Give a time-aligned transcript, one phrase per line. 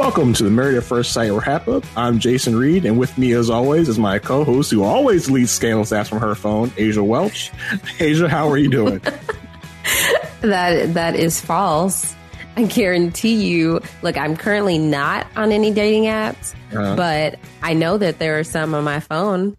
[0.00, 1.84] Welcome to the Married at First Sight wrap up.
[1.94, 5.50] I'm Jason Reed, and with me, as always, is my co host who always leads
[5.50, 7.52] scandalous ass from her phone, Asia Welch.
[8.00, 9.00] Asia, how are you doing?
[10.40, 12.16] that That is false.
[12.56, 13.82] I guarantee you.
[14.00, 16.96] Look, I'm currently not on any dating apps, uh-huh.
[16.96, 19.54] but I know that there are some on my phone.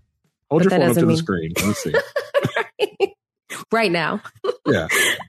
[0.49, 1.09] Hold your phone up to mean...
[1.09, 1.53] the screen.
[1.55, 3.13] Let me see.
[3.71, 4.23] right now.
[4.65, 4.87] Yeah.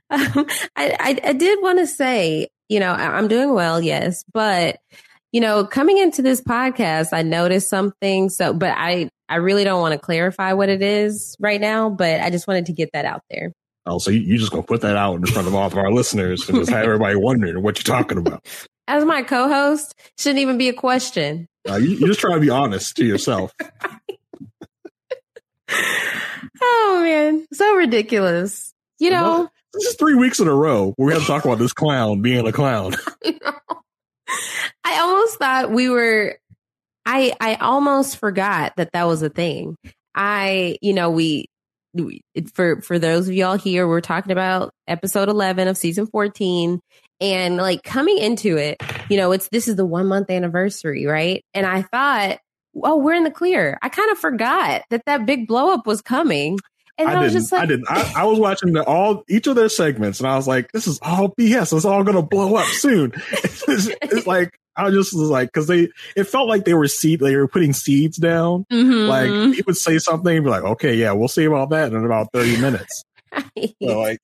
[0.09, 4.79] um, I, I, I did want to say you know, I'm doing well, yes, but
[5.33, 8.29] you know, coming into this podcast, I noticed something.
[8.29, 12.21] So, but I, I really don't want to clarify what it is right now, but
[12.21, 13.51] I just wanted to get that out there.
[13.85, 15.91] Oh, so you, you just gonna put that out in front of all of our
[15.91, 18.45] listeners and just have everybody wondering what you're talking about.
[18.87, 21.47] As my co-host, shouldn't even be a question.
[21.67, 23.51] Uh, you, you just try to be honest to yourself.
[26.61, 28.73] oh man, so ridiculous.
[28.99, 31.59] You know, this is three weeks in a row where we have to talk about
[31.59, 32.95] this clown being a clown.
[34.83, 36.37] I almost thought we were.
[37.05, 39.75] I I almost forgot that that was a thing.
[40.15, 41.47] I you know we,
[41.93, 42.21] we
[42.53, 46.79] for for those of y'all here, we're talking about episode eleven of season fourteen,
[47.19, 51.43] and like coming into it, you know, it's this is the one month anniversary, right?
[51.53, 52.39] And I thought,
[52.81, 53.77] oh, we're in the clear.
[53.81, 56.59] I kind of forgot that that big blow up was coming.
[56.97, 57.51] And I, I didn't.
[57.51, 57.85] Like, I didn't.
[57.89, 60.85] I, I, was watching the, all each of their segments, and I was like, "This
[60.87, 61.75] is all BS.
[61.75, 65.65] It's all going to blow up soon." it's, it's, like I just was like, because
[65.65, 68.65] they, it felt like they were seed, they were putting seeds down.
[68.71, 69.07] Mm-hmm.
[69.07, 72.05] Like he would say something, and be like, "Okay, yeah, we'll see about that in
[72.05, 73.75] about thirty minutes." right.
[73.81, 74.19] So like,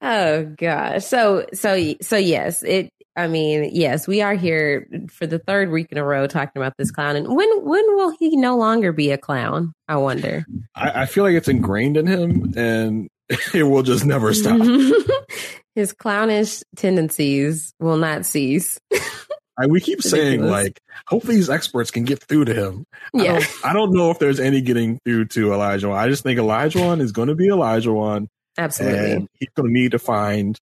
[0.00, 1.04] oh gosh.
[1.04, 5.92] So so so yes, it I mean, yes, we are here for the third week
[5.92, 7.16] in a row talking about this clown.
[7.16, 9.72] And when when will he no longer be a clown?
[9.86, 10.46] I wonder.
[10.74, 13.08] I, I feel like it's ingrained in him, and
[13.54, 14.60] it will just never stop.
[15.74, 18.78] His clownish tendencies will not cease.
[19.58, 22.84] I, we keep saying like, hopefully these experts can get through to him.
[23.12, 23.22] Yeah.
[23.22, 25.94] I don't, I don't know if there's any getting through to Olajuwon.
[25.94, 28.28] I just think Olajuwon is going to be Olajuwon.
[28.56, 29.12] Absolutely.
[29.12, 30.58] And he's going to need to find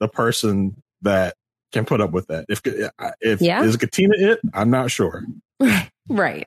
[0.00, 1.34] the person that
[1.72, 2.46] can put up with that.
[2.48, 2.62] If
[3.20, 3.62] if yeah.
[3.62, 5.24] is Katina it, I'm not sure.
[6.08, 6.46] right.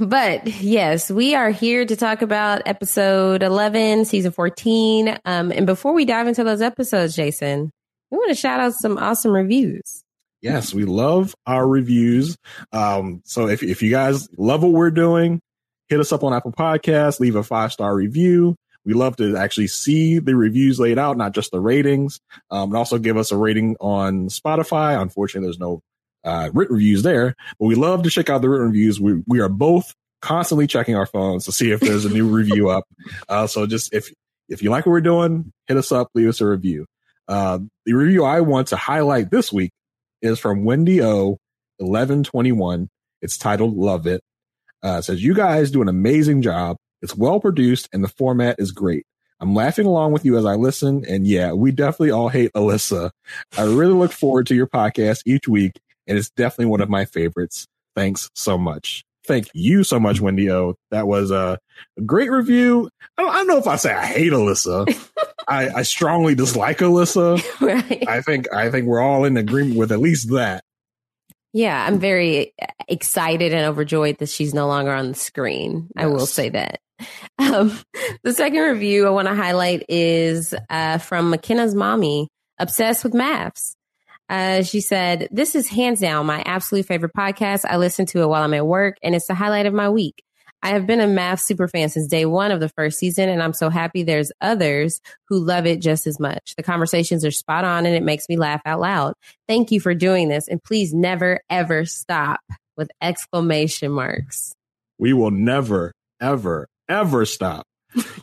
[0.00, 5.18] but yes, we are here to talk about episode 11, season 14.
[5.24, 7.70] Um, and before we dive into those episodes, Jason,
[8.10, 10.04] we want to shout out some awesome reviews.
[10.40, 12.36] Yes, we love our reviews.
[12.72, 15.40] Um, so if, if you guys love what we're doing,
[15.88, 18.56] hit us up on Apple Podcasts, leave a five star review.
[18.84, 22.20] We love to actually see the reviews laid out, not just the ratings.
[22.50, 25.00] Um, and also give us a rating on Spotify.
[25.00, 25.82] Unfortunately, there's no
[26.24, 29.00] uh, written reviews there, but we love to check out the written reviews.
[29.00, 32.70] We we are both constantly checking our phones to see if there's a new review
[32.70, 32.84] up.
[33.28, 34.12] Uh, so just if
[34.48, 36.86] if you like what we're doing, hit us up, leave us a review.
[37.28, 39.72] Uh, the review I want to highlight this week
[40.20, 41.38] is from Wendy O.
[41.78, 42.88] Eleven twenty one.
[43.20, 44.22] It's titled "Love It."
[44.84, 46.76] Uh, it says you guys do an amazing job.
[47.02, 49.06] It's well produced and the format is great.
[49.40, 51.04] I'm laughing along with you as I listen.
[51.08, 53.10] And yeah, we definitely all hate Alyssa.
[53.58, 55.80] I really look forward to your podcast each week.
[56.06, 57.66] And it's definitely one of my favorites.
[57.96, 59.04] Thanks so much.
[59.26, 60.76] Thank you so much, Wendy O.
[60.90, 61.58] That was a,
[62.06, 62.88] great review.
[63.18, 64.86] I don't, I don't, know if I say I hate Alyssa.
[65.48, 67.42] I, I, strongly dislike Alyssa.
[67.60, 68.08] Right.
[68.08, 70.64] I think I think we're all in agreement with at least that.
[71.52, 72.54] Yeah, I'm very
[72.88, 75.88] excited and overjoyed that she's no longer on the screen.
[75.96, 76.04] Yes.
[76.04, 76.80] I will say that.
[77.38, 77.76] Um,
[78.22, 82.28] the second review I want to highlight is uh, from McKenna's mommy,
[82.58, 83.74] obsessed with MAFS.
[84.28, 87.64] Uh, she said, This is hands down my absolute favorite podcast.
[87.68, 90.22] I listen to it while I'm at work, and it's the highlight of my week.
[90.62, 93.42] I have been a MAFS super fan since day one of the first season, and
[93.42, 96.54] I'm so happy there's others who love it just as much.
[96.56, 99.14] The conversations are spot on, and it makes me laugh out loud.
[99.48, 102.40] Thank you for doing this, and please never, ever stop
[102.76, 104.54] with exclamation marks.
[104.98, 107.66] We will never, ever, ever stop.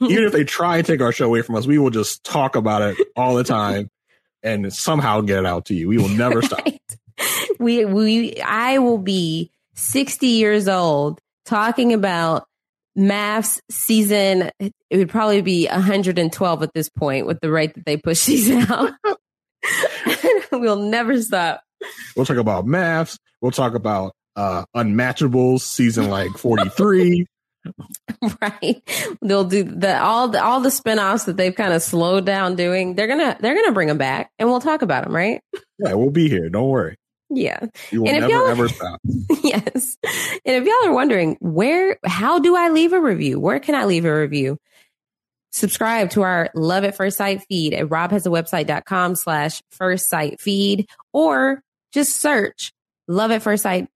[0.02, 2.56] Even if they try and take our show away from us, we will just talk
[2.56, 3.90] about it all the time
[4.42, 5.88] and somehow get it out to you.
[5.88, 6.66] We will never stop.
[7.60, 12.48] We, we, I will be 60 years old talking about
[12.98, 14.50] MAFS season.
[14.60, 18.50] It would probably be 112 at this point with the rate that they push these
[18.50, 18.94] out.
[20.54, 21.62] we'll never stop.
[22.16, 23.20] We'll talk about MAFS.
[23.42, 27.26] We'll talk about uh unmatchables season like 43
[28.42, 28.82] right.
[29.22, 32.96] They'll do the all the all the spin-offs that they've kind of slowed down doing
[32.96, 35.42] they're gonna they're gonna bring them back and we'll talk about them right?
[35.78, 36.96] Yeah we'll be here don't worry.
[37.30, 37.60] Yeah.
[37.92, 39.00] You will and never ever stop.
[39.44, 39.98] Yes.
[40.04, 43.40] And if y'all are wondering where how do i leave a review?
[43.40, 44.58] Where can i leave a review?
[45.52, 51.64] Subscribe to our love at first sight feed at robhasawebsite.com slash first sight feed or
[51.92, 52.72] just search
[53.08, 53.88] love at first sight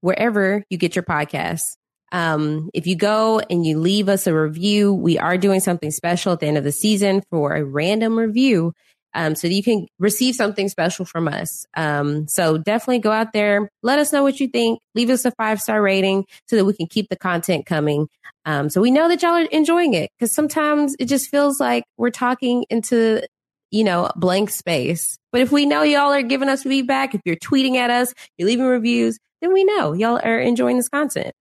[0.00, 1.76] wherever you get your podcasts.
[2.12, 6.32] Um, if you go and you leave us a review, we are doing something special
[6.32, 8.72] at the end of the season for a random review.
[9.16, 11.64] Um, so you can receive something special from us.
[11.74, 15.30] Um, so definitely go out there, let us know what you think, leave us a
[15.32, 18.08] five star rating so that we can keep the content coming.
[18.44, 21.84] Um, so we know that y'all are enjoying it because sometimes it just feels like
[21.96, 23.26] we're talking into,
[23.70, 25.16] you know, blank space.
[25.32, 28.46] But if we know y'all are giving us feedback, if you're tweeting at us, you're
[28.46, 31.32] leaving reviews, then we know y'all are enjoying this content.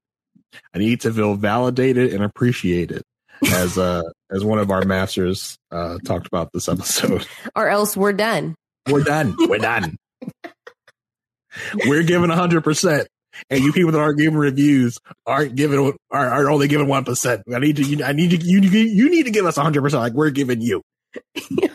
[0.74, 3.04] I need to feel validated and appreciated
[3.54, 7.28] as uh as one of our masters uh talked about this episode.
[7.56, 8.56] or else we're done.
[8.90, 9.36] We're done.
[9.38, 9.98] We're done.
[11.86, 13.08] we're giving hundred percent.
[13.50, 17.44] And you people that aren't giving reviews aren't giving are, are only giving one percent.
[17.54, 20.02] I need to you, I need to you you need to give us hundred percent
[20.02, 20.82] like we're giving you.
[21.52, 21.72] right.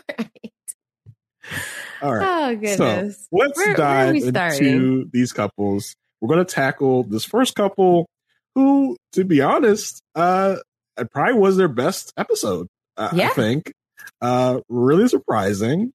[2.01, 2.51] All right.
[2.51, 2.77] Oh goodness.
[3.17, 8.07] So let's where, dive where into these couples we're going to tackle this first couple
[8.55, 10.57] who, to be honest, uh,
[10.97, 12.67] it probably was their best episode.
[12.97, 13.29] Uh, yeah.
[13.29, 13.73] I think.
[14.21, 15.93] Uh, really surprising.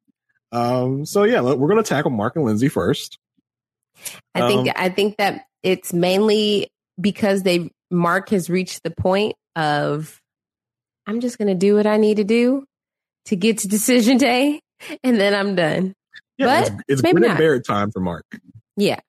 [0.53, 3.19] Um, so yeah, we're going to tackle Mark and Lindsey first.
[4.35, 6.69] I think, um, I think that it's mainly
[7.01, 10.21] because they, Mark has reached the point of,
[11.07, 12.65] I'm just going to do what I need to do
[13.27, 14.61] to get to decision day
[15.03, 15.95] and then I'm done.
[16.39, 17.21] Yeah, but it's, it's maybe.
[17.21, 18.25] Barrett time for Mark.
[18.77, 19.01] Yeah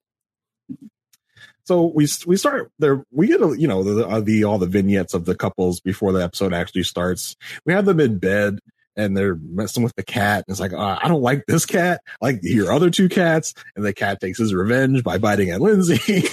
[1.67, 3.03] so we we start there.
[3.11, 6.13] We get a, you know the, uh, the all the vignettes of the couples before
[6.13, 7.35] the episode actually starts.
[7.65, 8.59] We have them in bed
[8.95, 10.45] and they're messing with the cat.
[10.47, 11.99] And it's like, uh, I don't like this cat.
[12.21, 13.53] I like your other two cats.
[13.75, 15.97] And the cat takes his revenge by biting at Lindsey.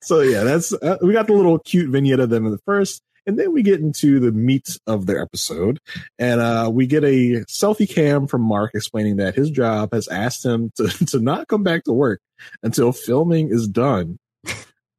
[0.00, 3.02] so yeah, that's uh, we got the little cute vignette of them in the first.
[3.26, 5.80] And then we get into the meat of their episode.
[6.18, 10.46] And uh, we get a selfie cam from Mark explaining that his job has asked
[10.46, 12.22] him to, to not come back to work
[12.62, 14.18] until filming is done.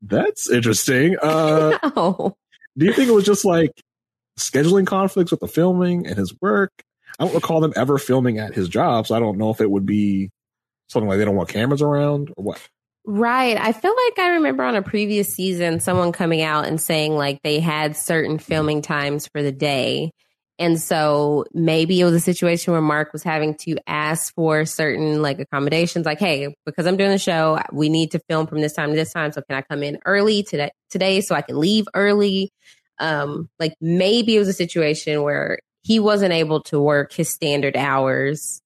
[0.02, 1.18] That's interesting.
[1.22, 2.38] Uh, no.
[2.78, 3.72] Do you think it was just like
[4.40, 6.72] scheduling conflicts with the filming and his work?
[7.20, 9.70] I don't recall them ever filming at his job, so I don't know if it
[9.70, 10.30] would be
[10.88, 12.62] something like they don't want cameras around or what.
[13.06, 13.58] Right.
[13.58, 17.42] I feel like I remember on a previous season someone coming out and saying like
[17.44, 20.12] they had certain filming times for the day.
[20.60, 25.22] And so maybe it was a situation where Mark was having to ask for certain
[25.22, 28.74] like accommodations, like, hey, because I'm doing the show, we need to film from this
[28.74, 29.32] time to this time.
[29.32, 32.52] So can I come in early today today so I can leave early?
[33.00, 37.78] Um, like maybe it was a situation where he wasn't able to work his standard
[37.78, 38.62] hours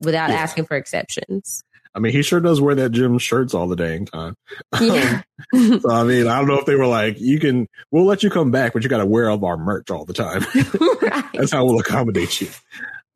[0.00, 0.36] without yeah.
[0.36, 1.62] asking for exceptions.
[1.98, 4.36] I mean, he sure does wear that gym shirts all the dang time.
[4.80, 5.22] Yeah.
[5.52, 8.30] so I mean, I don't know if they were like, you can, we'll let you
[8.30, 10.46] come back, but you got to wear all our merch all the time.
[11.02, 11.24] right.
[11.34, 12.46] That's how we'll accommodate you.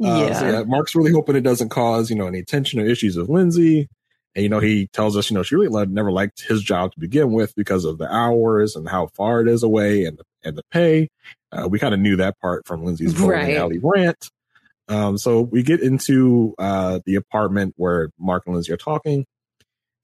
[0.05, 0.33] Uh, yeah.
[0.41, 0.63] So yeah.
[0.65, 3.89] Mark's really hoping it doesn't cause, you know, any tension or issues with Lindsey.
[4.35, 6.91] And, you know, he tells us, you know, she really loved, never liked his job
[6.91, 10.25] to begin with because of the hours and how far it is away and the,
[10.43, 11.09] and the pay.
[11.53, 13.57] Uh, we kind of knew that part from Lindsey's right.
[13.57, 14.29] alley rant.
[14.89, 19.27] Um, so we get into uh, the apartment where Mark and Lindsey are talking.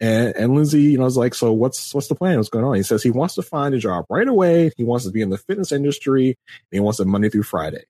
[0.01, 2.37] And, and Lindsey, you know, is like, so what's what's the plan?
[2.37, 2.75] What's going on?
[2.75, 4.71] He says he wants to find a job right away.
[4.77, 6.39] He wants to be in the fitness industry.
[6.71, 7.85] He wants it Monday through Friday.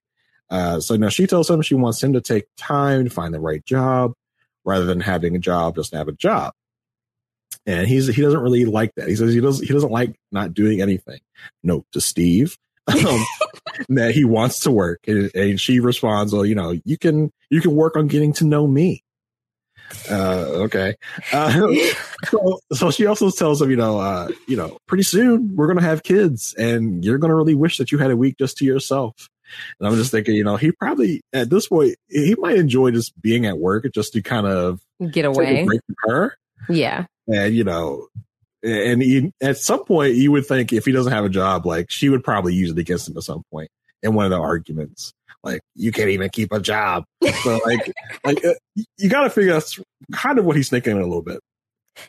[0.49, 3.39] Uh, so now she tells him she wants him to take time to find the
[3.39, 4.13] right job
[4.65, 6.53] rather than having a job just to have a job.
[7.65, 9.07] And he's he doesn't really like that.
[9.07, 11.19] He says he doesn't he doesn't like not doing anything.
[11.63, 12.57] Note to Steve.
[12.89, 13.25] Um,
[13.89, 14.99] that he wants to work.
[15.07, 18.45] And, and, she responds, well, you know, you can, you can work on getting to
[18.45, 19.03] know me.
[20.09, 20.95] Uh, okay.
[21.31, 21.73] Uh,
[22.25, 25.81] so, so she also tells him, you know, uh, you know, pretty soon we're gonna
[25.81, 29.29] have kids, and you're gonna really wish that you had a week just to yourself.
[29.79, 33.19] And I'm just thinking, you know, he probably at this point he might enjoy just
[33.19, 34.79] being at work just to kind of
[35.11, 36.37] get away break from her.
[36.69, 38.07] Yeah, and you know,
[38.63, 41.89] and he, at some point you would think if he doesn't have a job, like
[41.89, 43.69] she would probably use it against him at some point
[44.03, 45.13] in one of the arguments.
[45.43, 47.05] Like you can't even keep a job.
[47.43, 47.91] So like,
[48.25, 48.53] like uh,
[48.97, 49.79] you got to figure that's
[50.11, 51.39] kind of what he's thinking a little bit.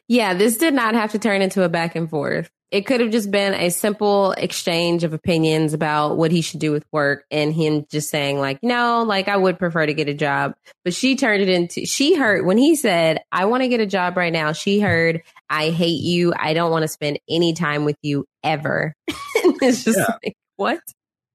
[0.08, 2.50] Yeah, this did not have to turn into a back and forth.
[2.70, 6.70] It could have just been a simple exchange of opinions about what he should do
[6.70, 10.14] with work and him just saying like, no, like I would prefer to get a
[10.14, 10.54] job.
[10.84, 13.86] But she turned it into, she heard when he said, I want to get a
[13.86, 14.52] job right now.
[14.52, 16.32] She heard, I hate you.
[16.36, 18.94] I don't want to spend any time with you ever.
[19.08, 20.16] it's just yeah.
[20.24, 20.80] like, what?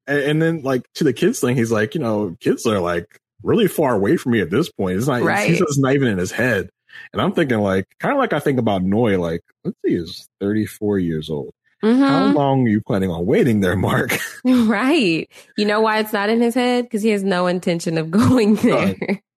[0.06, 3.20] And, and, then like to the kids thing, he's like, you know, kids are like
[3.42, 4.96] really far away from me at this point.
[4.96, 5.50] It's not, right.
[5.50, 6.70] he's just not even in his head.
[7.12, 10.28] And I'm thinking like, kind of like I think about Noi, like, let's see, he's
[10.40, 11.52] 34 years old.
[11.82, 12.02] Mm-hmm.
[12.02, 14.18] How long are you planning on waiting there, Mark?
[14.44, 15.28] right.
[15.56, 16.84] You know why it's not in his head?
[16.84, 18.96] Because he has no intention of going there.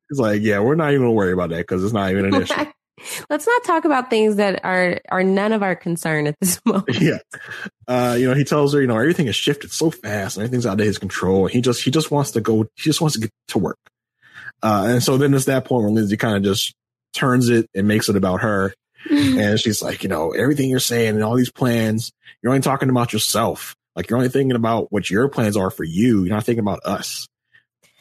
[0.09, 2.41] He's like, yeah, we're not even gonna worry about that because it's not even an
[2.41, 2.65] issue.
[3.29, 6.99] Let's not talk about things that are are none of our concern at this moment.
[6.99, 7.19] Yeah,
[7.87, 10.65] uh, you know, he tells her, you know, everything has shifted so fast, and everything's
[10.65, 11.47] out of his control.
[11.47, 12.63] He just he just wants to go.
[12.75, 13.79] He just wants to get to work.
[14.61, 16.75] Uh, and so then it's that point where Lindsey kind of just
[17.13, 18.73] turns it and makes it about her.
[19.09, 22.11] and she's like, you know, everything you're saying and all these plans,
[22.41, 23.75] you're only talking about yourself.
[23.95, 26.23] Like you're only thinking about what your plans are for you.
[26.23, 27.27] You're not thinking about us.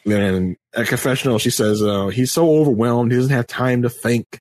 [0.05, 3.11] And at confessional, she says, uh, he's so overwhelmed.
[3.11, 4.39] He doesn't have time to think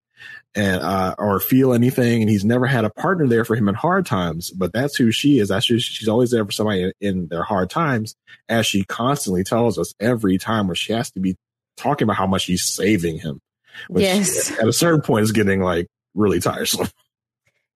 [0.54, 2.22] and, uh, or feel anything.
[2.22, 5.10] And he's never had a partner there for him in hard times, but that's who
[5.10, 5.48] she is.
[5.48, 8.14] That's who she's always there for somebody in, in their hard times,
[8.48, 11.37] as she constantly tells us every time where she has to be
[11.76, 13.40] talking about how much she's saving him.
[13.88, 14.50] Which yes.
[14.58, 16.88] At a certain point is getting like really tiresome.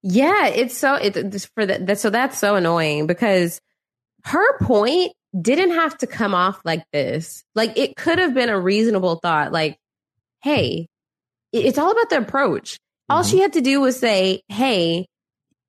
[0.04, 1.96] Yeah, it's so it's for that.
[1.96, 3.60] So that's so annoying because
[4.24, 7.44] her point didn't have to come off like this.
[7.54, 9.52] Like it could have been a reasonable thought.
[9.52, 9.78] Like,
[10.42, 10.88] hey,
[11.52, 12.78] it's all about the approach.
[13.08, 13.30] All mm-hmm.
[13.30, 15.06] she had to do was say, hey,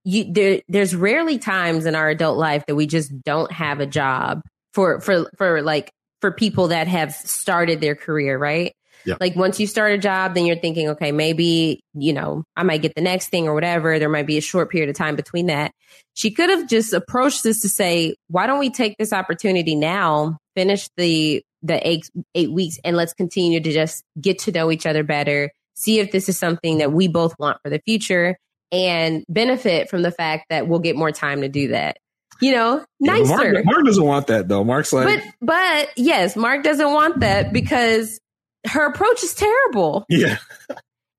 [0.04, 3.86] you, there, there's rarely times in our adult life that we just don't have a
[3.86, 4.42] job
[4.74, 8.74] for for for like for people that have started their career, right?
[9.06, 9.16] Yeah.
[9.20, 12.82] Like once you start a job, then you're thinking, okay, maybe, you know, I might
[12.82, 14.00] get the next thing or whatever.
[14.00, 15.72] There might be a short period of time between that.
[16.14, 20.38] She could have just approached this to say, why don't we take this opportunity now,
[20.56, 24.86] finish the, the eight, eight weeks and let's continue to just get to know each
[24.86, 28.38] other better, see if this is something that we both want for the future
[28.72, 31.98] and benefit from the fact that we'll get more time to do that
[32.42, 33.46] you know, nicer.
[33.46, 34.64] Yeah, Mark, Mark, doesn't want that though.
[34.64, 38.20] Mark's like, but but yes, Mark doesn't want that because
[38.68, 40.06] her approach is terrible.
[40.10, 40.38] Yeah.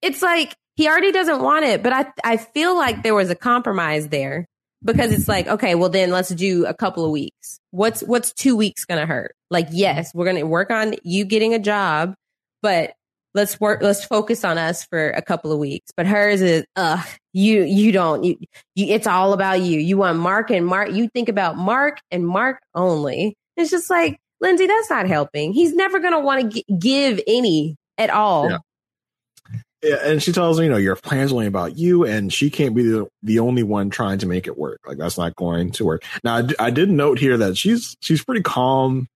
[0.02, 3.34] it's like he already doesn't want it, but I I feel like there was a
[3.34, 4.46] compromise there
[4.84, 7.58] because it's like, okay, well then let's do a couple of weeks.
[7.70, 9.34] What's what's 2 weeks going to hurt?
[9.50, 12.14] Like, yes, we're going to work on you getting a job,
[12.62, 12.94] but
[13.34, 15.90] let's work let's focus on us for a couple of weeks.
[15.96, 18.36] But hers is uh you you don't you,
[18.74, 19.80] you it's all about you.
[19.80, 23.36] You want Mark and Mark, you think about Mark and Mark only.
[23.56, 25.52] It's just like Lindsey, that's not helping.
[25.52, 28.50] He's never going to want to g- give any at all.
[28.50, 28.58] Yeah.
[29.82, 29.96] yeah.
[30.04, 32.82] And she tells me, you know, your plan's only about you, and she can't be
[32.82, 34.80] the, the only one trying to make it work.
[34.86, 36.04] Like that's not going to work.
[36.22, 39.08] Now, I, d- I did note here that she's she's pretty calm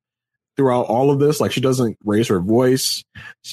[0.59, 1.41] throughout all of this.
[1.41, 3.05] Like she doesn't raise her voice.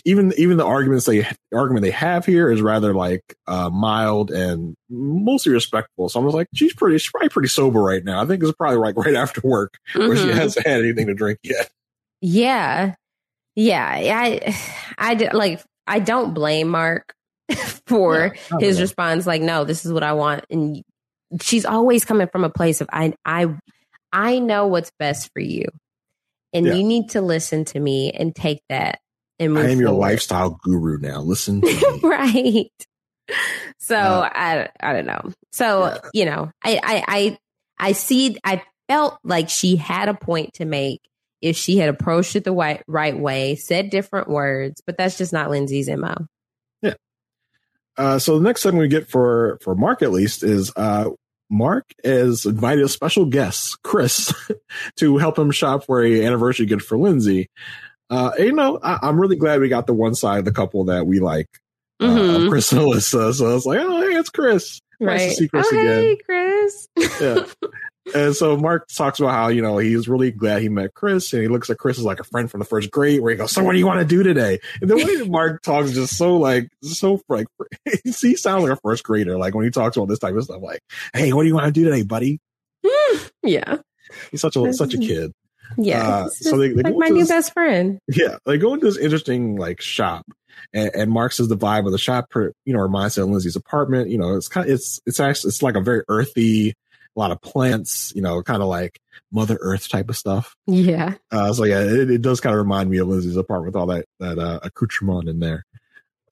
[0.04, 4.76] Even even the arguments they argument they have here is rather like uh, mild and
[4.90, 6.10] mostly respectful.
[6.10, 8.22] So I'm just like, she's pretty, she's probably pretty sober right now.
[8.22, 10.08] I think it's probably like right after work mm-hmm.
[10.08, 10.38] where she mm-hmm.
[10.38, 11.70] hasn't had anything to drink yet.
[12.22, 12.96] Yeah,
[13.56, 13.86] yeah.
[13.88, 14.58] I
[14.98, 17.14] I like I don't blame Mark
[17.86, 19.28] for yeah, his response.
[19.28, 20.82] Like, no, this is what I want, and
[21.40, 23.54] she's always coming from a place of I I
[24.12, 25.66] I know what's best for you
[26.54, 26.74] and yeah.
[26.74, 29.00] you need to listen to me and take that
[29.40, 31.20] and I am your lifestyle guru now.
[31.20, 31.62] Listen
[32.04, 32.72] right.
[33.80, 35.32] So uh, I I don't know.
[35.52, 35.98] So yeah.
[36.14, 37.38] you know, I, I I
[37.78, 41.02] I see I felt like she had a point to make
[41.42, 45.34] if she had approached it the right, right way, said different words, but that's just
[45.34, 46.16] not Lindsey's MO.
[46.82, 46.94] Yeah.
[47.98, 51.10] Uh, so the next thing we get for for Mark at least is uh,
[51.50, 54.34] Mark has invited a special guest, Chris,
[54.98, 57.50] to help him shop for a anniversary gift for Lindsey.
[58.10, 60.86] Uh, you know, I, am really glad we got the one side of the couple
[60.86, 61.48] that we like,
[62.00, 62.50] uh, mm-hmm.
[62.50, 63.34] Chris and Alyssa.
[63.34, 64.80] So I was like, oh, hey, it's Chris.
[65.00, 65.18] Right.
[65.18, 66.02] Nice to see Chris oh, again.
[66.02, 66.88] Hey, Chris.
[67.20, 67.46] yeah.
[68.14, 71.42] and so Mark talks about how, you know, he's really glad he met Chris and
[71.42, 73.52] he looks at Chris as like a friend from the first grade where he goes,
[73.52, 74.60] So what do you want to do today?
[74.82, 77.48] And the way Mark talks is just so like so like
[78.04, 80.62] he sounds like a first grader, like when he talks about this type of stuff,
[80.62, 80.82] like,
[81.14, 82.40] Hey, what do you want to do today, buddy?
[83.44, 83.78] yeah.
[84.32, 85.32] He's such a such a kid.
[85.78, 86.08] Yeah.
[86.08, 88.00] Uh, so they, they like my new this- best friend.
[88.08, 90.26] Yeah, they go into this interesting like shop,
[90.74, 93.30] and, and Mark says the vibe of the shop, per- you know, reminds him of
[93.32, 94.10] Lindsey's apartment.
[94.10, 96.76] You know, it's kind, of, it's it's actually it's like a very earthy,
[97.16, 99.00] a lot of plants, you know, kind of like
[99.32, 100.56] Mother Earth type of stuff.
[100.68, 101.16] Yeah.
[101.32, 103.88] Uh, so yeah, it, it does kind of remind me of Lindsey's apartment with all
[103.88, 105.66] that that uh, accoutrement in there.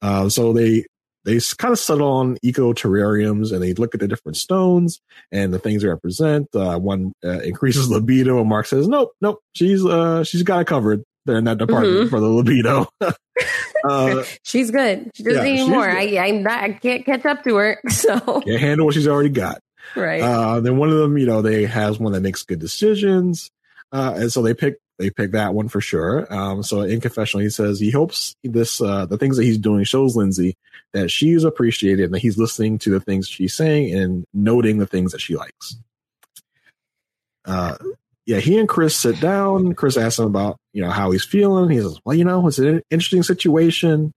[0.02, 0.84] Uh, so they
[1.24, 5.00] they kind of settle on eco terrariums and they look at the different stones
[5.32, 6.48] and the things they represent.
[6.54, 10.66] Uh, one uh, increases libido, and Mark says, "Nope, nope, she's uh she's got it
[10.66, 12.10] covered there in that department Mhm.
[12.10, 12.86] for the libido."
[13.88, 15.10] uh, she's good.
[15.14, 15.88] She doesn't yeah, need more.
[15.88, 17.80] I I'm I can't catch up to her.
[17.90, 19.60] So can't handle what she's already got.
[19.96, 20.22] Right.
[20.22, 23.50] Uh, then one of them, you know, they has one that makes good decisions,
[23.92, 26.32] uh, and so they pick they pick that one for sure.
[26.32, 29.84] Um, so in confessional, he says he hopes this uh, the things that he's doing
[29.84, 30.56] shows Lindsey
[30.92, 34.86] that she's appreciated and that he's listening to the things she's saying and noting the
[34.86, 35.76] things that she likes.
[37.44, 37.76] Uh,
[38.26, 39.74] yeah, he and Chris sit down.
[39.74, 41.70] Chris asks him about you know how he's feeling.
[41.70, 44.12] He says, "Well, you know, it's an interesting situation."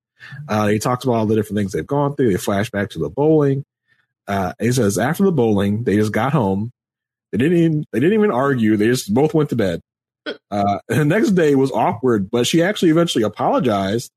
[0.48, 2.32] Uh, he talks about all the different things they've gone through.
[2.32, 3.64] They flash back to the bowling.
[4.28, 6.72] Uh, he says after the bowling, they just got home.
[7.32, 8.78] They didn't even they didn't even argue.
[8.78, 9.82] They just both went to bed.
[10.52, 14.12] Uh, the next day was awkward, but she actually eventually apologized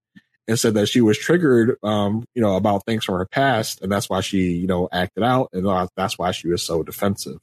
[0.49, 3.93] and said that she was triggered, um, you know, about things from her past, and
[3.93, 7.39] that's why she, you know, acted out, and that's why she was so defensive.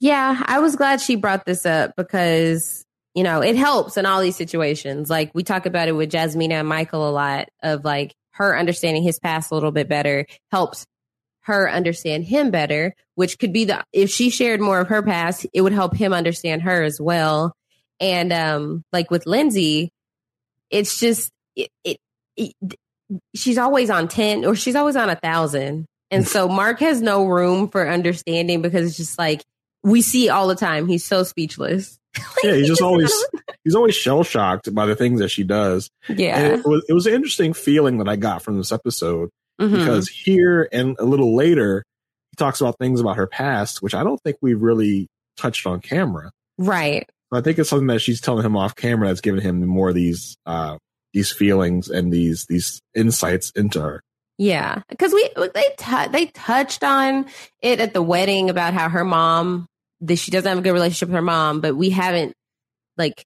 [0.00, 2.84] Yeah, I was glad she brought this up because,
[3.14, 5.08] you know, it helps in all these situations.
[5.08, 9.02] Like we talk about it with Jasmina and Michael a lot of like her understanding
[9.02, 10.84] his past a little bit better helps
[11.44, 15.46] her understand him better, which could be the if she shared more of her past,
[15.52, 17.54] it would help him understand her as well.
[18.00, 19.90] And um like with Lindsey,
[20.70, 21.98] it's just it, it,
[22.36, 22.52] it
[23.34, 25.86] she's always on 10 or she's always on a thousand.
[26.10, 29.42] And so Mark has no room for understanding because it's just like
[29.82, 30.88] we see all the time.
[30.88, 31.98] He's so speechless.
[32.44, 33.12] Yeah, he's just always
[33.64, 35.90] he's always shell shocked by the things that she does.
[36.08, 36.58] Yeah.
[36.58, 39.70] it was it was an interesting feeling that I got from this episode Mhm.
[39.78, 41.84] because here and a little later
[42.32, 45.80] he talks about things about her past, which I don't think we've really touched on
[45.80, 46.30] camera.
[46.58, 47.08] right.
[47.32, 49.94] I think it's something that she's telling him off camera that's giving him more of
[49.96, 50.76] these uh
[51.12, 54.00] these feelings and these these insights into her.
[54.38, 57.26] Yeah, because we they tou they touched on
[57.62, 59.66] it at the wedding about how her mom
[60.00, 62.34] that she doesn't have a good relationship with her mom, but we haven't
[62.96, 63.24] like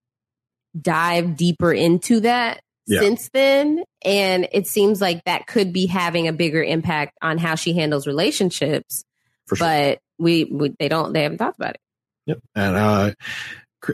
[0.79, 3.01] dived deeper into that Yeah.
[3.01, 7.55] since then, and it seems like that could be having a bigger impact on how
[7.55, 9.05] she handles relationships.
[9.47, 9.67] For sure.
[9.67, 11.81] But we, we they don't they haven't talked about it.
[12.27, 12.39] Yep.
[12.55, 13.11] And uh,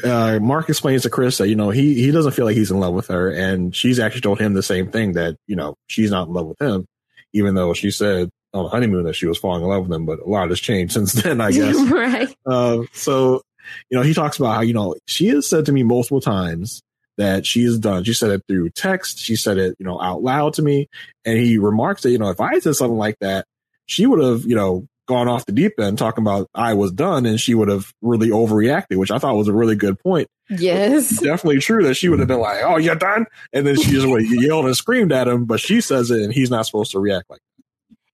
[0.02, 2.80] uh, Mark explains to Chris that you know he he doesn't feel like he's in
[2.80, 6.10] love with her, and she's actually told him the same thing that you know she's
[6.10, 6.86] not in love with him,
[7.32, 10.06] even though she said on the honeymoon that she was falling in love with him.
[10.06, 11.76] But a lot has changed since then, I guess.
[11.90, 12.34] right.
[12.46, 13.42] uh, so
[13.90, 16.82] you know he talks about how you know she has said to me multiple times
[17.16, 18.04] that she is done.
[18.04, 19.18] She said it through text.
[19.18, 20.88] She said it you know out loud to me,
[21.24, 23.46] and he remarks that you know if I said something like that,
[23.86, 27.26] she would have you know gone off the deep end talking about I was done
[27.26, 30.28] and she would have really overreacted, which I thought was a really good point.
[30.48, 31.20] Yes.
[31.20, 33.26] Definitely true that she would have been like, Oh, you're done.
[33.52, 36.22] And then she just would have yelled and screamed at him, but she says it
[36.22, 37.40] and he's not supposed to react like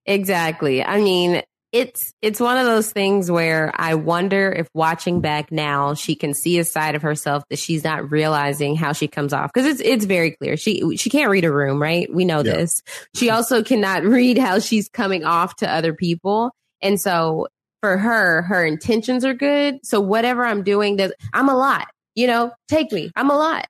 [0.06, 0.82] Exactly.
[0.82, 5.94] I mean, it's it's one of those things where I wonder if watching back now,
[5.94, 9.52] she can see a side of herself that she's not realizing how she comes off
[9.52, 12.12] because it's it's very clear she she can't read a room, right?
[12.12, 12.54] We know Yeah.
[12.56, 12.82] this.
[13.14, 16.50] She also cannot read how she's coming off to other people,
[16.82, 17.46] and so
[17.82, 19.78] for her, her intentions are good.
[19.84, 21.86] So whatever I'm doing, does I'm a lot.
[22.16, 23.10] You know, take me.
[23.14, 23.66] I'm a lot.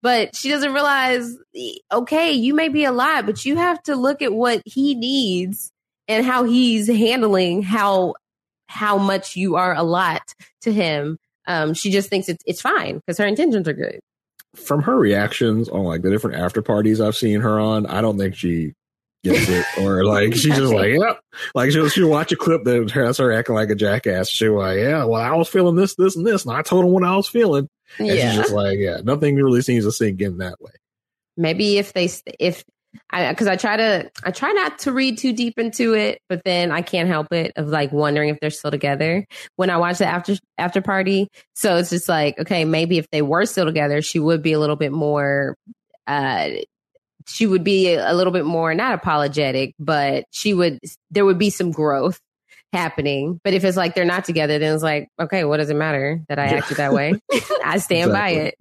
[0.00, 1.36] But she doesn't realize,
[1.92, 5.70] okay, you may be a lot, but you have to look at what he needs
[6.08, 8.14] and how he's handling how
[8.68, 11.18] how much you are a lot to him.
[11.46, 14.00] Um, she just thinks it's it's fine because her intentions are good.
[14.54, 18.18] from her reactions on like the different after parties I've seen her on, I don't
[18.18, 18.74] think she
[19.24, 19.64] gets it.
[19.82, 21.14] Or like she's just like, yeah.
[21.54, 24.28] Like she'll she'll watch a clip that has her acting like a jackass.
[24.28, 26.92] She'll like, yeah, well, I was feeling this, this, and this, and I told him
[26.92, 27.68] what I was feeling.
[27.98, 30.72] And she's just like, yeah, nothing really seems to sink in that way.
[31.36, 32.64] maybe if they if
[33.10, 36.70] because I try to I try not to read too deep into it, but then
[36.70, 39.26] I can't help it of like wondering if they're still together
[39.56, 41.28] when I watch the after after party.
[41.54, 44.58] So it's just like okay, maybe if they were still together, she would be a
[44.60, 45.56] little bit more.
[46.06, 46.48] uh
[47.28, 50.78] she would be a little bit more not apologetic, but she would
[51.10, 52.18] there would be some growth
[52.72, 53.38] happening.
[53.44, 56.20] But if it's like they're not together, then it's like, okay, what does it matter
[56.28, 56.56] that I Yeah.
[56.56, 57.20] acted that way?
[57.64, 58.54] I stand by it.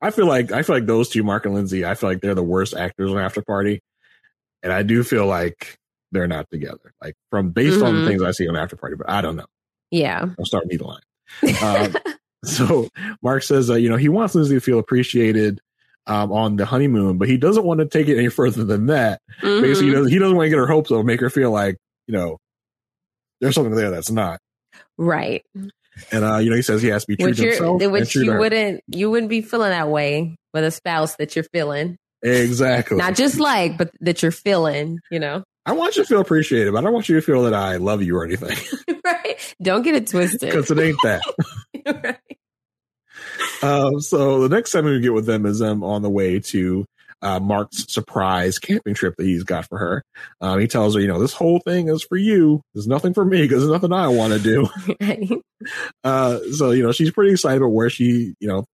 [0.00, 2.34] I feel like I feel like those two, Mark and Lindsey, I feel like they're
[2.34, 3.80] the worst actors on After Party,
[4.62, 5.76] and I do feel like
[6.12, 6.92] they're not together.
[7.02, 8.06] Like from based on the Mhm.
[8.06, 9.46] things I see on After Party, but I don't know.
[9.90, 10.26] Yeah.
[10.38, 11.00] I'll start me the line.
[11.62, 11.94] Um,
[12.44, 12.88] so
[13.22, 15.60] Mark says, uh, you know, he wants Lindsey to feel appreciated
[16.06, 19.20] um, on the honeymoon, but he doesn't want to take it any further than that.
[19.40, 21.76] Because he doesn't, he doesn't want to get her hopes up, make her feel like
[22.06, 22.38] you know
[23.40, 24.38] there's something there that's not.
[24.98, 25.44] Right.
[26.10, 27.82] And uh, you know, he says he has to be true Which to himself.
[27.82, 31.96] which you wouldn't, you wouldn't be feeling that way with a spouse that you're feeling,
[32.22, 32.96] exactly.
[32.96, 35.00] not just like, but that you're feeling.
[35.10, 37.42] You know, I want you to feel appreciated, but I don't want you to feel
[37.44, 38.56] that I love you or anything
[39.04, 39.54] right?
[39.62, 40.40] Don't get it twisted.
[40.40, 41.22] because it ain't that.
[41.86, 42.16] right.
[43.62, 46.84] Um, so the next time we get with them is them on the way to
[47.22, 50.02] uh, Mark's surprise camping trip that he's got for her.
[50.40, 52.60] Um, he tells her, you know, this whole thing is for you.
[52.74, 54.68] There's nothing for me because there's nothing I want to do.
[55.00, 55.30] Right.
[56.02, 58.64] Uh, so you know, she's pretty excited about where she, you know,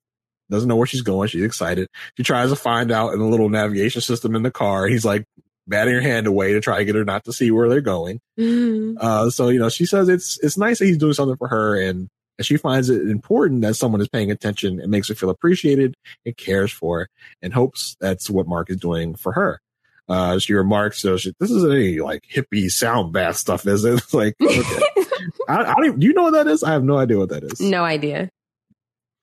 [0.50, 1.28] doesn't know where she's going.
[1.28, 1.86] She's excited.
[2.16, 4.86] She tries to find out in the little navigation system in the car.
[4.86, 5.24] He's like
[5.66, 8.20] batting her hand away to try to get her not to see where they're going.
[8.40, 8.96] Mhm.
[8.98, 11.78] Uh, so you know, she says it's it's nice that he's doing something for her,
[11.78, 12.08] and,
[12.38, 15.96] and she finds it important that someone is paying attention and makes her feel appreciated
[16.24, 17.08] and cares for, her,
[17.42, 19.60] and hopes that's what Mark is doing for her.
[20.08, 24.02] Uh, she remarks, so she, "This isn't any like hippie sound bath stuff, is it?"
[24.14, 24.82] Like, okay.
[25.48, 25.98] I, I don't.
[25.98, 26.62] Do you know what that is?
[26.62, 27.60] I have no idea what that is.
[27.60, 28.30] no idea.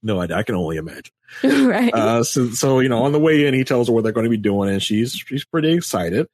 [0.04, 0.38] no idea.
[0.38, 1.12] I can only imagine.
[1.44, 1.92] right.
[1.94, 4.26] Uh, so, so you know, on the way in, he tells her what they're going
[4.26, 6.28] to be doing, and she's she's pretty excited.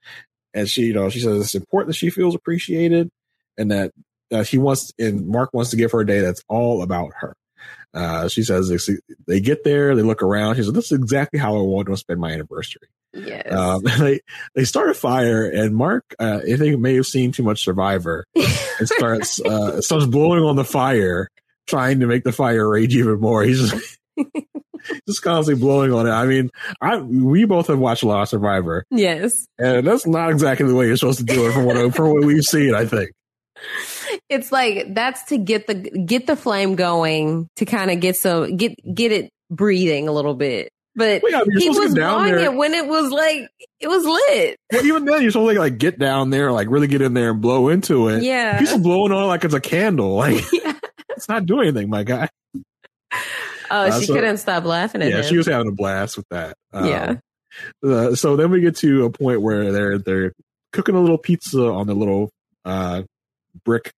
[0.54, 3.10] And she, you know, she says it's important that she feels appreciated,
[3.58, 3.92] and that
[4.32, 7.36] uh, he wants, and Mark wants to give her a day that's all about her.
[7.94, 8.78] Uh, she says they,
[9.28, 10.56] they get there, they look around.
[10.56, 13.52] She says, "This is exactly how I want to spend my anniversary." yes.
[13.52, 14.22] Um, they
[14.56, 18.26] they start a fire, and Mark, uh, I think, may have seen too much Survivor,
[18.36, 21.30] and starts uh, starts blowing on the fire,
[21.68, 23.44] trying to make the fire rage even more.
[23.44, 24.00] He's just
[25.08, 26.12] just constantly blowing on it.
[26.12, 29.46] I mean, I we both have watched a lot of Survivor, yes.
[29.58, 32.24] and that's not exactly the way you're supposed to do it from what from what
[32.24, 32.74] we've seen.
[32.74, 33.12] I think.
[34.30, 38.58] It's like that's to get the get the flame going to kind of get some
[38.58, 40.70] get get it breathing a little bit.
[40.96, 43.48] But Well, yeah, he was blowing it when it was like
[43.80, 44.58] it was lit.
[44.74, 47.32] Well, even then, you're supposed to like get down there, like really get in there
[47.32, 48.24] and blow into it.
[48.24, 48.60] Yeah.
[48.60, 50.16] He's blowing on it like it's a candle.
[50.16, 50.74] Like Yeah.
[51.12, 52.28] it's not doing anything, my guy.
[53.14, 53.18] Oh,
[53.70, 55.24] Uh, she so- couldn't stop laughing at Yeah, him.
[55.30, 56.58] she was having a blast with that.
[56.74, 57.16] Um, Yeah.
[57.86, 60.34] uh, so then we get to a point where they're they're
[60.74, 62.32] cooking a little pizza on the little
[62.66, 63.04] uh,
[63.64, 63.92] brick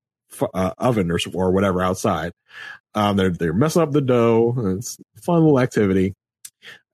[0.54, 2.34] uh, oven or or whatever outside.
[2.96, 4.76] Um, they're they're messing up the dough.
[4.78, 6.14] It's a fun little activity.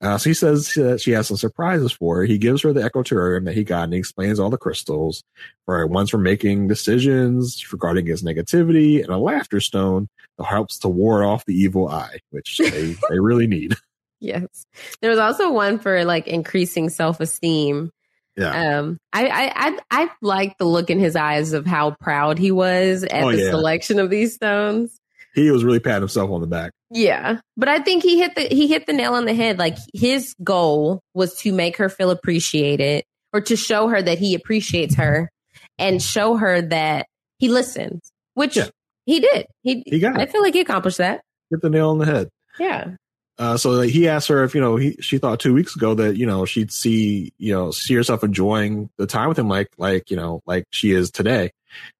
[0.00, 2.24] Uh, so he says uh, she has some surprises for her.
[2.24, 5.22] He gives her the eco terrarium that he got and he explains all the crystals
[5.66, 10.88] for one's for making decisions regarding his negativity and a laughter stone that helps to
[10.88, 13.76] ward off the evil eye, which they, they really need.
[14.20, 14.66] Yes.
[15.00, 17.90] There was also one for like increasing self esteem.
[18.36, 18.78] Yeah.
[18.78, 22.50] Um, I, I, I, I like the look in his eyes of how proud he
[22.52, 23.50] was at Oh, the yeah.
[23.50, 24.96] selection of these stones.
[25.34, 26.72] He was really patting himself on the back.
[26.90, 27.40] Yeah.
[27.56, 29.58] But I think he hit the, he hit the nail on the head.
[29.58, 34.34] Like his goal was to make her feel appreciated or to show her that he
[34.34, 35.30] appreciates her
[35.78, 37.06] and show her that
[37.38, 38.00] he listens,
[38.34, 38.68] which Yeah.
[39.06, 39.46] he did.
[39.62, 41.20] He, He got I feel like he accomplished that.
[41.50, 42.28] Hit the nail on the head.
[42.58, 42.94] Yeah.
[43.40, 46.18] Uh, so he asked her if you know he she thought two weeks ago that
[46.18, 50.10] you know she'd see you know see herself enjoying the time with him like like
[50.10, 51.50] you know like she is today.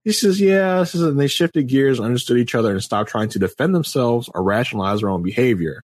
[0.05, 0.85] He says yeah.
[0.93, 5.01] And they shifted gears, understood each other, and stopped trying to defend themselves or rationalize
[5.01, 5.83] their own behavior.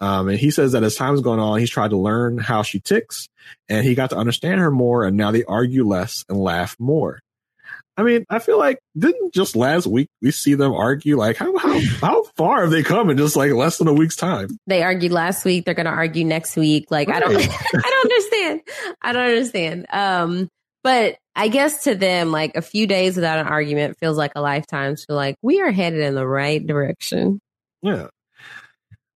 [0.00, 2.80] Um, and he says that as time's gone on, he's tried to learn how she
[2.80, 3.28] ticks,
[3.68, 5.04] and he got to understand her more.
[5.04, 7.20] And now they argue less and laugh more.
[7.96, 11.16] I mean, I feel like didn't just last week we see them argue?
[11.16, 14.16] Like how how how far have they come in just like less than a week's
[14.16, 14.58] time?
[14.66, 15.64] They argued last week.
[15.64, 16.90] They're going to argue next week.
[16.90, 18.60] Like, I don't, I don't understand.
[19.00, 19.86] I don't understand.
[19.90, 20.48] Um,
[20.84, 24.40] but I guess to them, like a few days without an argument feels like a
[24.40, 24.96] lifetime.
[24.96, 27.40] So like we are headed in the right direction.
[27.82, 28.08] Yeah.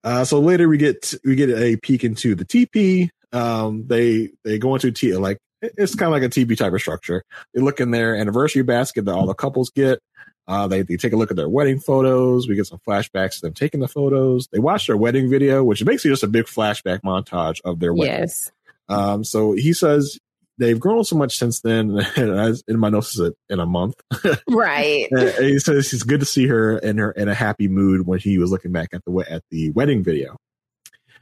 [0.03, 3.11] Uh, so later we get we get a peek into the teepee.
[3.33, 6.81] Um, they they go into T like it's kind of like a TV type of
[6.81, 7.25] structure.
[7.55, 10.01] They look in their anniversary basket that all the couples get.
[10.47, 12.49] Uh, they they take a look at their wedding photos.
[12.49, 14.49] We get some flashbacks to them taking the photos.
[14.51, 17.95] They watch their wedding video, which is basically just a big flashback montage of their
[17.95, 18.21] wedding.
[18.21, 18.51] Yes.
[18.89, 20.19] Um, so he says
[20.59, 22.01] they've grown so much since then.
[22.17, 23.95] And in my notes is in a month.
[24.49, 25.07] Right.
[25.39, 28.39] He says it's good to see her in her in a happy mood when he
[28.39, 30.37] was looking back at the at the wedding video.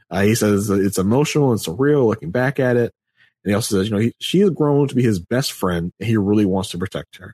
[0.09, 2.91] Uh, he says it's emotional and surreal looking back at it.
[3.43, 5.91] And he also says, you know, he, she has grown to be his best friend
[5.99, 7.33] and he really wants to protect her.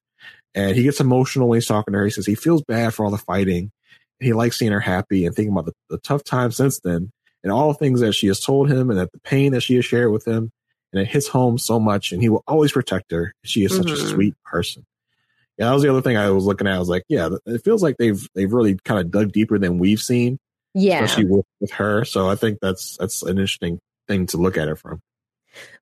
[0.53, 2.05] And he gets emotional when he's talking to her.
[2.05, 3.71] He says he feels bad for all the fighting.
[4.19, 7.11] He likes seeing her happy and thinking about the, the tough times since then
[7.43, 9.75] and all the things that she has told him and that the pain that she
[9.75, 10.51] has shared with him.
[10.93, 13.33] And it hits home so much and he will always protect her.
[13.43, 13.93] She is such Mhm.
[13.93, 14.85] a sweet person.
[15.57, 16.75] Yeah, that was the other thing I was looking at.
[16.75, 19.77] I was like, yeah, it feels like they've they've really kind of dug deeper than
[19.77, 20.37] we've seen,
[20.73, 21.03] Yeah.
[21.03, 22.05] especially with, with her.
[22.05, 25.01] So I think that's that's an interesting thing to look at it from.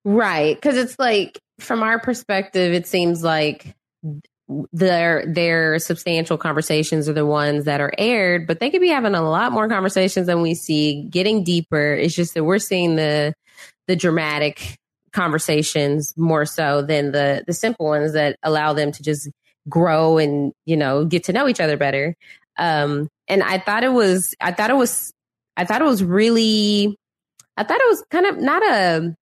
[0.03, 0.61] Right.
[0.61, 3.75] Cause it's like, from our perspective, it seems like
[4.73, 9.15] their their substantial conversations are the ones that are aired, but they could be having
[9.15, 11.93] a lot more conversations than we see, getting deeper.
[11.93, 13.33] It's just that we're seeing the
[13.87, 14.77] the dramatic
[15.13, 19.29] conversations more so than the the simple ones that allow them to just
[19.69, 22.15] grow and, you know, get to know each other better.
[22.57, 25.13] Um and I thought it was I thought it was
[25.55, 26.97] I thought it was really
[27.55, 29.15] I thought it was kind of not a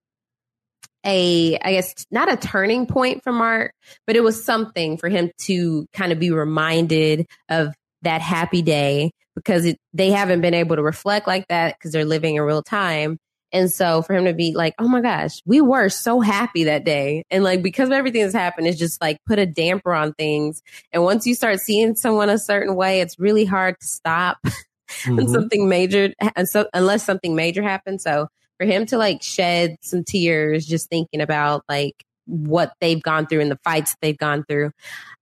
[1.06, 3.74] a I guess not a turning point for Mark,
[4.08, 9.12] but it was something for him to kind of be reminded of that happy day
[9.36, 12.64] because it, they haven't been able to reflect like that because they're living in real
[12.64, 13.18] time.
[13.54, 16.86] And so for him to be like, oh my gosh, we were so happy that
[16.86, 17.24] day.
[17.30, 20.62] And like, because of everything that's happened, it's just like put a damper on things.
[20.94, 24.38] And once you start seeing someone a certain way, it's really hard to stop
[25.06, 25.32] when Mhm.
[25.32, 28.04] something major, and so unless something major happens.
[28.04, 28.28] So
[28.62, 31.96] for him to like shed some tears just thinking about like
[32.26, 34.70] what they've gone through and the fights they've gone through,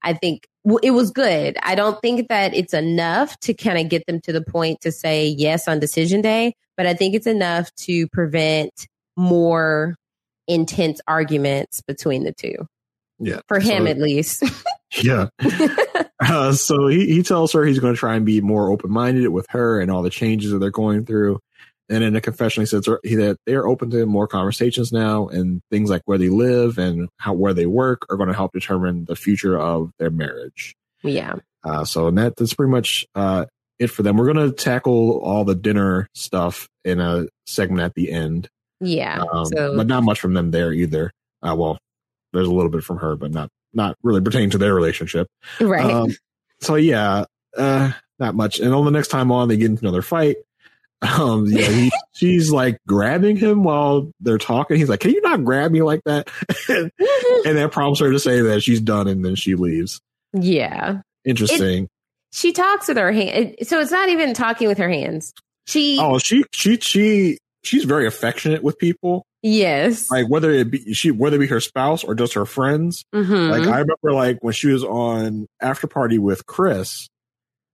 [0.02, 0.46] I think
[0.82, 1.56] it was good.
[1.62, 4.92] I don't think that it's enough to kind of get them to the point to
[4.92, 9.96] say yes on decision day, but I think it's enough to prevent more
[10.46, 12.66] intense arguments between the two.
[13.18, 14.44] Yeah, For him, So- at least.
[15.02, 15.28] yeah.
[16.20, 19.28] Uh, so he, he tells her he's going to try and be more open minded
[19.28, 21.40] with her and all the changes that they're going through.
[21.90, 25.90] And in a confession, he says that they're open to more conversations now, and things
[25.90, 29.16] like where they live and how where they work are going to help determine the
[29.16, 30.74] future of their marriage.
[31.02, 31.34] yeah.
[31.62, 33.44] Uh, so and that that's pretty much uh,
[33.78, 34.16] it for them.
[34.16, 38.48] We're going to tackle all the dinner stuff in a segment at the end,
[38.80, 39.22] Yeah.
[39.30, 41.10] um, so, but not much from them there either.
[41.42, 41.78] Uh, well,
[42.32, 45.26] there's a little bit from her, but not not really pertaining to their relationship.
[45.60, 45.84] right.
[45.90, 46.10] Um,
[46.60, 47.24] so yeah,
[47.56, 48.58] uh, not much.
[48.60, 50.36] And on the next time on, they get into another fight.
[51.02, 54.76] Um, yeah, he, she's like grabbing him while they're talking.
[54.76, 56.28] He's like, "Can you not grab me like that?"
[56.68, 56.90] and
[57.56, 60.00] that prompts her to say that she's done, and then she leaves.
[60.32, 61.00] yeah.
[61.24, 61.88] Interesting.
[62.32, 63.56] She talks with her hand.
[63.64, 65.34] So it's not even talking with her hands.
[65.66, 69.24] She, oh, she she she she's very affectionate with people.
[69.42, 70.10] yes.
[70.10, 73.04] Like whether it be she whether it be her spouse or just her friends.
[73.14, 73.50] Mhm.
[73.50, 77.08] Like I remember, like when she was on after party with Chris,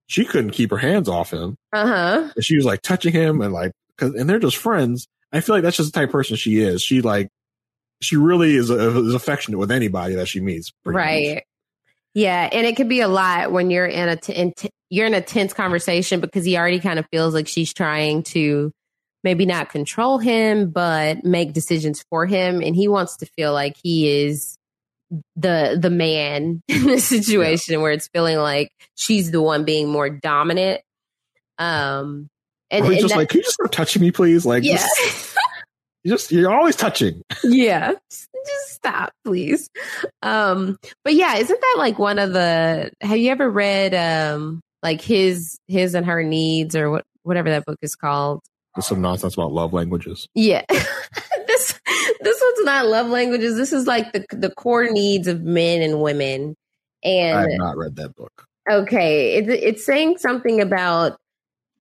[0.06, 1.56] she couldn't keep her hands off him.
[1.72, 2.30] uh huh.
[2.40, 5.62] she was like touching him and like cause, and they're just friends i feel like
[5.62, 7.28] that's just the type of person she is she like
[8.00, 11.04] she really is, uh, is affectionate with anybody that she meets pretty much.
[11.06, 11.44] Right.
[12.14, 15.06] Yeah, and it could be a lot when you're in a t- in t- you're
[15.06, 18.72] in a tense conversation because he already kind of feels like she's trying to
[19.24, 23.76] maybe not control him but make decisions for him and he wants to feel like
[23.82, 24.55] he is
[25.36, 30.10] the the man in this situation where it's feeling like she's the one being more
[30.10, 30.80] dominant.
[31.58, 32.28] Um
[32.70, 34.44] and, and just that- like can you just stop touching me please?
[34.44, 34.76] Like yeah.
[34.76, 35.36] just,
[36.04, 37.22] you just you're always touching.
[37.44, 37.92] Yeah.
[38.10, 39.68] Just, just stop please.
[40.22, 45.00] Um but yeah isn't that like one of the have you ever read um like
[45.00, 48.40] his his and her needs or what whatever that book is called
[48.76, 51.80] There's some nonsense about love languages yeah this
[52.20, 56.00] this one's not love languages this is like the the core needs of men and
[56.00, 56.54] women
[57.02, 61.18] And I have not read that book Okay, it, it's saying something about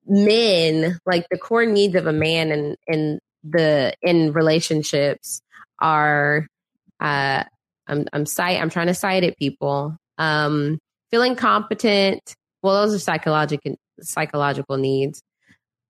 [0.06, 5.42] men, like the core needs of a man and in the in relationships
[5.80, 6.48] are.
[7.00, 7.44] Uh,
[7.88, 9.98] I'm I'm cite I'm trying to cite it, people.
[10.18, 10.80] Um,
[11.10, 12.36] feeling competent.
[12.62, 15.22] Well, those are psychological psychological needs.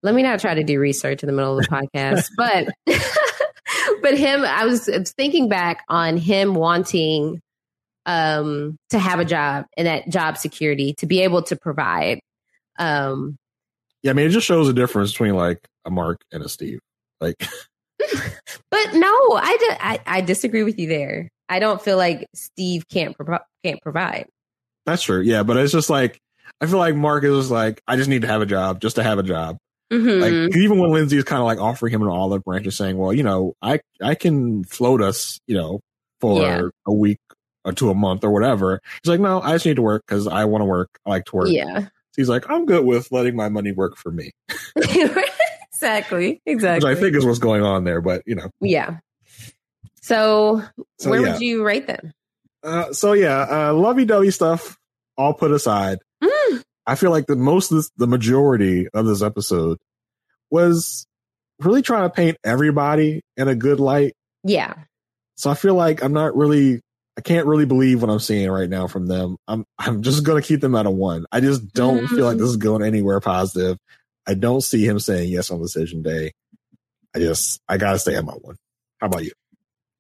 [0.06, 2.68] Let me not try to do research in the middle of the podcast, but
[4.04, 4.46] but him.
[4.46, 4.88] I was,
[5.18, 7.41] thinking back on him wanting
[8.06, 12.20] um to have a job and that job security to be able to provide
[12.78, 13.36] um
[14.04, 16.80] yeah i mean it just shows the difference between like a mark and a steve.
[17.20, 17.36] Like
[17.98, 21.30] but no i I, I disagree with you there.
[21.50, 24.28] I don't feel like steve can't pro- can't provide.
[24.86, 25.22] That's true.
[25.22, 26.20] Yeah but it's just like
[26.62, 28.98] i feel like mark is just like i just need to have a job just
[28.98, 29.58] to have a job
[29.93, 30.19] Mhm.
[30.48, 32.98] Like even when Lindsey is kind of like offering him an olive branch and saying,
[32.98, 35.80] "Well, you know, I I can float us, you know,
[36.21, 36.62] for Yeah.
[36.88, 37.19] a week
[37.63, 40.28] or to a month or whatever." He's like, "No, I just need to work because
[40.28, 40.89] I want to work.
[41.06, 43.95] I like to work." yeah So he's like, "I'm good with letting my money work
[43.98, 44.32] for me,"
[44.76, 46.88] exactly Exactly.
[46.89, 48.02] which I think is what's going on there.
[48.02, 48.98] But you know, yeah
[50.02, 50.62] so,
[51.00, 51.34] So, where yeah.
[51.34, 52.12] would you rate them
[52.63, 54.78] Uh, so yeah, uh, lovey-dovey stuff
[55.17, 55.98] all put aside.
[56.24, 56.62] Mm.
[56.88, 59.78] I feel like the most, of this, the majority of this episode
[60.50, 61.06] was
[61.60, 64.13] really trying to paint everybody in a good light.
[64.43, 64.74] Yeah.
[65.36, 66.82] So I feel like I'm not really,
[67.17, 69.38] I can't really believe what I'm seeing right now from them.
[69.48, 71.26] I'm, I'm just going to keep them at a one.
[71.32, 72.41] I just don't feel like mm-hmm.
[72.41, 73.78] this is going anywhere positive.
[74.28, 76.34] I don't see him saying yes on decision day.
[77.15, 78.58] I just, I gotta stay at my one.
[79.00, 79.32] How about you?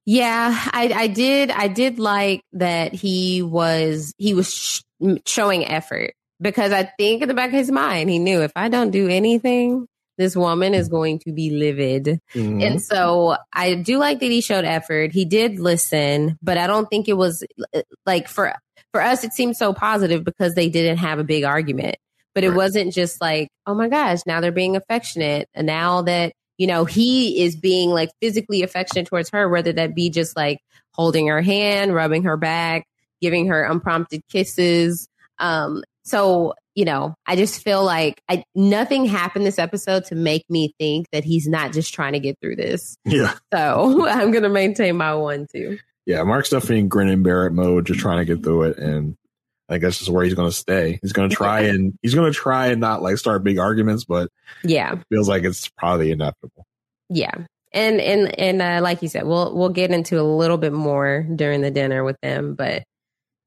[0.05, 1.49] Yeah, I, I did.
[1.49, 4.81] I did like that he was he was sh-
[5.25, 8.69] showing effort because I think in the back of his mind he knew if I
[8.69, 12.19] don't do anything, this woman is going to be livid.
[12.33, 12.63] Mhm.
[12.65, 15.11] And so I do like that he showed effort.
[15.11, 17.43] He did listen, but I don't think it was
[17.73, 18.53] uh, like for
[18.93, 21.97] for us it seemed so positive because they didn't have a big argument.
[22.33, 22.57] But it Right.
[22.57, 25.47] wasn't just like, oh my gosh, now they're being affectionate.
[25.53, 29.95] And now that, you know, he is being like physically affectionate towards her, whether that
[29.95, 30.59] be just like
[30.91, 32.85] holding her hand, rubbing her back,
[33.21, 35.07] giving her unprompted kisses.
[35.39, 40.43] Um, so, you know, I just feel like I, nothing happened this episode to make
[40.49, 42.95] me think that he's not just trying to get through this.
[43.05, 43.33] yeah.
[43.53, 45.79] So I'm going to maintain my one too.
[46.05, 46.21] Yeah.
[46.23, 48.77] Mark's definitely in grin and bear it mode, just trying to get through it.
[48.77, 49.15] And
[49.67, 50.99] I think that's just where he's going to stay.
[51.01, 54.05] He's going to try and he's going to try and not like start big arguments,
[54.05, 54.29] but
[54.63, 54.95] Yeah.
[55.09, 56.65] feels like it's probably inevitable.
[57.09, 57.33] Yeah.
[57.73, 61.25] And, and, and, uh, like you said, we'll, we'll get into a little bit more
[61.35, 62.83] during the dinner with them, but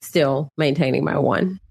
[0.02, 1.60] still maintaining my one.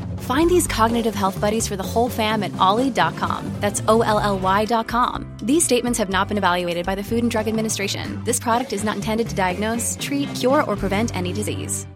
[0.21, 3.51] Find these cognitive health buddies for the whole fam at olly.com.
[3.59, 5.37] That's O L L Y.com.
[5.41, 8.21] These statements have not been evaluated by the Food and Drug Administration.
[8.23, 11.87] This product is not intended to diagnose, treat, cure, or prevent any disease.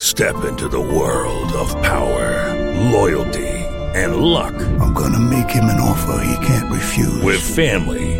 [0.00, 3.48] Step into the world of power, loyalty,
[3.94, 4.54] and luck.
[4.80, 7.22] I'm gonna make him an offer he can't refuse.
[7.22, 8.19] With family,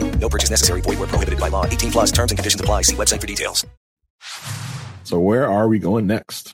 [0.21, 0.81] No purchase necessary.
[0.81, 1.65] Void where prohibited by law.
[1.65, 2.83] 18 plus terms and conditions apply.
[2.83, 3.65] See website for details.
[5.03, 6.53] So where are we going next?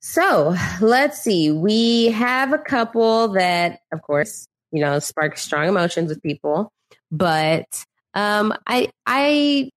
[0.00, 1.50] So let's see.
[1.50, 6.70] We have a couple that, of course, you know, spark strong emotions with people,
[7.10, 7.64] but
[8.12, 9.70] um, I, I,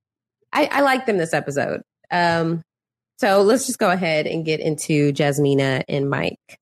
[0.52, 1.82] I, I like them this episode.
[2.12, 2.62] Um,
[3.20, 6.60] so let's just go ahead and get into Jasmina and Mike.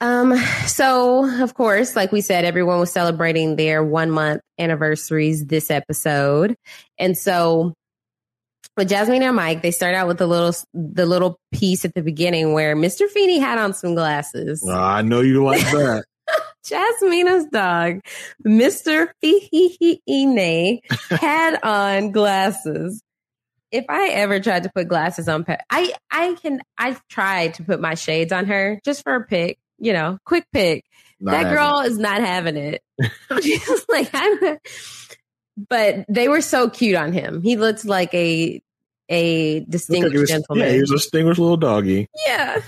[0.00, 5.70] Um, so of course, like we said, everyone was celebrating their one month anniversaries this
[5.70, 6.54] episode.
[6.98, 7.72] And so
[8.76, 12.02] with Jasmine and Mike, they start out with the little the little piece at the
[12.02, 13.08] beginning where Mr.
[13.08, 14.66] Feeney had on some glasses.
[14.68, 16.04] I know you like that.
[16.64, 18.00] Jasmina's dog,
[18.44, 19.08] Mr.
[19.22, 23.02] Feeney, had on glasses.
[23.70, 27.64] If I ever tried to put glasses on, Pe- I I can I've tried to
[27.64, 30.84] put my shades on her just for a pic, you know, quick pick.
[31.20, 32.82] Not that girl is not having it.
[33.42, 34.58] She's like, I'm.
[35.70, 37.40] But they were so cute on him.
[37.42, 38.60] He looks like a
[39.08, 40.66] a Looked like distinguished he was- gentleman.
[40.66, 42.08] Yeah, he was a distinguished little doggy.
[42.26, 42.60] yeah.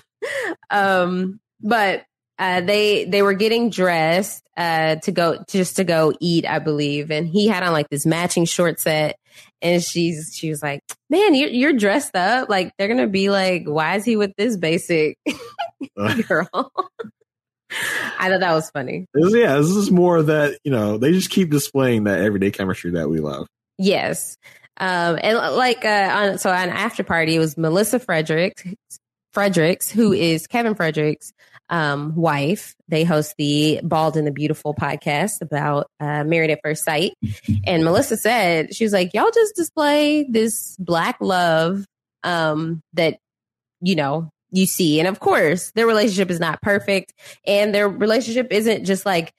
[0.70, 2.04] Um, but
[2.38, 7.10] uh, they they were getting dressed uh, to go just to go eat, I believe,
[7.10, 9.16] and he had on like this matching short set,
[9.60, 13.64] and she's she was like, "Man, you're you're dressed up like they're gonna be like,
[13.66, 15.18] why is he with this basic
[16.28, 16.72] girl?"
[18.18, 19.06] I thought that was funny.
[19.12, 22.92] This- yeah, this is more that, you know, they just keep displaying that everyday chemistry
[22.92, 23.46] that we love.
[23.76, 24.36] Yes.
[24.78, 28.64] Um, and like, uh, on, so on after party, it was Melissa Fredericks,
[29.32, 31.32] Fredericks, who is Kevin Fredericks'
[31.68, 32.74] um, wife.
[32.88, 37.12] They host the Bald and the Beautiful podcast about uh, Married at First Sight.
[37.64, 41.84] And Melissa said, she was like, y'all just display this black love
[42.24, 43.18] um, that,
[43.80, 44.98] you know, you see.
[44.98, 47.14] And of course, their relationship is not perfect
[47.46, 49.32] and their relationship isn't just like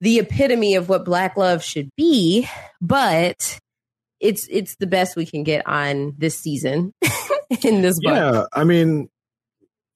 [0.00, 2.48] the epitome of what black love should be,
[2.80, 3.58] but
[4.20, 6.92] it's it's the best we can get on this season
[7.64, 8.14] in this book.
[8.14, 9.08] Yeah, I mean,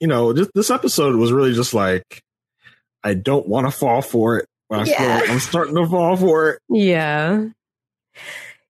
[0.01, 2.23] you know, this, this episode was really just like,
[3.05, 5.21] I don't want to fall for it, but I yeah.
[5.21, 6.61] Like I'm starting to fall for it.
[6.69, 7.47] Yeah.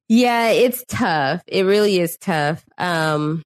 [0.09, 1.43] Yeah, it's tough.
[1.47, 2.62] It really is tough.
[2.77, 3.43] Um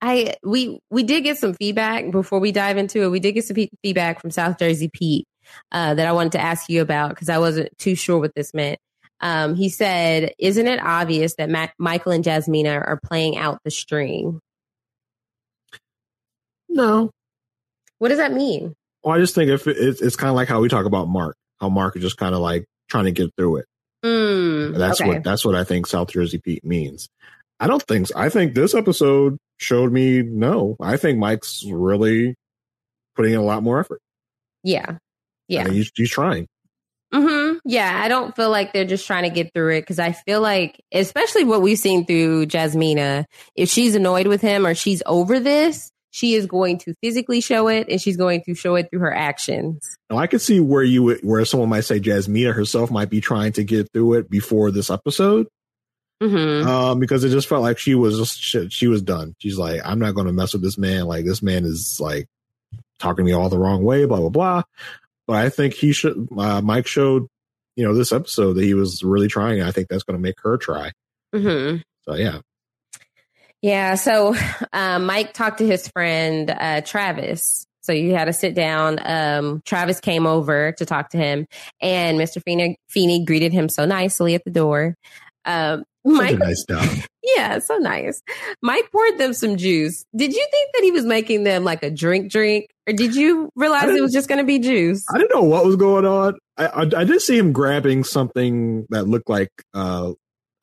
[0.00, 3.08] I we we did get some feedback before we dive into it.
[3.08, 5.26] We did get some fe- feedback from South Jersey Pete
[5.72, 8.54] uh, that I wanted to ask you about because I wasn't too sure what this
[8.54, 8.78] meant.
[9.20, 13.70] Um, he said, "Isn't it obvious that Ma- Michael and Jasmina are playing out the
[13.70, 14.40] string?"
[16.68, 17.10] No.
[17.98, 18.74] What does that mean?
[19.02, 21.08] Well, I just think if it, it's, it's kind of like how we talk about
[21.08, 23.66] Mark, how Mark is just kind of like trying to get through it.
[24.04, 25.08] Mm, That's okay.
[25.10, 27.08] what that's what I think South Jersey Pete means.
[27.58, 28.14] I don't think so.
[28.16, 30.76] I think this episode showed me no.
[30.80, 32.34] I think Mike's really
[33.16, 34.00] putting in a lot more effort.
[34.62, 34.98] yeah,
[35.48, 35.62] yeah.
[35.62, 36.46] I mean, he's, he's trying.
[37.12, 40.12] hmm Yeah, I don't feel like they're just trying to get through it because I
[40.12, 43.24] feel like, especially what we've seen through Jasmina,
[43.56, 47.68] if she's annoyed with him or she's over this, she is going to physically show
[47.68, 49.80] it and she's going to show it through her actions.
[50.10, 53.20] Now I could see where you would, where someone might say Jasmina herself might be
[53.20, 55.48] trying to get through it before this episode,
[56.20, 59.34] hmm um, because it just felt like she was just she, she was done.
[59.38, 61.06] She's like, I'm not going to mess with this man.
[61.06, 62.26] Like this man is like
[62.98, 64.62] talking to me all the wrong way, blah blah blah.
[65.26, 66.28] But I think he should.
[66.36, 67.28] Uh, Mike showed,
[67.76, 69.60] you know, this episode that he was really trying.
[69.60, 70.92] And I think that's going to make her try.
[71.34, 72.40] hmm So yeah,
[73.62, 73.94] Yeah.
[73.94, 74.34] So
[74.72, 77.66] um, Mike talked to his friend uh, Travis.
[77.82, 78.98] So you had to sit down.
[79.04, 81.46] Um, Travis came over to talk to him,
[81.80, 82.42] and Mr.
[82.44, 84.94] Feeney, Feeney greeted him so nicely at the door.
[85.46, 86.88] Um, such Mike, nice dog.
[87.36, 88.22] yeah, so nice.
[88.62, 90.04] Mike poured them some juice.
[90.16, 93.50] Did you think that he was making them like a drink, drink, or did you
[93.56, 95.04] realize it was just going to be juice?
[95.12, 96.34] I didn't know what was going on.
[96.56, 100.12] I, I I did see him grabbing something that looked like uh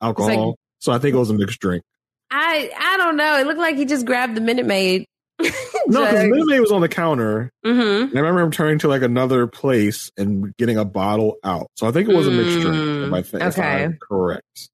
[0.02, 0.56] alcohol.
[0.80, 1.82] so I think it was a mixed drink.
[2.30, 3.38] I I don't know.
[3.38, 5.06] It looked like he just grabbed the Minute Maid.
[5.88, 7.48] No, because Minute Maid was on the counter.
[7.64, 11.68] hmm And I remember him turning to like another place and getting a bottle out.
[11.76, 13.04] So I think it was a mixed drink.
[13.06, 13.84] If, I think, if Okay.
[13.84, 14.68] I'm correct.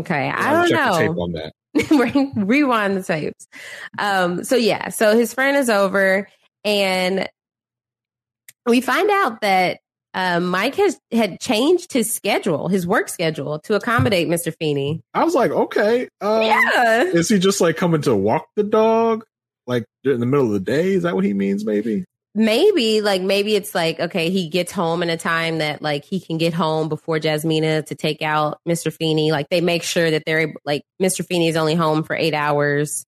[0.00, 1.22] Okay, I don't know.
[1.22, 1.52] on that.
[2.36, 3.46] Rewind the tapes.
[3.98, 6.28] Um, so yeah, so his friend is over,
[6.64, 7.28] and
[8.66, 9.80] we find out that
[10.14, 14.54] uh, Mike has had changed his schedule, his work schedule, to accommodate Mr.
[14.58, 15.02] Feeney.
[15.12, 17.02] I was like, okay, um, Yeah.
[17.04, 19.24] is he just like coming to walk the dog,
[19.66, 20.92] like in the middle of the day?
[20.94, 21.64] Is that what he means?
[21.66, 22.04] Maybe.
[22.36, 26.20] Maybe like maybe it's like okay he gets home in a time that like he
[26.20, 30.22] can get home before jasmina to take out mr feeney like they make sure that
[30.26, 33.06] they're like mr feeney is only home for eight hours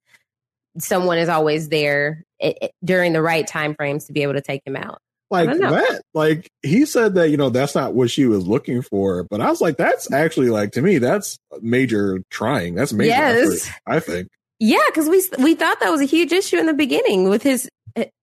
[0.79, 4.41] someone is always there i i- during the right time frames to be able to
[4.43, 4.99] take him out
[5.31, 9.25] Like that, like he said that, you know, that's not what she was looking for.
[9.25, 12.75] But I was like, that's actually like to me, that's major trying.
[12.77, 13.67] That's major Yes.
[13.69, 14.29] effort, I think.
[14.59, 17.69] yeah because we we thought that was a huge issue in the beginning with his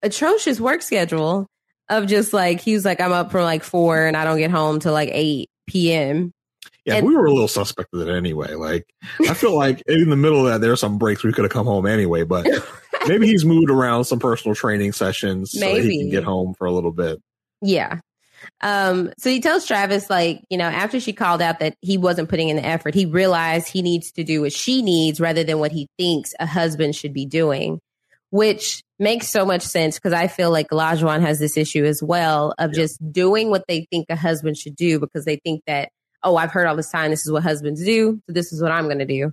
[0.02, 1.48] atrocious work schedule
[1.90, 4.52] of just like he was like i'm up from like four and i don't get
[4.52, 6.32] home till like 8 p.m
[6.86, 8.54] Yeah, And- we were a little suspect of it anyway.
[8.54, 8.86] Like,
[9.28, 11.52] I feel like in the middle of that, there are some breaks we could have
[11.52, 12.46] come home anyway, but
[13.08, 16.72] maybe he's moved around some personal training sessions so he can get home for a
[16.72, 17.20] little bit.
[17.62, 18.00] Yeah.
[18.62, 22.30] Um, so he tells Travis, like, you know, after she called out that he wasn't
[22.30, 25.58] putting in the effort, he realized he needs to do what she needs rather than
[25.58, 27.80] what he thinks a husband should be doing,
[28.30, 32.54] which makes so much sense because I feel like Olajuwon has this issue as well
[32.58, 35.89] of just doing what they think a husband should do because they think that,
[36.24, 38.72] oh, I've heard all this time this is what husbands do, so this is what
[38.72, 39.32] I'm going to do.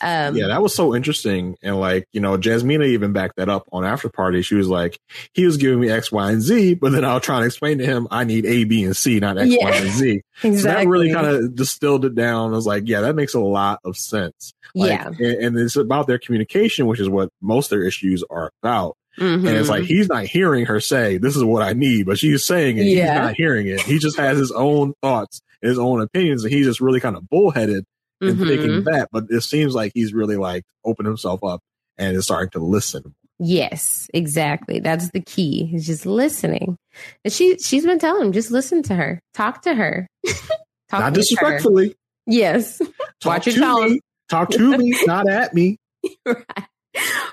[0.00, 1.54] Um, yeah, that was so interesting.
[1.62, 4.42] And like, you know, Jasmina even backed that up on after party.
[4.42, 4.98] She was like,
[5.34, 7.78] he was giving me X, Y, and Z, but then I was trying to explain
[7.78, 9.74] to him I need A, B, and C, not X, Y, Yeah.
[9.74, 10.22] and Z.
[10.40, 12.52] So that really kind of distilled it down.
[12.52, 14.54] I was like, yeah, that makes a lot of sense.
[14.74, 15.06] Like, yeah.
[15.06, 18.96] and, and it's about their communication, which is what most of their issues are about.
[19.18, 22.44] And it's like he's not hearing her say, "This is what I need," but she's
[22.46, 22.84] saying it.
[22.84, 23.80] He's not hearing it.
[23.82, 27.28] He just has his own thoughts, his own opinions, and he's just really kind of
[27.28, 27.84] bullheaded
[28.20, 28.46] and Mhm.
[28.48, 29.08] thinking that.
[29.12, 31.60] But it seems like he's really like opened himself up
[31.98, 33.14] and is starting to listen.
[33.38, 34.80] Yes, exactly.
[34.80, 35.70] That's the key.
[35.74, 36.76] Is just listening.
[37.24, 39.20] And she she's been telling him, just listen to her.
[39.34, 40.06] Talk to her.
[40.26, 41.20] Talk not with her.
[41.22, 41.94] disrespectfully.
[42.26, 42.78] Yes.
[42.78, 42.88] Talk
[43.24, 43.90] Watch your to tone.
[43.94, 44.00] me.
[44.30, 45.76] Talk to me, not at me.
[46.26, 46.66] right.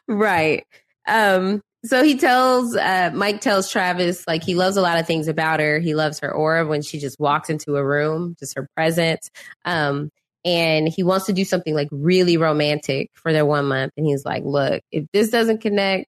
[0.07, 0.63] Right.
[1.07, 5.27] Um, so he tells uh Mike tells Travis like he loves a lot of things
[5.27, 5.79] about her.
[5.79, 9.29] He loves her aura when she just walks into a room, just her presence.
[9.65, 10.11] Um,
[10.45, 13.91] and he wants to do something like really romantic for their one month.
[13.97, 16.07] And he's like, look, if this doesn't connect,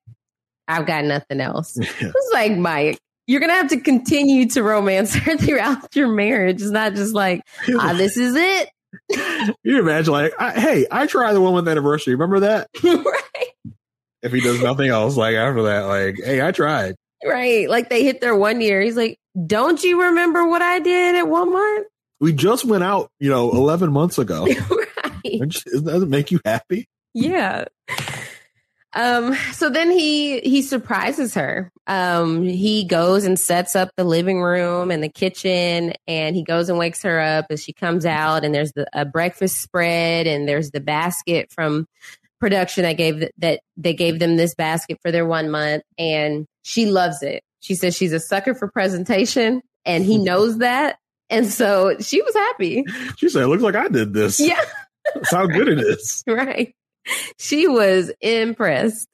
[0.67, 1.78] I've got nothing else.
[1.99, 2.97] It's like, Mike,
[3.28, 6.61] you're going to have to continue to romance her throughout your marriage.
[6.61, 7.41] It's not just like,
[7.78, 8.69] ah, this is it.
[9.63, 12.15] you imagine like, I, hey, I tried the one month anniversary.
[12.15, 12.69] Remember that?
[12.84, 13.51] right.
[14.22, 16.95] If he does nothing else, like after that, like, hey, I tried.
[17.26, 17.69] Right.
[17.69, 18.82] Like they hit their one year.
[18.82, 21.88] He's like, don't you remember what I did at one month?
[22.19, 24.45] We just went out, you know, 11 months ago.
[25.26, 25.39] right.
[25.39, 26.88] Does that make you happy?
[27.13, 27.65] Yeah.
[28.93, 31.72] Um, so then he he surprises her.
[31.88, 36.67] Um, he goes and sets up the living room and the kitchen, and he goes
[36.67, 38.43] and wakes her up as she comes out.
[38.43, 41.88] And there's the a breakfast spread, and there's the basket from
[42.41, 46.87] production that gave that they gave them this basket for their one month, and she
[46.87, 47.41] loves it.
[47.61, 50.97] She says she's a sucker for presentation, and he knows that,
[51.29, 52.83] and so she was happy.
[53.17, 54.59] She said, "It looks like I did this." Yeah,
[55.15, 56.23] that's how good it is.
[56.27, 56.73] right
[57.37, 59.07] she was impressed.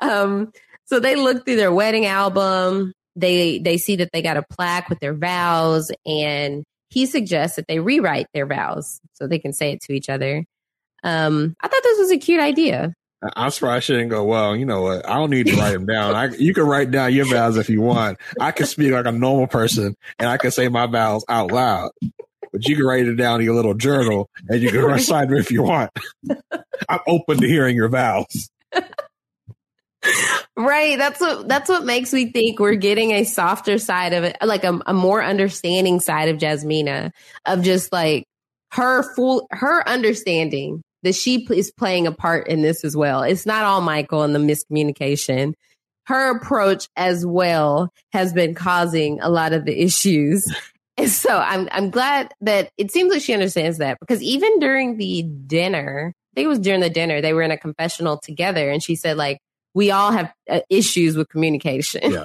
[0.00, 0.52] Um,
[0.84, 2.92] so they look through their wedding album.
[3.14, 7.66] They they see that they got a plaque with their vows, and he suggests that
[7.66, 10.44] they rewrite their vows so they can say it to each other.
[11.06, 12.92] Um, I thought this was a cute idea.
[13.34, 15.08] I'm surprised she didn't go, well, you know what?
[15.08, 16.14] I don't need to write them down.
[16.14, 18.18] I, you can write down your vows if you want.
[18.38, 21.92] I can speak like a normal person and I can say my vows out loud
[22.56, 25.38] but you can write it down in your little journal and you can recite it
[25.38, 25.90] if you want.
[26.88, 28.48] I'm open to hearing your vows.
[30.56, 30.96] right.
[30.96, 34.64] That's what that's what makes me think we're getting a softer side of it, like
[34.64, 37.10] a, a more understanding side of Jasmina,
[37.44, 38.24] of just like
[38.72, 43.22] her full her understanding that she is playing a part in this as well.
[43.22, 45.54] It's not all Michael and the miscommunication.
[46.06, 50.44] Her approach as well has been causing a lot of the issues.
[50.98, 54.96] And so I'm I'm glad that it seems like she understands that because even during
[54.96, 58.70] the dinner, I think it was during the dinner, they were in a confessional together,
[58.70, 59.38] and she said like
[59.74, 62.12] we all have uh, issues with communication.
[62.12, 62.24] Yeah.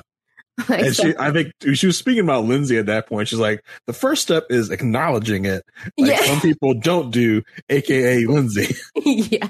[0.69, 3.27] like, and so, she, I think she was speaking about Lindsey at that point.
[3.27, 5.63] She's like, the first step is acknowledging it.
[5.97, 6.25] Like yeah.
[6.25, 8.75] some people don't do, aka Lindsey.
[8.95, 9.49] yeah.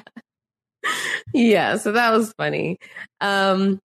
[1.33, 1.77] Yeah.
[1.77, 2.77] So that was funny.
[3.19, 3.79] Um,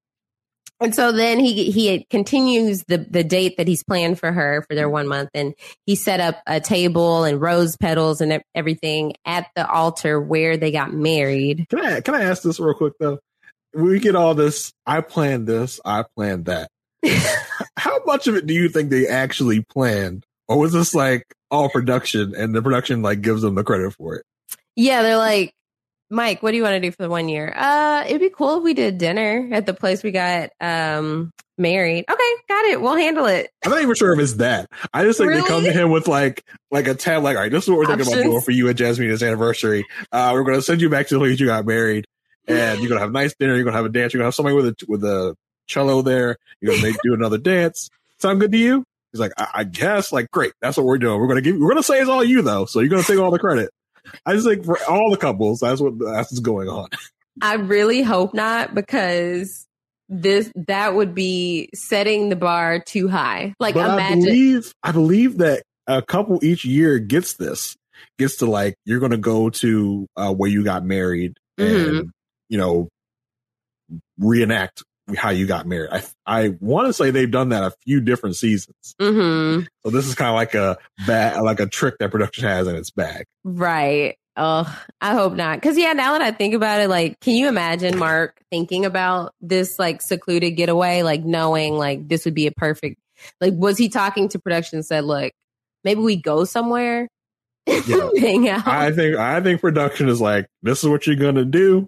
[0.82, 4.76] and so then he he continues the the date that he's planned for her for
[4.76, 5.54] their one month, and
[5.86, 10.72] he set up a table and rose petals and everything at the altar where they
[10.72, 11.68] got married.
[11.70, 13.20] Can I can I ask this real quick though?
[13.74, 14.74] We get all this.
[14.86, 15.80] I planned this.
[15.86, 16.70] I planned that.
[17.78, 21.70] How much of it do you think they actually planned, or was this like all
[21.70, 24.26] production and the production like gives them the credit for it?
[24.76, 25.54] Yeah, they're like,
[26.10, 27.54] Mike, what do you want to do for the one year?
[27.56, 32.06] Uh, it'd be cool if we did dinner at the place we got um married.
[32.10, 32.82] Okay, got it.
[32.82, 33.50] We'll handle it.
[33.64, 34.70] I'm not even sure if it's that.
[34.94, 35.42] I just think really?
[35.42, 37.80] they come to him with like like a tab, like, all right, this is what
[37.80, 38.08] we're Options.
[38.08, 39.86] thinking about doing for you at Jasmine's anniversary.
[40.12, 42.06] Uh, we're gonna send you back to the place you got married,
[42.48, 43.56] and you're gonna have a nice dinner.
[43.56, 44.14] You're gonna have a dance.
[44.14, 45.36] You're gonna have somebody with a with a
[45.68, 46.38] cello there.
[46.62, 47.90] You're gonna make, do another dance.
[48.20, 48.84] Sound good to you?
[49.12, 50.12] He's like, I, I guess.
[50.12, 50.54] Like, great.
[50.62, 51.20] That's what we're doing.
[51.20, 51.58] We're gonna give.
[51.58, 52.66] We're gonna say it's all you though.
[52.66, 53.70] So you're gonna take all the credit.
[54.26, 56.90] I just think for all the couples, that's what that's what's going on.
[57.42, 59.66] I really hope not because
[60.10, 63.54] this that would be setting the bar too high.
[63.60, 67.76] Like but imagine I believe I believe that a couple each year gets this.
[68.18, 71.98] Gets to like you're gonna go to uh, where you got married mm-hmm.
[71.98, 72.12] and
[72.50, 72.90] you know
[74.18, 74.84] reenact
[75.16, 75.90] how you got married.
[75.92, 78.96] I I want to say they've done that a few different seasons.
[79.00, 79.66] Mm-hmm.
[79.84, 82.76] So this is kind of like a bag, like a trick that production has in
[82.76, 83.26] its bag.
[83.44, 84.18] Right.
[84.38, 84.66] Oh,
[85.00, 85.62] I hope not.
[85.62, 89.34] Cause yeah, now that I think about it, like, can you imagine Mark thinking about
[89.40, 92.98] this like secluded getaway, like knowing like this would be a perfect,
[93.40, 95.32] like, was he talking to production and said, look,
[95.86, 97.08] maybe we go somewhere?
[97.88, 98.10] Yeah.
[98.18, 98.68] hang out.
[98.68, 101.88] I think, I think production is like, this is what you're going to do.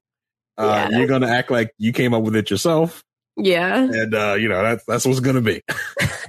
[0.58, 0.98] Uh, yeah.
[0.98, 3.04] You're going to act like you came up with it yourself.
[3.38, 3.84] Yeah.
[3.84, 5.62] And uh, you know, that's that's what's gonna be.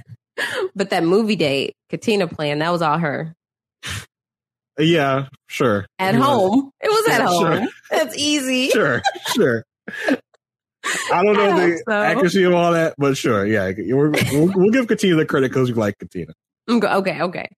[0.75, 3.35] but that movie date, Katina plan, that was all her.
[4.77, 5.85] Yeah, sure.
[5.97, 6.71] At home.
[6.81, 7.57] It was at home.
[7.57, 7.67] Sure.
[7.91, 8.69] That's easy.
[8.69, 9.01] Sure,
[9.33, 9.65] sure.
[11.11, 12.01] I don't know I the so.
[12.01, 13.71] accuracy of all that, but sure, yeah.
[13.77, 14.11] We'll,
[14.55, 16.33] we'll give Katina the credit because we like Katina.
[16.69, 17.49] Okay, okay.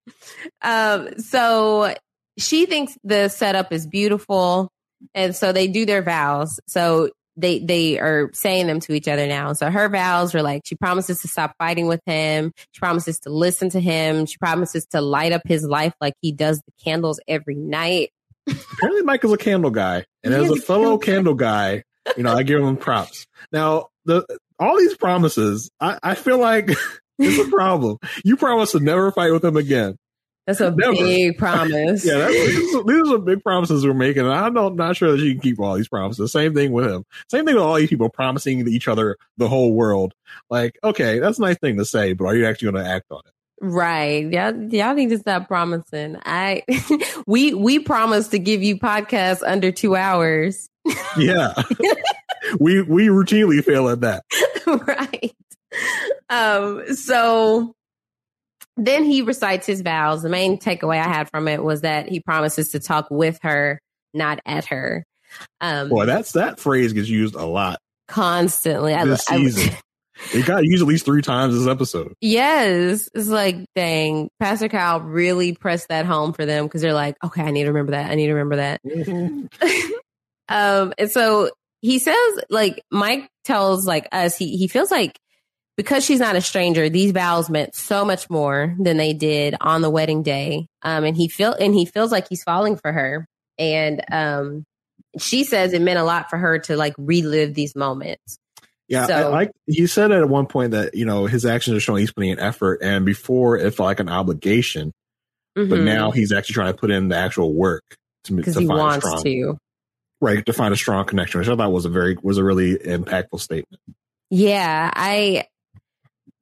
[0.62, 1.94] Um, so
[2.38, 4.70] she thinks the setup is beautiful,
[5.14, 6.60] and so they do their vows.
[6.68, 9.54] So they they are saying them to each other now.
[9.54, 12.52] So her vows are like she promises to stop fighting with him.
[12.72, 14.26] She promises to listen to him.
[14.26, 18.12] She promises to light up his life like he does the candles every night.
[18.48, 21.84] Apparently, Michael's a candle guy, and as a fellow candle guy,
[22.18, 23.28] you know I give him props.
[23.52, 24.26] Now the
[24.60, 26.70] all these promises, I, I feel like
[27.20, 27.98] it's a problem.
[28.24, 29.98] You promise to never fight with him again.
[30.48, 30.94] That's a Never.
[30.94, 32.06] big promise.
[32.06, 35.12] Yeah, that's, these, are, these are big promises we're making, and I'm not, not sure
[35.12, 36.32] that you can keep all these promises.
[36.32, 37.06] Same thing with him.
[37.30, 40.14] Same thing with all these people promising each other the whole world.
[40.50, 43.12] Like, okay, that's a nice thing to say, but are you actually going to act
[43.12, 43.34] on it?
[43.64, 44.26] Right.
[44.32, 46.18] Y'all, y'all need to stop promising.
[46.26, 46.64] I
[47.28, 50.68] we we promised to give you podcasts under two hours.
[51.16, 51.54] Yeah,
[52.60, 54.24] we we routinely fail at that.
[54.66, 55.36] right.
[56.32, 57.76] Um, so
[58.86, 60.24] then he recites his vows.
[60.24, 63.80] The main takeaway I had from it was that he promises to talk with her,
[64.14, 65.06] not at her.
[65.62, 68.94] Um, Boy, that's that phrase gets used a lot constantly.
[68.94, 69.76] This I- season.
[70.34, 72.14] it got used at least three times this episode.
[72.22, 77.16] yes, it's like, dang, Pastor Kyle really pressed that home for them because they're like,
[77.24, 78.12] okay, I need to remember that.
[78.12, 78.82] I need to remember that.
[80.50, 81.50] um, and so
[81.82, 85.18] he says, like, Mike tells like us, he he feels like
[85.82, 89.82] because she's not a stranger, these vows meant so much more than they did on
[89.82, 90.68] the wedding day.
[90.84, 93.26] Um, and he feel and he feels like he's falling for her.
[93.58, 94.64] And um,
[95.20, 98.38] she says it meant a lot for her to like relive these moments.
[98.88, 101.80] Yeah, I, So- like he said at one point that you know his actions are
[101.80, 104.92] showing he's putting in effort, and before it felt like an obligation,
[105.56, 105.84] but Mhm.
[105.84, 107.84] now he's actually trying to put in the actual work
[108.26, 108.42] to, make it.
[108.42, 109.58] because to he find wants strong, to.
[110.22, 112.76] right to find a strong connection, which I thought was a very was a really
[112.76, 113.82] impactful statement.
[114.30, 115.46] Yeah, I,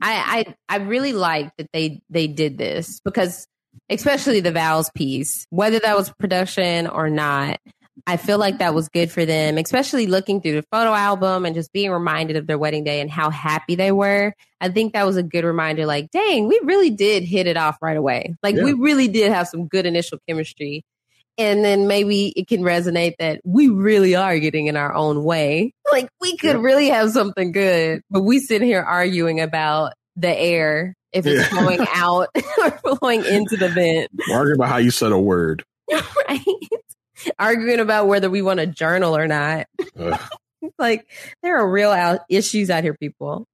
[0.02, 3.48] I, I, I really like that they they did this because,
[3.90, 7.60] especially the vows piece, whether that was production or not,
[8.08, 9.58] I feel like that was good for them.
[9.58, 13.12] Especially looking through the photo album and just being reminded of their wedding day and
[13.12, 14.34] how happy they were.
[14.62, 15.86] I think that was a good reminder.
[15.86, 18.36] Like, dang, we really did hit it off right away.
[18.42, 20.84] Like, we really did have some good initial chemistry.
[21.38, 25.74] And then maybe it can resonate that we really are getting in our own way.
[25.92, 26.62] Like we could Yeah.
[26.62, 31.60] really have something good, but we sit here arguing about the air if it's Yeah.
[31.64, 32.28] going out
[32.62, 35.64] or flowing into the vent, Arguing about how you said a word.
[36.30, 36.42] right?
[37.38, 39.66] arguing about whether we want to journal or not.
[40.78, 41.08] Like
[41.44, 43.46] there are real out issues out here, people.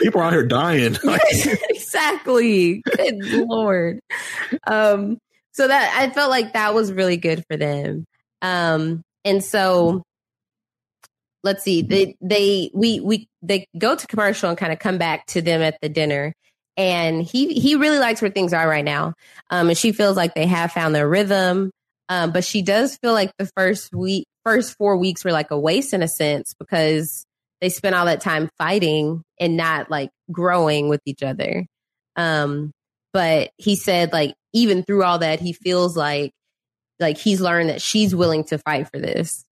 [0.00, 0.96] People are out here dying.
[1.70, 2.82] exactly.
[2.96, 4.00] Good lord.
[4.66, 5.18] Um,
[5.52, 8.04] so that I felt like that was really good for them.
[8.40, 10.02] Um, and so
[11.44, 15.26] let's see, they they we we they go to commercial and kind of come back
[15.26, 16.34] to them at the dinner.
[16.76, 19.14] And he he really likes where things are right now.
[19.50, 21.70] Um, and she feels like they have found their rhythm.
[22.08, 25.58] Um, but she does feel like the first week, first four weeks were like a
[25.58, 27.24] waste in a sense because
[27.60, 31.66] they spent all that time fighting and not like growing with each other.
[32.16, 32.72] Um,
[33.12, 36.32] but he said like even through all that, he feels like
[37.00, 39.44] like he's learned that she's willing to fight for this.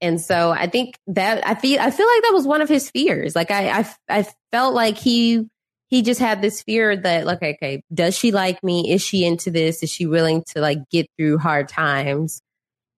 [0.00, 2.90] And so I think that I feel I feel like that was one of his
[2.90, 3.34] fears.
[3.34, 5.46] Like I I, I felt like he
[5.88, 8.92] he just had this fear that like okay, does she like me?
[8.92, 9.82] Is she into this?
[9.82, 12.40] Is she willing to like get through hard times?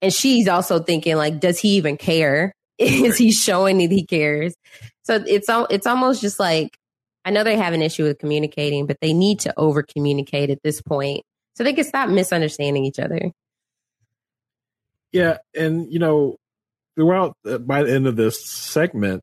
[0.03, 2.55] And she's also thinking like, does he even care?
[2.79, 4.55] Is he showing that he cares?
[5.03, 6.77] So it's all it's almost just like
[7.25, 10.63] I know they have an issue with communicating, but they need to over communicate at
[10.63, 11.23] this point
[11.55, 13.31] so they can stop misunderstanding each other.
[15.13, 16.37] Yeah, and you know,
[16.97, 19.23] throughout uh, by the end of this segment,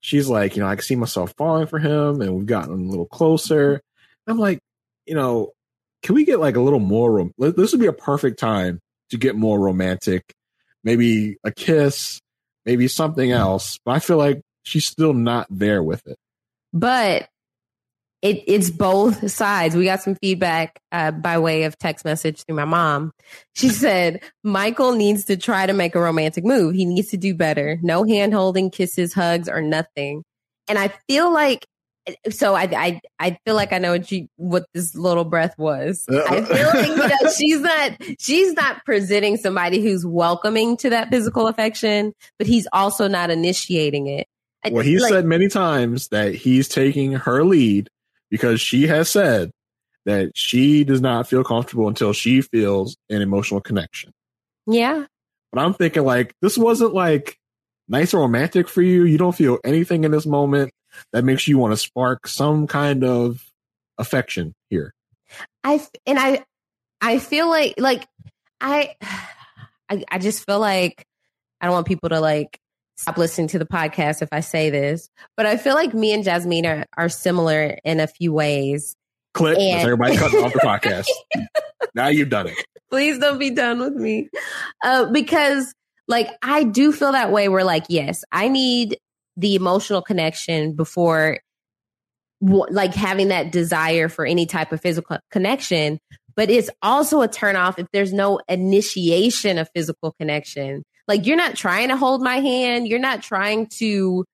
[0.00, 2.90] she's like, you know, I can see myself falling for him, and we've gotten a
[2.90, 3.80] little closer.
[4.26, 4.60] I'm like,
[5.06, 5.52] you know,
[6.02, 7.12] can we get like a little more?
[7.12, 8.80] Rom- this would be a perfect time
[9.10, 10.34] to get more romantic,
[10.84, 12.20] maybe a kiss,
[12.66, 13.78] maybe something else.
[13.84, 16.18] But I feel like she's still not there with it.
[16.72, 17.28] But
[18.22, 19.76] it it's both sides.
[19.76, 23.12] We got some feedback uh, by way of text message through my mom.
[23.54, 26.74] She said Michael needs to try to make a romantic move.
[26.74, 27.78] He needs to do better.
[27.82, 30.24] No hand holding, kisses, hugs, or nothing.
[30.66, 31.64] And I feel like
[32.30, 36.04] so I I I feel like I know what you what this little breath was.
[36.08, 41.10] I feel like you know, she's not she's not presenting somebody who's welcoming to that
[41.10, 44.26] physical affection, but he's also not initiating it.
[44.70, 47.88] Well, he like- said many times that he's taking her lead
[48.30, 49.50] because she has said
[50.04, 54.12] that she does not feel comfortable until she feels an emotional connection.
[54.66, 55.06] yeah.
[55.52, 57.38] But I'm thinking like this wasn't like
[57.88, 59.04] nice or romantic for you.
[59.04, 60.72] You don't feel anything in this moment
[61.12, 63.42] that makes you want to spark some kind of
[63.96, 64.92] affection here.
[65.64, 66.44] I and I
[67.00, 68.06] I feel like like
[68.60, 68.94] I
[69.90, 71.06] I, I just feel like
[71.60, 72.58] I don't want people to like
[72.98, 76.24] stop listening to the podcast if I say this, but I feel like me and
[76.24, 78.94] Jasmine are, are similar in a few ways.
[79.34, 79.54] Click.
[79.56, 81.06] That's And- everybody cutting off the podcast.
[81.94, 82.56] now you've done it.
[82.90, 84.28] Please don't be done with me.
[84.82, 85.72] Uh, because
[86.08, 88.98] like I do feel that way where like, yes, I need
[89.36, 91.38] the emotional connection before
[92.40, 95.98] like having that desire for any type of physical connection.
[96.36, 100.84] but it's also a turnoff if there's no initiation of physical connection.
[101.08, 104.24] Like you're not trying to hold my hand, you're not trying to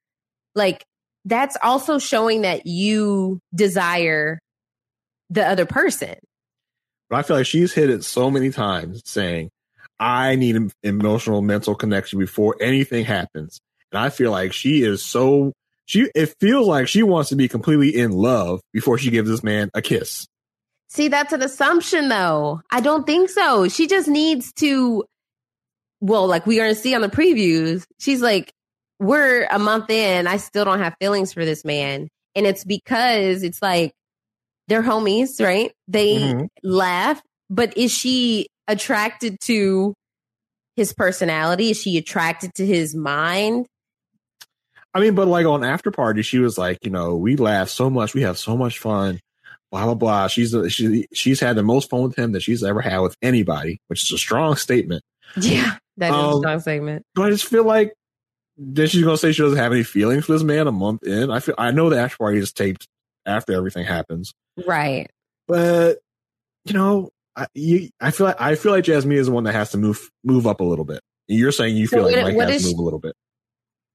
[0.55, 0.85] like
[1.25, 4.39] that's also showing that you desire
[5.31, 6.17] the other person.
[7.09, 9.51] But I feel like she's hit it so many times saying,
[9.99, 13.61] I need an emotional mental connection before anything happens.
[13.93, 15.53] And I feel like she is so
[15.87, 19.43] she it feels like she wants to be completely in love before she gives this
[19.43, 20.27] man a kiss.
[20.89, 22.61] See, that's an assumption though.
[22.71, 23.69] I don't think so.
[23.69, 25.05] She just needs to
[26.05, 28.53] well, like we're gonna see on the previews, she's like,
[29.01, 32.09] We're a month in, I still don't have feelings for this man.
[32.35, 33.93] And it's because it's like
[34.69, 35.73] they're homies, right?
[35.89, 36.45] They Mm-hmm.
[36.63, 39.95] laugh, but is she attracted to
[40.77, 41.71] his personality?
[41.71, 43.67] Is she attracted to his mind?
[44.93, 47.89] I mean, but like on after party, she was like, you know, we laugh so
[47.91, 49.21] much, we have so much fun,
[49.73, 50.27] blah blah blah.
[50.29, 53.79] She's she she's had the most fun with him that she's ever had with anybody,
[53.89, 55.03] which is a strong statement.
[55.37, 57.05] Yeah, that is a Um, strong segment.
[57.15, 57.93] But I just feel like
[58.57, 61.31] then she's gonna say she doesn't have any feelings for this man a month in.
[61.31, 62.87] I feel I know the after party is taped
[63.27, 64.33] after everything happens,
[64.67, 65.11] Right.
[65.49, 65.99] but
[66.65, 69.55] you know, I you, I feel like I feel like Jasmine is the one that
[69.55, 71.01] has to move move up a little bit.
[71.27, 73.15] You're saying you So feel like Mike has to move a little bit.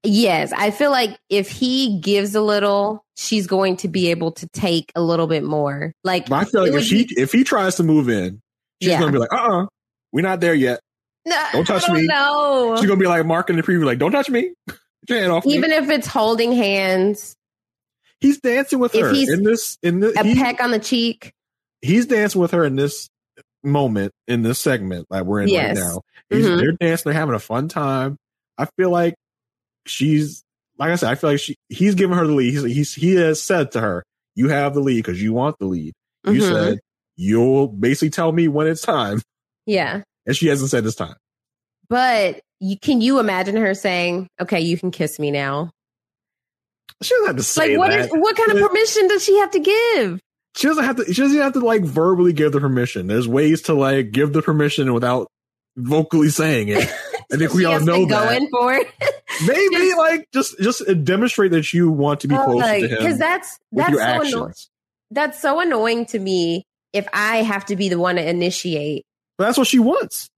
[0.02, 4.48] Yes, I feel like if he gives a little, she's going to be able to
[4.48, 5.92] take a little bit more.
[6.04, 8.40] Like But I feel like if she be- if he tries to move in,
[8.80, 9.00] she's Yeah.
[9.00, 9.66] gonna be like, uh uh-uh,
[10.12, 10.80] we're not there yet.
[11.30, 12.06] No, Don't touch don't me.
[12.06, 12.76] know.
[12.76, 14.52] She's gonna be like Mark in the preview, like, don't touch me.
[15.06, 15.76] Get off Even me.
[15.76, 17.36] if it's holding hands,
[18.20, 20.78] he's dancing with if her he's in this in the a he- peck on the
[20.78, 21.32] cheek.
[21.80, 23.08] he's dancing with her in this
[23.64, 25.78] moment in this segment that we're in Yes.
[25.78, 26.00] right now.
[26.30, 26.58] He's, Mhm.
[26.58, 28.16] They're dancing, they're having a fun time.
[28.58, 29.14] I feel like
[29.86, 30.42] she's
[30.78, 32.52] like I said, I feel like she he's giving her the lead.
[32.52, 34.02] He's, he's he has said to her,
[34.34, 35.92] "You have the lead because you want the lead."
[36.26, 36.48] You Mhm.
[36.52, 36.78] said
[37.16, 39.20] you'll basically tell me when it's time,
[39.66, 40.02] Yeah.
[40.26, 41.16] And she hasn't said this time.
[41.88, 45.70] But you, can you imagine her saying, okay, you can kiss me now?
[47.02, 48.00] She doesn't have to say Like, what that.
[48.00, 50.20] is what kind of permission does she have to give?
[50.56, 53.06] she doesn't have to she doesn't have to like verbally give the permission.
[53.06, 55.28] There's ways to like give the permission without
[55.76, 56.78] vocally saying it.
[57.32, 58.28] I think we all know that.
[58.28, 58.88] Going for it.
[59.46, 63.18] Maybe like just just demonstrate that you want to be oh, closer to him Because
[63.18, 64.54] that's that's so annoying.
[65.12, 69.04] That's so annoying to me if I have to be the one to initiate.
[69.40, 70.28] But that's what she wants.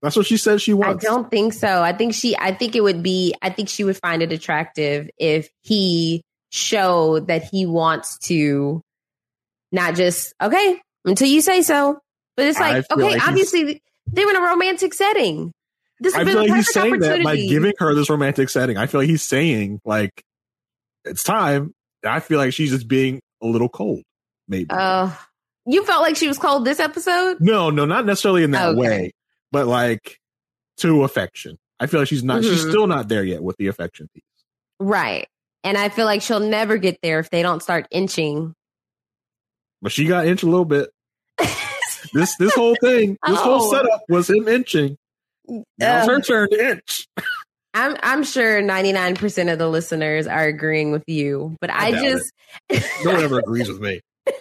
[0.00, 1.04] That's what she said she wants.
[1.04, 1.82] I don't think so.
[1.82, 5.10] I think she I think it would be I think she would find it attractive
[5.18, 8.80] if he showed that he wants to
[9.72, 11.98] not just okay until you say so.
[12.36, 15.50] But it's like, okay, like obviously they're in a romantic setting.
[15.98, 18.76] This I been feel like he's perfect saying that by giving her this romantic setting.
[18.76, 20.22] I feel like he's saying like
[21.04, 21.72] it's time.
[22.06, 24.04] I feel like she's just being a little cold.
[24.46, 24.70] Maybe.
[24.70, 25.10] Uh,
[25.66, 27.38] you felt like she was cold this episode?
[27.40, 28.78] no, no, not necessarily in that Okay.
[28.80, 29.12] way,
[29.52, 30.18] but like
[30.78, 31.58] to affection.
[31.80, 32.42] I feel like she's not.
[32.44, 32.68] She's Mhm.
[32.70, 34.22] still not there yet with the affection piece.
[34.80, 35.26] Right.
[35.62, 38.54] And I feel like she'll never get there if they don't start inching.
[39.82, 40.90] But she got inch a little bit.
[42.12, 43.70] this this whole thing, this whole Oh.
[43.72, 44.96] setup was him inching.
[45.48, 47.06] Now it's her Um, turn to inch.
[47.74, 52.32] I'm I'm sure 99% of the listeners are agreeing with you, but I, I just
[53.04, 54.00] No one ever agrees with me.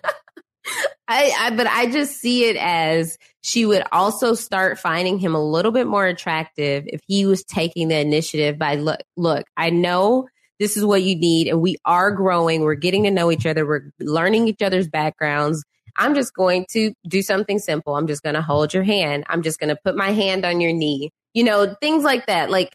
[1.07, 5.43] I, I but I just see it as she would also start finding him a
[5.43, 10.27] little bit more attractive if he was taking the initiative by look look, I know
[10.59, 13.65] this is what you need and we are growing, we're getting to know each other,
[13.65, 15.63] we're learning each other's backgrounds.
[15.97, 17.95] I'm just going to do something simple.
[17.95, 19.25] I'm just going to hold your hand.
[19.29, 21.11] I'm just going to put my hand on your knee.
[21.35, 22.49] You know, things like that.
[22.49, 22.73] Like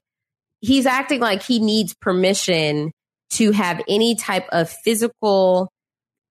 [0.61, 2.93] he's acting like he needs permission
[3.31, 5.71] to have any type of physical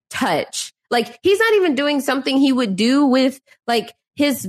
[0.09, 0.71] touch.
[0.89, 4.47] Like he's not even doing something he would do with like his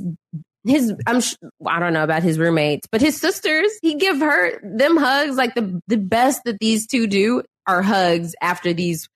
[0.64, 1.34] his I'm sh-
[1.66, 5.54] I don't know about his roommates, but his sisters, he give her them hugs like
[5.54, 9.08] the the best that these two do are hugs after these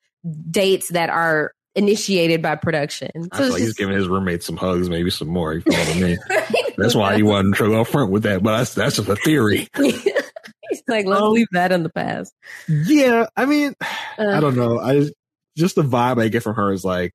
[0.50, 3.10] dates that are initiated by production.
[3.14, 5.54] I So feel it's like he's giving his roommates some hugs, maybe some more.
[5.54, 6.18] You follow me?
[6.76, 8.42] That's why he wasn't trying to up front with that.
[8.42, 9.68] But that's that's just a theory.
[9.76, 12.32] he's like, let's leave that in the past.
[12.68, 13.74] Yeah, I mean,
[14.18, 14.78] Uh, I don't know.
[14.78, 15.08] I
[15.56, 17.12] just the vibe I get from her is like,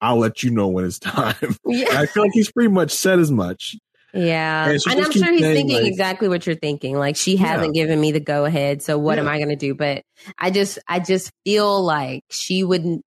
[0.00, 1.56] I'll let you know when it's time.
[1.66, 1.86] Yeah.
[2.00, 3.76] I feel like he's pretty much said as much.
[4.14, 4.68] Yeah.
[4.68, 6.98] And And, I'm sure he's saying, thinking like- exactly what you're thinking.
[6.98, 8.82] Like she hasn't given me the go ahead.
[8.82, 9.74] So what am I going to do?
[9.74, 10.02] But
[10.38, 13.02] I just, I just feel like she wouldn't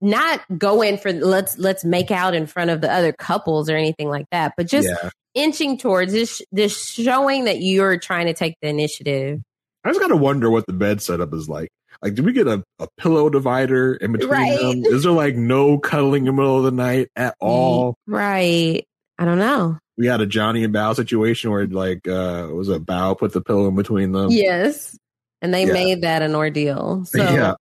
[0.00, 3.76] not go in for let's, let's make out in front of the other couples or
[3.76, 8.34] anything like that, but just yeah, inching towards this, this showing that you're trying to
[8.34, 9.40] take the initiative.
[9.84, 11.68] I just gotta wonder what the bed setup is like.
[12.02, 14.58] Like, do we get a, a pillow divider in between Right.
[14.60, 14.84] them?
[14.84, 17.94] Is there like no cuddling in the middle of the night at all?
[18.06, 18.84] Right.
[19.18, 19.78] I don't know.
[19.96, 23.40] We had a Johnny and Bao situation where like uh was a Bao put the
[23.40, 24.30] pillow in between them?
[24.30, 24.98] Yes.
[25.40, 25.72] And they Yeah.
[25.72, 27.04] made that an ordeal.
[27.04, 27.54] So Yeah.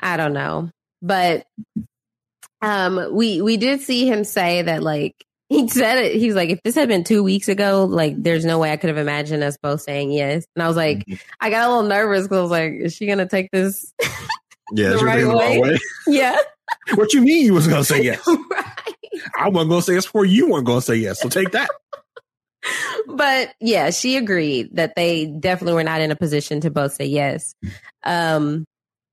[0.00, 0.70] I don't know.
[1.02, 1.46] But
[2.62, 5.14] um we we did see him say that like
[5.48, 8.44] he said it he was like if this had been 2 weeks ago like there's
[8.44, 10.44] no way I could have imagined us both saying yes.
[10.56, 11.14] And I was like Mm-hmm.
[11.40, 13.92] I got a little nervous cuz I was like is she going to take this
[14.72, 15.60] Yeah, the right way?
[15.60, 15.78] way?
[16.08, 16.36] Yeah.
[16.96, 18.20] what you mean you was gonna say yes?
[18.50, 18.64] right.
[19.38, 21.20] I wasn't gonna say yes before you weren't gonna say yes.
[21.20, 21.70] So take that.
[23.06, 27.06] but yeah, she agreed that they definitely were not in a position to both say
[27.06, 27.54] yes.
[28.02, 28.64] Um,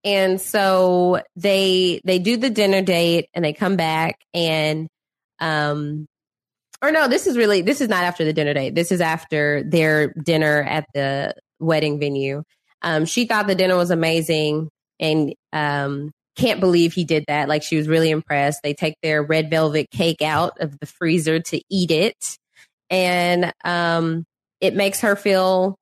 [0.04, 4.88] and so they they do the dinner date and they come back and
[5.40, 6.06] um
[6.84, 8.76] or no, this is really this is not after the dinner date.
[8.76, 12.44] This is after their dinner at the wedding venue.
[12.82, 14.70] Um, she thought the dinner was amazing
[15.00, 17.48] and um can't believe he did that.
[17.48, 18.60] Like she was really impressed.
[18.64, 22.38] They take their red velvet cake out of the freezer to eat it
[22.90, 24.26] and um,
[24.62, 25.78] it makes her feel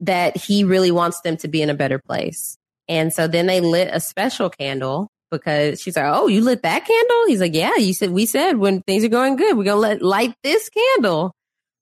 [0.00, 2.56] that he really wants them to be in a better place.
[2.88, 6.86] And so then they lit a special candle because she's like, "Oh, you lit that
[6.86, 9.80] candle?" He's like, "Yeah, you said we said when things are going good, we're gonna
[9.80, 11.32] let light this candle."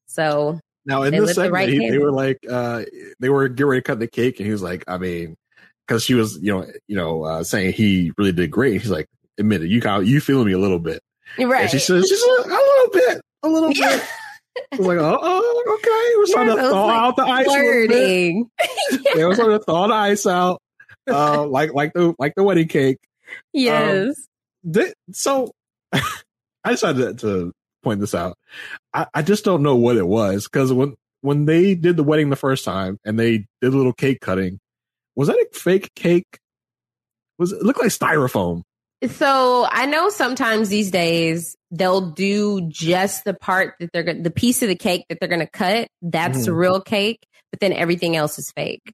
[0.06, 2.84] So Now in They this lit the segment, right he- they were like, uh,
[3.18, 5.34] they were getting ready to cut the cake, and he was like, I mean,
[5.86, 8.80] because she was, you know, you know, uh, saying he really did great.
[8.80, 9.06] He's like,
[9.38, 11.00] admit it, you kind of, you feeling me a little bit.
[11.38, 13.96] right, And she says, just a, a little bit, a little Yeah.
[13.96, 14.04] bit.
[14.72, 16.14] I was like, oh, oh, okay.
[16.18, 17.46] We're starting Yeah, to thaw like out the ice.
[17.46, 17.88] a little bit.
[17.88, 18.50] flirting.
[19.16, 20.62] Yeah, we're starting to thaw the ice out,
[21.08, 22.98] uh, like like the like the wedding cake.
[23.52, 24.16] Yes,
[24.72, 25.52] Th- so
[25.92, 27.52] I decided to, to
[27.82, 28.36] point this out.
[28.92, 32.30] I, I just don't know what it was because when when they did the wedding
[32.30, 34.58] the first time and they did a little cake cutting,
[35.14, 36.38] was that a fake cake?
[37.38, 38.62] Was it looked like styrofoam?
[39.08, 44.30] So I know sometimes these days they'll do just the part that they're going the
[44.30, 45.88] piece of the cake that they're going to cut.
[46.02, 46.56] That's Mhm.
[46.56, 47.20] real cake,
[47.52, 48.92] but then everything else is fake.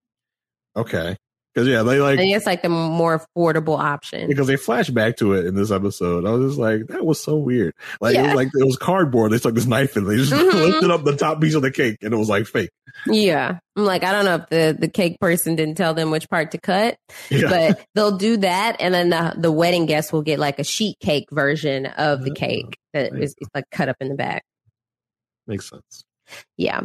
[0.76, 1.16] Okay,
[1.54, 4.26] because yeah, they like I think it's like the more affordable option.
[4.28, 6.24] because they flash back to it in this episode.
[6.26, 7.74] I was just like, that was so weird.
[8.00, 9.32] Like it was like it was cardboard.
[9.32, 10.04] They stuck this knife in.
[10.04, 10.52] They just Mhm.
[10.52, 12.70] lifted up the top piece of the cake, and it was like fake.
[13.06, 13.58] Yeah.
[13.76, 16.50] I'm like, I don't know if the, the cake person didn't tell them which part
[16.50, 16.96] to cut,
[17.30, 17.48] Yeah.
[17.48, 18.76] but they'll do that.
[18.80, 22.34] And then the, the wedding guests will get like a sheet cake version of the
[22.34, 24.42] cake that is is, like cut up in the back.
[25.46, 26.04] Makes sense.
[26.56, 26.82] Yeah.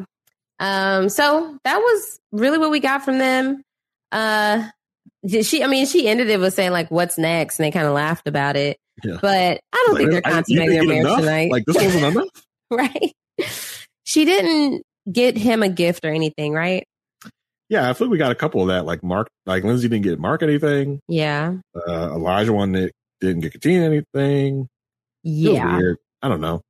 [0.59, 3.61] Um, so that was really what we got from them.
[4.11, 4.67] Uh,
[5.25, 7.59] did she, I mean, she ended it with saying like, what's next?
[7.59, 9.17] And they kind of laughed about it, Yeah.
[9.21, 11.19] but I don't think they're consummating their marriage enough?
[11.19, 11.51] tonight.
[11.51, 12.27] Like this wasn't enough.
[12.71, 13.13] right.
[14.03, 16.85] She didn't get him a gift or anything, right?
[17.69, 18.85] Yeah, I feel like we got a couple of that.
[18.85, 21.01] Like Mark, like Lindsey didn't get Mark anything.
[21.09, 21.55] Yeah.
[21.75, 24.67] Uh, Olajuwon that didn't get Katina anything.
[25.23, 25.81] Yeah.
[26.21, 26.61] I don't know.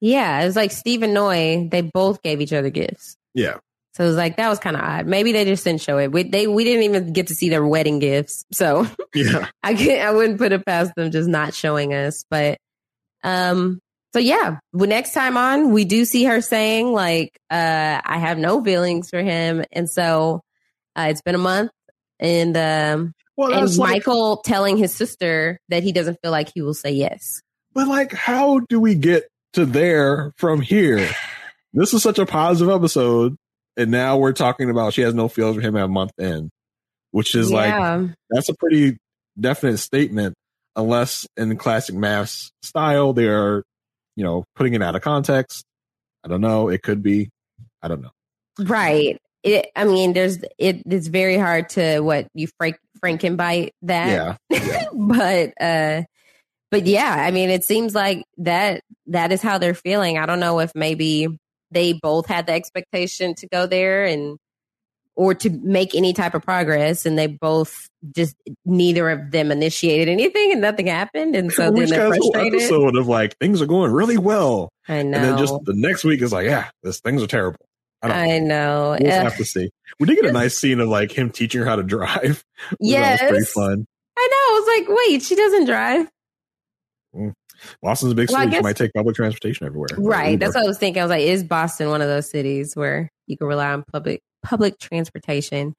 [0.00, 0.40] Yeah.
[0.42, 3.16] It was like Steve and Noy, they both gave each other gifts.
[3.34, 3.58] Yeah,
[3.96, 5.06] So it was like, that was kind of odd.
[5.06, 6.10] Maybe they just didn't show it.
[6.10, 8.44] We, they, we didn't even get to see their wedding gifts.
[8.52, 9.46] So yeah.
[9.62, 12.24] I could, I wouldn't put it past them just not showing us.
[12.28, 12.58] But,
[13.22, 13.78] um,
[14.12, 18.36] so yeah, well, next time on, we do see her saying like, uh, I have
[18.36, 19.64] no feelings for him.
[19.70, 20.42] And so,
[20.96, 21.70] uh, it's been a month
[22.18, 26.50] and, um, Well, and that's like, Michael telling his sister that he doesn't feel like
[26.52, 27.42] he will say yes.
[27.74, 31.08] but like, how do we get to there from here?
[31.76, 33.36] This is such a positive episode,
[33.76, 36.50] and now we're talking about she has no feelings for him at month end,
[37.10, 38.98] which is like that's a pretty
[39.38, 40.34] definite statement.
[40.76, 43.62] Unless in classic MAFS style, they are,
[44.16, 45.64] you know, putting it out of context.
[46.24, 46.68] I don't know.
[46.68, 47.30] It could be.
[47.80, 48.10] I don't know.
[48.58, 49.18] Right.
[49.44, 50.82] It, I mean, there's it.
[50.86, 54.38] It's very hard to what you frank Frankenbite that.
[54.50, 54.86] Yeah.
[54.92, 56.02] but uh,
[56.70, 57.14] but yeah.
[57.18, 60.18] I mean, it seems like that that is how they're feeling.
[60.18, 61.38] I don't know if maybe
[61.74, 64.38] they both had the expectation to go there and
[65.16, 70.08] or to make any type of progress, and they both just neither of them initiated
[70.08, 72.60] anything, and nothing happened, and so then they're has a whole frustrated.
[72.60, 75.16] episode of like things are going really well, I know.
[75.16, 77.64] and then just the next week is like, yeah, this things are terrible.
[78.02, 78.16] I don't.
[78.16, 78.96] I know.
[79.00, 79.70] We'll have to see.
[79.98, 82.44] We did get a nice scene of like him teaching her how to drive.
[82.80, 83.20] Yes.
[83.20, 83.86] that was pretty fun.
[84.16, 84.36] I know.
[84.36, 86.08] I was like, wait, she doesn't drive.
[87.14, 87.32] Mm.
[87.82, 88.50] Boston's a big Well, city.
[88.50, 89.88] guess- You might take public transportation everywhere.
[89.96, 90.38] Right.
[90.38, 91.00] That's what I was thinking.
[91.02, 94.20] I was like, is Boston one of those cities where you can rely on public
[94.42, 95.74] public transportation?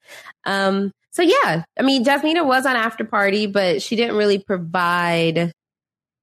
[0.46, 5.52] Um, so yeah, I mean, Jasmina was on after party, but she didn't really provide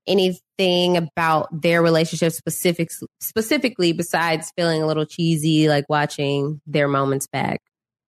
[0.06, 7.26] anything about their relationship specifics specifically besides feeling a little cheesy, like watching their moments
[7.28, 7.60] back.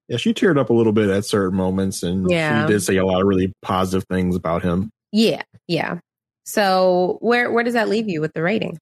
[0.08, 2.66] Yeah, she teared up a little bit at certain moments, and Yeah.
[2.66, 4.90] she did say a lot of really positive things about him.
[5.12, 6.00] Yeah, yeah.
[6.44, 8.78] So where where does that leave you with the rating?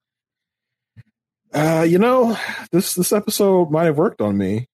[1.52, 2.36] Uh, you know,
[2.70, 4.66] this this episode might have worked on me.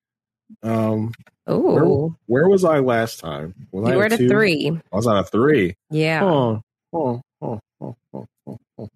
[0.62, 1.12] Um,
[1.44, 3.54] where, Oh, where was I last time?
[3.72, 4.70] Was I you were at a three.
[4.92, 5.74] I was at a three.
[5.90, 6.24] Yeah.
[6.24, 6.62] Oh,
[6.92, 8.88] oh, oh, oh, oh, oh.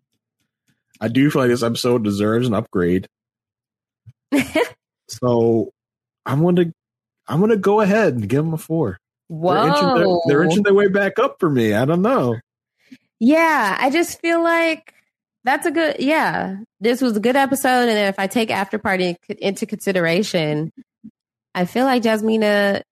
[1.01, 3.07] I do feel like this episode deserves an upgrade.
[5.09, 5.71] so
[6.25, 6.73] I'm gonna
[7.27, 8.99] I'm gonna go ahead and give them a four.
[9.29, 11.73] They're inching, their, they're inching their way back up for me.
[11.73, 12.37] I don't know.
[13.25, 14.93] Yeah, I just feel like
[15.45, 15.97] that's a good.
[16.01, 20.73] Yeah, this was a good episode, and if I take After Party into consideration,
[21.55, 22.83] I feel like Jasmina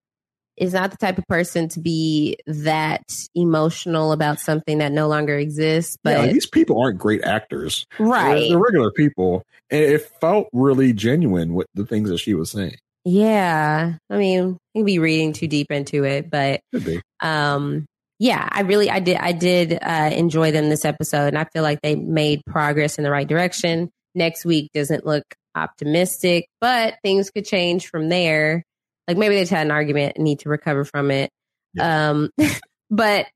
[0.57, 3.03] is not the type of person to be that
[3.35, 5.97] emotional about something that no longer exists.
[6.05, 7.87] But like, these people aren't great actors.
[7.99, 9.43] They're- right, They're, regular people.
[9.71, 12.77] And it felt really genuine with the things that she was saying.
[13.05, 13.95] yeah.
[14.11, 17.01] I mean, you can be reading too deep into it, but Could be.
[17.21, 17.87] um
[18.21, 21.63] yeah i really i did i did uh enjoy them this episode and i feel
[21.65, 23.91] like they made progress in the right direction.
[24.15, 25.25] Next week doesn't look
[25.57, 28.63] optimistic but things could change from there.
[29.09, 31.31] Like maybe they just had an argument and need to recover from it.
[31.81, 32.31] Um
[32.91, 33.27] but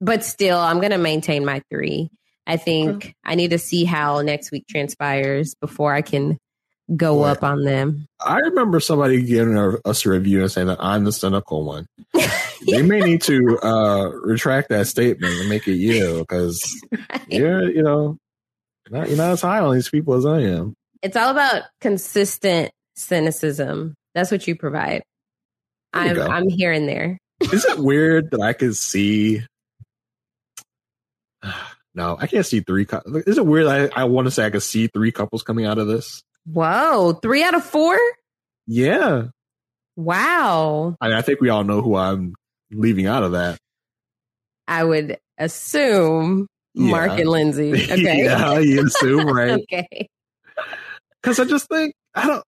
[0.00, 2.08] but still i'm gonna maintain my three.
[2.46, 6.38] I think i need to see how next week transpires before i can
[6.96, 7.30] go Right.
[7.30, 8.06] up on them.
[8.20, 11.86] I remember somebody giving us a review and saying that I'm the cynical one.
[12.66, 16.64] they may need to uh, retract that statement and make it you because
[17.28, 18.18] you're, you know,
[18.90, 20.74] not, you're not as high on these people as I am.
[21.02, 23.94] It's all about consistent cynicism.
[24.14, 25.02] That's what you provide.
[25.92, 26.30] There I'm.
[26.30, 27.18] I'm here and there.
[27.40, 29.42] Is it weird that I can see?
[31.94, 32.86] No, I can't see three.
[33.26, 33.66] Is it weird?
[33.66, 36.22] that I, I want to say I could see three couples coming out of this.
[36.46, 38.00] Whoa, three out of four?
[38.66, 39.24] Yeah,
[39.96, 40.96] Wow.
[41.00, 42.34] I, mean, I think we all know who I'm
[42.72, 43.58] leaving out of that.
[44.68, 47.72] I would assume Mark and Lindsey.
[47.92, 48.24] Okay.
[48.24, 49.60] yeah, you assume, right?
[49.60, 50.08] okay.
[51.20, 52.44] Because I just think I don't.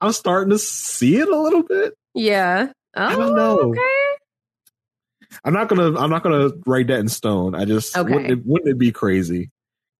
[0.00, 1.94] I'm starting to see it a little bit.
[2.14, 2.72] Yeah.
[2.96, 3.58] Oh, I don't oh, know.
[3.70, 3.80] Okay.
[5.44, 5.98] I'm not gonna.
[5.98, 7.54] I'm not gonna write that in stone.
[7.54, 8.12] I just Okay.
[8.12, 9.50] wouldn't, it, wouldn't it be crazy?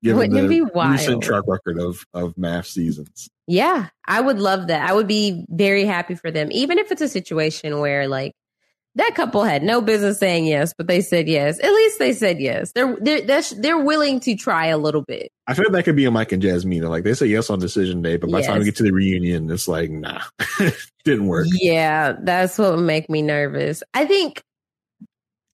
[0.03, 0.93] Given Wouldn't it the be wild?
[0.93, 3.29] recent track record of of MAFS seasons.
[3.49, 4.89] Yeah, I would love that.
[4.89, 8.33] I would be very happy for them, even if it's a situation where like
[8.99, 11.61] that couple had no business saying yes, but they said yes.
[11.61, 12.73] At least they said yes.
[12.73, 15.31] They're they're they're, they're willing to try a little bit.
[15.47, 16.83] I feel like that could be a Mike and Jasmine.
[16.83, 18.93] Like they say yes on decision day, but by the time we get to the
[18.93, 20.23] reunion, it's like nah,
[21.05, 21.47] didn't work.
[21.53, 23.85] Yeah, that's what would make me nervous.
[23.95, 24.43] I think,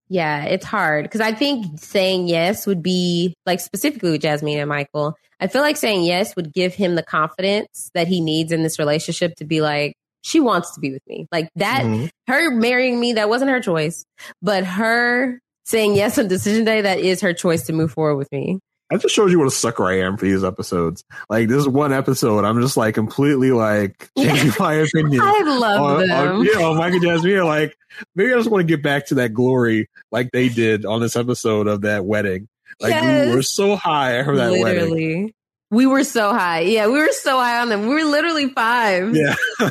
[0.09, 4.70] yeah, it's hard because I think saying yes would be like specifically with Jasmine and
[4.70, 5.16] Michael.
[5.38, 8.78] I feel like saying yes would give him the confidence that he needs in this
[8.78, 9.95] relationship to be like,
[10.25, 11.27] she wants to be with me.
[11.31, 12.09] Like that, Mhm.
[12.29, 14.05] her marrying me, that wasn't her choice,
[14.43, 18.33] but her saying yes on decision day, that is her choice to move forward with
[18.33, 18.59] me.
[18.91, 21.03] That just shows you what a sucker I am for these episodes.
[21.31, 25.20] Like this one episode, I'm just like completely like changing my opinion.
[25.22, 26.37] I love on, them.
[26.37, 27.75] on, you know, Mike and Jasmine are like,
[28.14, 31.16] maybe I just want to get back to that glory like they did on this
[31.16, 32.47] episode of that wedding.
[32.81, 33.29] Like Yes.
[33.29, 35.33] we were so high from that wedding.
[35.75, 36.61] We were so high.
[36.61, 37.87] Yeah, we were so high on them.
[37.87, 39.14] We were literally five.
[39.14, 39.35] Yeah.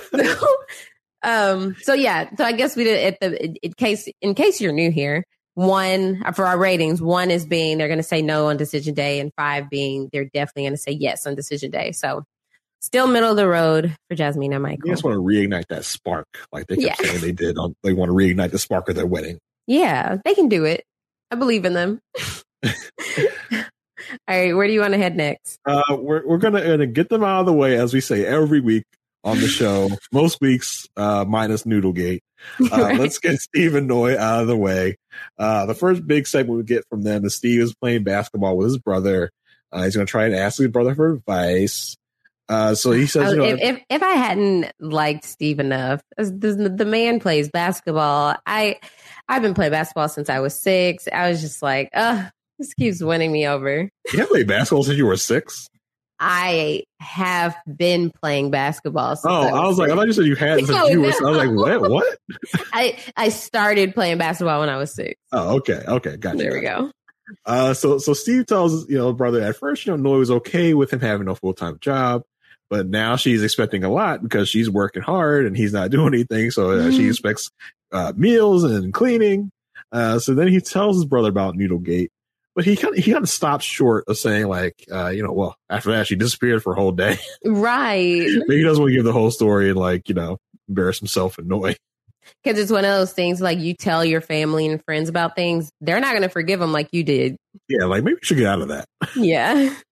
[1.26, 4.74] um so yeah so i guess we did at the in- case in case you're
[4.74, 5.24] new here
[5.54, 9.22] one for our ratings one is being they're going to say no on decision day
[9.22, 12.24] and five being they're definitely going to say yes on decision day so
[12.82, 14.80] still middle of the road for jasmine and Michael.
[14.80, 17.08] michael just want to reignite that spark, like they kept Yeah.
[17.08, 17.58] saying they did.
[17.58, 19.39] On, they want to reignite the spark of their wedding.
[19.66, 20.84] yeah they can do it
[21.32, 22.01] i believe in them
[24.28, 27.09] all right where do you want to head next Uh, we're we're gonna, gonna get
[27.09, 28.84] them out of the way, as we say every week
[29.24, 29.89] on the show.
[30.11, 32.22] Most weeks, uh, minus Noodlegate.
[32.59, 32.99] Uh, Right.
[32.99, 34.97] Let's get Steve and Noy out of the way.
[35.38, 38.68] Uh, the first big segment we get from them is Steve is playing basketball with
[38.68, 39.32] his brother.
[39.72, 41.95] Uh, he's gonna try and ask his brother for advice.
[42.49, 46.01] Uh, so he says, Oh, you know, if, if if I hadn't liked Steve enough,
[46.18, 48.36] the, the man plays basketball.
[48.45, 48.76] I
[49.30, 51.07] I've been playing basketball since I was six.
[51.11, 52.28] I was just like, uh,
[52.60, 53.89] this keeps winning me over.
[54.12, 55.68] you have played basketball since you were six.
[56.20, 59.16] I have been playing basketball.
[59.16, 61.08] Since Oh, I was like, I thought you said you had since No, you were.
[61.08, 61.82] I was like, what?
[61.91, 62.18] What?
[62.74, 65.20] I I started playing basketball when I was six.
[65.32, 66.38] Oh, okay, okay, gotcha.
[66.38, 66.91] There we go.
[67.45, 70.30] Uh, so so Steve tells his, you know brother at first you know Noy was
[70.32, 72.24] okay with him having a full time job,
[72.70, 76.51] but now she's expecting a lot because she's working hard and he's not doing anything.
[76.51, 77.10] So uh, she Mhm.
[77.10, 77.49] expects
[77.91, 79.51] uh, meals and cleaning.
[79.91, 82.10] Uh, so then he tells his brother about Noodlegate,
[82.56, 85.32] but he kind of he kind of stops short of saying like uh, you know
[85.32, 87.18] well after that she disappeared for a whole day.
[87.45, 88.28] Right.
[88.47, 90.38] but he doesn't want to give the whole story and like you know
[90.68, 91.76] embarrass himself and Noy.
[92.41, 95.70] Because it's one of those things like you tell your family and friends about things,
[95.82, 97.36] they're not going to forgive them like you did.
[97.68, 98.86] Yeah, like maybe we should get out of that.
[99.16, 99.74] Yeah.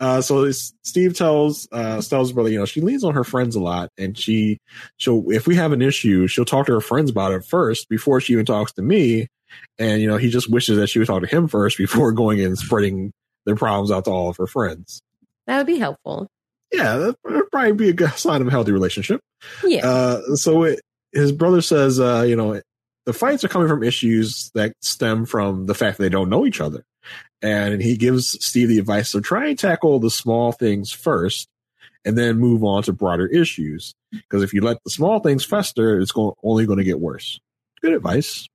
[0.00, 0.50] Uh, so
[0.82, 4.18] Steve tells uh, tells brother, you know, she leans on her friends a lot, and
[4.18, 4.58] she
[4.96, 8.20] she'll if we have an issue, she'll talk to her friends about it first before
[8.20, 9.28] she even talks to me.
[9.78, 12.40] And you know, he just wishes that she would talk to him first before going
[12.40, 13.12] and spreading
[13.44, 15.02] their problems out to all of her friends.
[15.46, 16.28] That would be helpful.
[16.72, 19.20] Yeah, that would probably be a good sign of a healthy relationship.
[19.62, 19.86] Yeah.
[19.86, 20.80] Uh, so it,
[21.12, 22.60] his brother says, uh, you know,
[23.06, 26.46] the fights are coming from issues that stem from the fact that they don't know
[26.46, 26.84] each other.
[27.42, 31.48] And he gives Steve the advice to try and tackle the small things first
[32.04, 33.94] and then move on to broader issues.
[34.10, 37.38] Because if you let the small things fester, it's going, only going to get worse.
[37.82, 38.48] Good advice.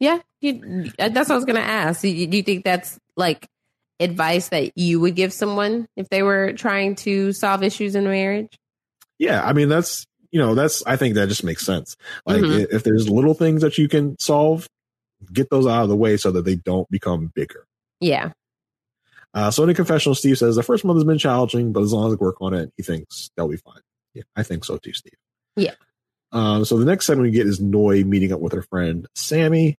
[0.00, 0.20] Yeah.
[0.40, 2.02] You, that's what I was going to ask.
[2.02, 3.46] Do you, do you think that's like
[4.00, 8.58] advice that you would give someone if they were trying to solve issues in marriage?
[9.18, 9.42] Yeah.
[9.44, 11.96] I mean, that's, you know, that's, I think that just makes sense.
[12.26, 12.74] Like mm-hmm.
[12.74, 14.68] if there's little things that you can solve,
[15.32, 17.66] get those out of the way so that they don't become bigger.
[18.00, 18.32] Yeah.
[19.32, 21.92] Uh, so in a confessional, Steve says the first month has been challenging, but as
[21.92, 23.80] long as I work on it, he thinks they'll be fine.
[24.12, 25.14] Yeah, I think so too, Steve.
[25.56, 25.74] Yeah.
[26.30, 29.76] Um, so the next segment we get is Noi meeting up with her friend Sammy.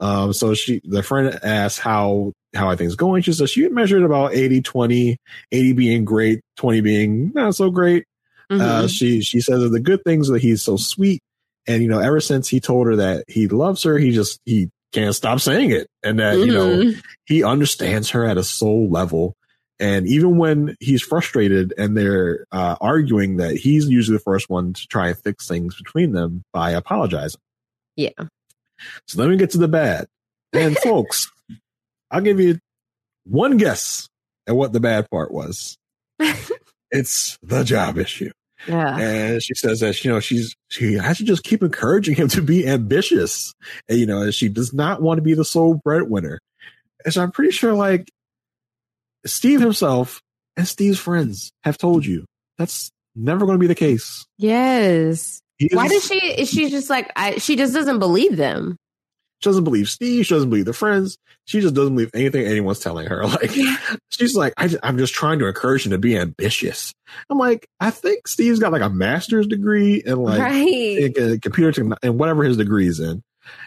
[0.00, 3.22] Um, so she, the friend asks how, how are things going?
[3.22, 5.16] She says she measured about 80, 20,
[5.52, 8.04] 80 being great, 20 being not so great.
[8.50, 8.60] Mm-hmm.
[8.60, 11.20] Uh, she, she says that the good things that he's so sweet.
[11.66, 14.70] And, you know, ever since he told her that he loves her, he just, he
[14.92, 15.88] can't stop saying it.
[16.02, 16.46] And that, mm-hmm.
[16.46, 17.00] you know, mm-hmm.
[17.26, 19.34] he understands her at a soul level.
[19.80, 24.72] And even when he's frustrated and they're uh, arguing that he's usually the first one
[24.72, 27.40] to try and fix things between them by apologizing.
[27.94, 28.10] Yeah.
[29.06, 30.06] So let me get to the bad.
[30.52, 31.30] And folks,
[32.10, 32.58] I'll give you
[33.24, 34.08] one guess
[34.46, 35.76] at what the bad part was.
[36.90, 38.30] it's the job issue.
[38.66, 38.98] Yeah.
[38.98, 42.42] And she says that, you know, she's, she has to just keep encouraging him to
[42.42, 43.54] be ambitious.
[43.88, 46.40] And, you know, she does not want to be the sole breadwinner.
[47.04, 48.10] And so I'm pretty sure like
[49.24, 50.20] Steve himself
[50.56, 52.24] and Steve's friends have told you
[52.56, 54.26] that's never going to be the case.
[54.38, 55.40] Yes.
[55.72, 58.76] Why does she, is she just like, I, she just doesn't believe them.
[59.40, 60.26] She doesn't believe Steve.
[60.26, 61.16] She doesn't believe the friends.
[61.44, 63.22] She just doesn't believe anything anyone's telling her.
[63.28, 63.52] Like,
[64.10, 66.92] she's like, I, am just trying to encourage him to be ambitious.
[67.30, 71.16] I'm like, I think Steve's got like a master's degree and like right.
[71.16, 73.22] in, uh, computer and whatever his degree's in.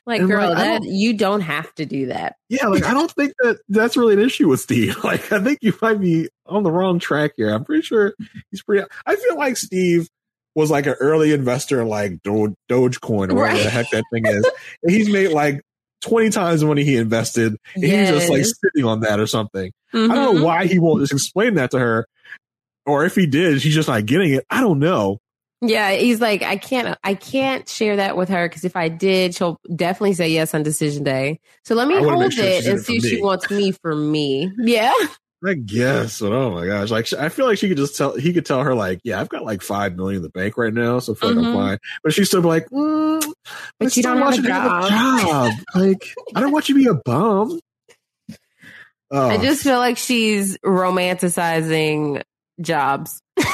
[0.06, 2.36] Like, and girl, like, that you don't have to do that.
[2.50, 4.98] Yeah, like I don't think that that's really an issue with Steve.
[5.04, 7.50] Like, I think you might be on the wrong track here.
[7.50, 8.14] I'm pretty sure
[8.50, 8.86] he's pretty.
[9.06, 10.10] I feel like Steve
[10.56, 13.64] was like an early investor in like Do- Dogecoin or whatever right.
[13.64, 14.50] the heck that thing is.
[14.84, 15.62] and he's made like
[16.02, 17.56] 20 times the money he invested.
[17.76, 18.10] And yes.
[18.10, 19.72] he's just like sitting on that or something.
[19.94, 20.12] Mm-hmm.
[20.12, 20.44] I don't know mm-hmm.
[20.44, 22.08] why he won't just explain that to her.
[22.86, 24.46] Or if he did, she's just not getting it.
[24.50, 25.20] I don't know.
[25.64, 29.36] Yeah, he's like, I can't, I can't share that with her because if I did,
[29.36, 31.40] she'll definitely say yes on decision day.
[31.66, 34.52] So let me hold sure it and see if she wants me for me.
[34.58, 34.92] Yeah.
[35.44, 38.32] I guess, but oh my gosh, like I feel like she could just tell he
[38.32, 41.00] could tell her like, yeah, I've got like five million in the bank right now,
[41.00, 41.58] so I feel like mm-hmm.
[41.58, 41.78] I'm fine.
[42.04, 43.34] But she's still like, mm,
[43.80, 45.54] but you don't want to have a job.
[45.74, 47.60] like I don't want you to be a bum.
[49.10, 49.30] Oh.
[49.30, 52.22] I just feel like she's romanticizing
[52.62, 53.22] jobs.
[53.38, 53.46] like,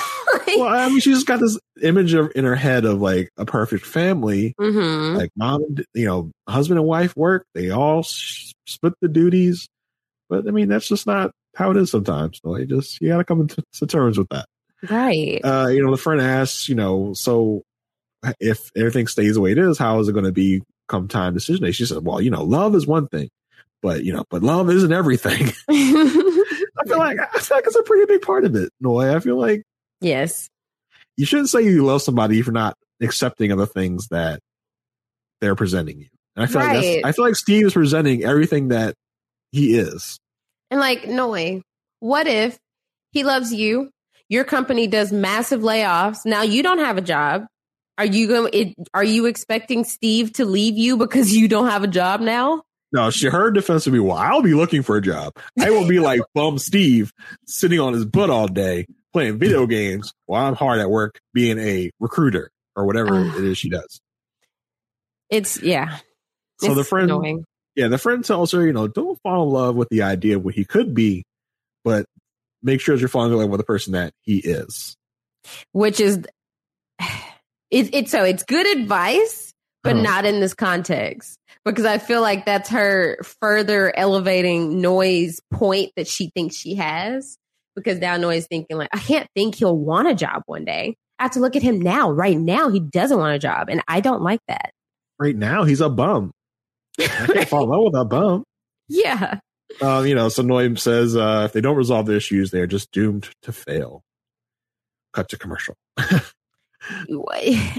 [0.48, 3.46] well, I mean, she just got this image of in her head of like a
[3.46, 5.18] perfect family, mm-hmm.
[5.18, 5.64] like mom,
[5.94, 7.46] you know, husband and wife work.
[7.56, 9.68] They all split the duties,
[10.30, 12.40] but I mean, that's just not how it is sometimes.
[12.44, 14.46] So you just you got to come to, terms with that.
[14.88, 15.42] Right.
[15.44, 17.64] Uh, you know, the friend asks, you know, so
[18.40, 21.34] if everything stays the way it is, how is it going to be come time
[21.34, 21.72] decision day?
[21.72, 23.30] She said, well, you know, love is one thing,
[23.82, 25.52] but you know, but love isn't everything.
[25.70, 28.72] I feel like I feel like it's a pretty big part of it.
[28.80, 29.64] Noi, I feel like
[30.00, 30.50] yes,
[31.16, 34.42] you shouldn't say you love somebody if you're not accepting of the things that
[35.42, 36.08] they're presenting you.
[36.36, 36.98] And I feel right.
[36.98, 38.94] like I feel like Steve is presenting everything that
[39.52, 40.20] he is.
[40.70, 41.62] And like, Noi,
[42.00, 42.58] what if
[43.12, 43.90] he loves you?
[44.30, 46.26] Your company does massive layoffs.
[46.26, 47.46] Now you don't have a job.
[47.98, 48.76] Are you going?
[48.94, 52.64] Are you expecting Steve to leave you because you don't have a job now?
[52.92, 55.34] No, she her defense would be, "Well, I'll be looking for a job.
[55.60, 57.12] I will be like bum Steve,
[57.48, 61.58] sitting on his butt all day playing video games while I'm hard at work being
[61.58, 64.00] a recruiter or whatever uh, it is she does."
[65.30, 65.98] It's yeah.
[66.60, 67.46] So it's the friend, annoying
[67.78, 70.44] yeah, the friend tells her, you know, don't fall in love with the idea of
[70.44, 71.24] what he could be,
[71.84, 72.08] but
[72.64, 74.98] make sure as you're falling in love with the person that he is.
[75.74, 76.18] Which is,
[77.00, 80.02] it, it's so it's good advice, but uh-huh.
[80.02, 86.08] not in this context because I feel like that's her further elevating Noi's point that
[86.08, 87.38] she thinks she has.
[87.76, 90.96] Because now Noi's thinking like, I can't think he'll want a job one day.
[91.20, 92.10] I have to look at him now.
[92.10, 94.72] Right now, he doesn't want a job, and I don't like that.
[95.20, 96.32] right now he's a bum.
[97.00, 98.44] I can't fall in love with a bum.
[98.88, 99.40] Yeah.
[99.82, 102.92] Um, you know, so Noim says uh, if they don't resolve the issues, they're just
[102.92, 104.04] doomed to fail.
[105.14, 105.76] Cut to commercial.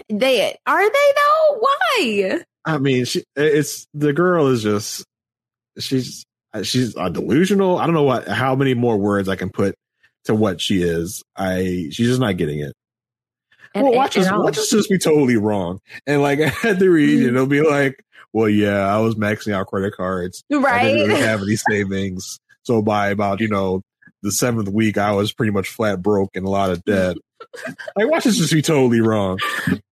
[0.08, 1.58] they are they though?
[1.58, 2.42] Why?
[2.64, 5.04] I mean, she, it's the girl is just
[5.78, 6.24] she's
[6.62, 7.78] she's uh, delusional.
[7.78, 9.74] I don't know what how many more words I can put
[10.24, 11.22] to what she is.
[11.36, 12.72] I she's just not getting it.
[13.74, 15.80] And, well, watch us watch us just be totally wrong.
[16.06, 18.04] And like at the reunion, it'll be like,
[18.38, 20.44] well, yeah, I was maxing out credit cards.
[20.48, 20.80] Right.
[20.80, 22.38] I didn't really have any savings.
[22.62, 23.82] So by about, you know,
[24.22, 27.16] the seventh week, I was pretty much flat broke and a lot of debt.
[27.96, 29.40] like, watch this just be totally wrong.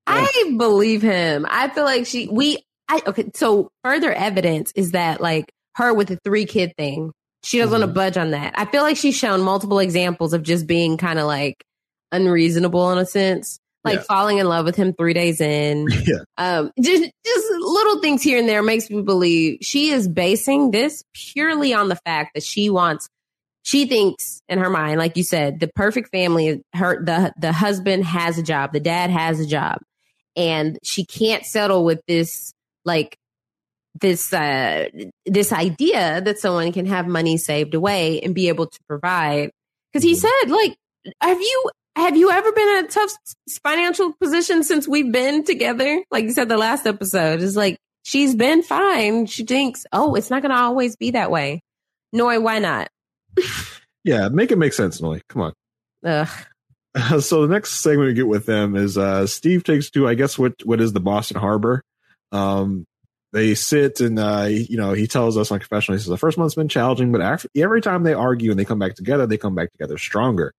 [0.06, 1.44] I believe him.
[1.48, 3.31] I feel like she, we, I, okay.
[3.35, 7.10] So further evidence is that like her with the three kid thing,
[7.43, 7.82] she doesn't mm-hmm.
[7.82, 8.56] want to budge on that.
[8.56, 11.64] I feel like she's shown multiple examples of just being kind of like
[12.12, 14.03] unreasonable in a sense like yeah.
[14.03, 15.89] falling in love with him three days in.
[16.07, 16.19] Yeah.
[16.37, 21.03] Um, just, just little things here and there makes me believe she is basing this
[21.13, 23.09] purely on the fact that she wants,
[23.63, 28.05] she thinks in her mind, like you said, the perfect family, her, the, the husband
[28.05, 29.79] has a job, the dad has a job,
[30.37, 32.53] and she can't settle with this,
[32.85, 33.17] like,
[34.01, 34.89] this uh
[35.25, 39.51] this idea that someone can have money saved away and be able to provide
[39.91, 40.27] because he mm-hmm.
[40.45, 40.77] said like
[41.23, 43.12] have you have you ever been in a tough
[43.62, 46.05] financial position since we've been together?
[46.10, 49.27] Like you said, the last episode is like, she's been fine.
[49.27, 51.62] She thinks, oh, it's not going to always be that way.
[52.12, 52.89] Noi, why not?
[54.05, 55.23] yeah, make it make sense, Noi.
[55.28, 55.52] Come on.
[56.05, 56.28] Ugh.
[56.94, 60.14] Uh, so the next segment we get with them is uh, Steve takes to, I
[60.14, 61.82] guess, what what is the Boston Harbor.
[62.31, 62.86] Um,
[63.32, 66.39] they sit and uh, you know he tells us on confessional he says the first
[66.39, 69.36] month's been challenging but after, every time they argue and they come back together they
[69.36, 70.55] come back together stronger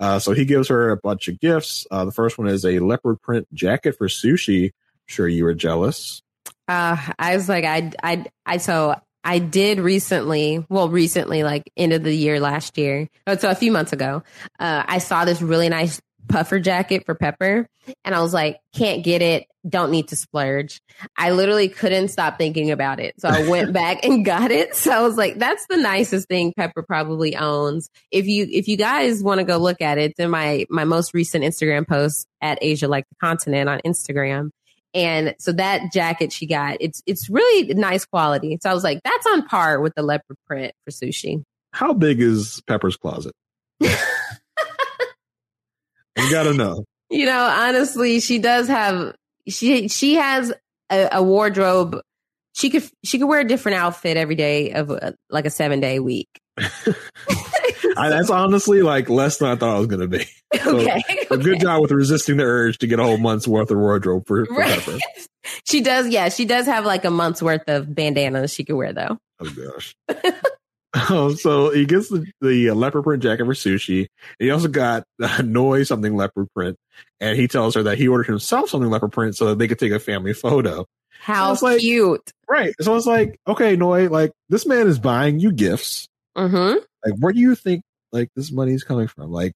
[0.00, 1.86] uh, so he gives her a bunch of gifts.
[1.90, 4.66] Uh, the first one is a leopard print jacket for sushi.
[4.66, 4.72] I'm
[5.06, 6.22] sure you were jealous.
[6.66, 11.94] Uh, i was like i i i so i did recently well recently like end
[11.94, 13.08] of the year last year.
[13.26, 14.22] Oh, so a few months ago.
[14.58, 17.66] Uh, i saw this really nice puffer jacket for Pepper.
[18.04, 19.46] And I was like, can't get it.
[19.68, 20.80] Don't need to splurge.
[21.16, 23.14] I literally couldn't stop thinking about it.
[23.18, 24.74] So I went back and got it.
[24.74, 27.90] So I was like, that's the nicest thing Pepper probably owns.
[28.10, 31.14] If you, if you guys want to go look at it, then my, my most
[31.14, 34.50] recent Instagram post at Asia Like the Continent on Instagram.
[34.94, 38.58] And so that jacket she got, it's, it's really nice quality.
[38.62, 41.42] So I was like, that's on par with the leopard print for sushi.
[41.72, 43.34] How big is Pepper's closet?
[46.28, 46.84] You gotta know.
[47.10, 49.14] You know, honestly, she does have
[49.48, 50.52] she she has
[50.90, 52.00] a, a wardrobe.
[52.54, 55.80] She could she could wear a different outfit every day of a, like a seven
[55.80, 56.28] day week.
[57.96, 60.26] I, that's honestly like less than I thought I was going to be.
[60.62, 63.70] So, okay, A good job with resisting the urge to get a whole month's worth
[63.70, 64.80] of wardrobe for, for right.
[64.80, 64.98] Pepper.
[65.64, 68.94] She does, yeah, she does have like a month's worth of bandanas she could wear
[68.94, 69.18] though.
[69.40, 69.94] Oh gosh.
[71.10, 74.06] Oh, so he gets the, the uh, leopard print jacket for sushi.
[74.38, 76.76] He also got uh, Noi something leopard print,
[77.20, 79.78] and he tells her that he ordered himself something leopard print so that they could
[79.78, 80.86] take a family photo.
[81.20, 82.30] How so like, cute!
[82.48, 82.74] Right.
[82.80, 86.06] So it's like, okay, Noi, like this man is buying you gifts.
[86.36, 86.78] Mm-hmm.
[87.04, 87.82] Like, where do you think
[88.12, 89.32] like this money is coming from?
[89.32, 89.52] Like,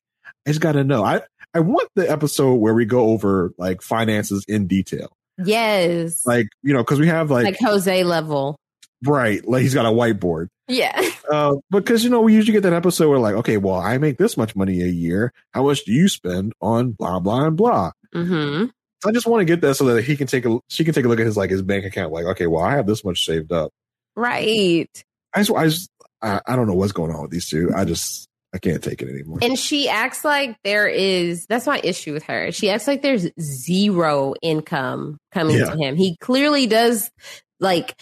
[0.46, 1.04] I just got to know.
[1.04, 1.22] I
[1.54, 5.12] I want the episode where we go over like finances in detail.
[5.44, 6.26] Yes.
[6.26, 8.56] Like you know, because we have like like Jose level.
[9.04, 9.46] Right.
[9.46, 10.48] Like he's got a whiteboard.
[10.68, 11.00] Yeah.
[11.32, 14.18] Uh, because, you know, we usually get that episode where like, okay, well, I make
[14.18, 15.32] this much money a year.
[15.52, 17.92] How much do you spend on blah, blah, and blah?
[18.14, 18.66] Mm-hmm.
[19.06, 21.06] I just want to get that so that he can take a, she can take
[21.06, 22.12] a look at his, like his bank account.
[22.12, 23.70] Like, okay, well, I have this much saved up.
[24.14, 24.90] Right.
[25.32, 27.70] I just, I just, I, I don't know what's going on with these two.
[27.74, 29.38] I just, I can't take it anymore.
[29.40, 32.52] And she acts like there is, that's my issue with her.
[32.52, 35.70] She acts like there's zero income coming yeah.
[35.70, 35.96] to him.
[35.96, 37.10] He clearly does
[37.58, 37.96] like,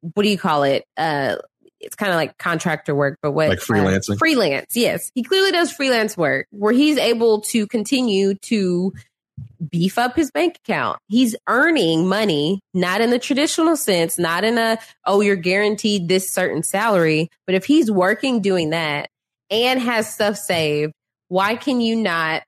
[0.00, 0.84] what do you call it?
[0.96, 1.36] Uh,
[1.80, 4.14] it's kind of like contractor work, but what like freelancing?
[4.14, 5.10] Uh, freelance, yes.
[5.14, 8.92] He clearly does freelance work where he's able to continue to
[9.70, 10.98] beef up his bank account.
[11.06, 16.32] He's earning money, not in the traditional sense, not in a, oh, you're guaranteed this
[16.32, 17.28] certain salary.
[17.46, 19.08] But if he's working doing that
[19.50, 20.92] and has stuff saved,
[21.28, 22.42] why can you not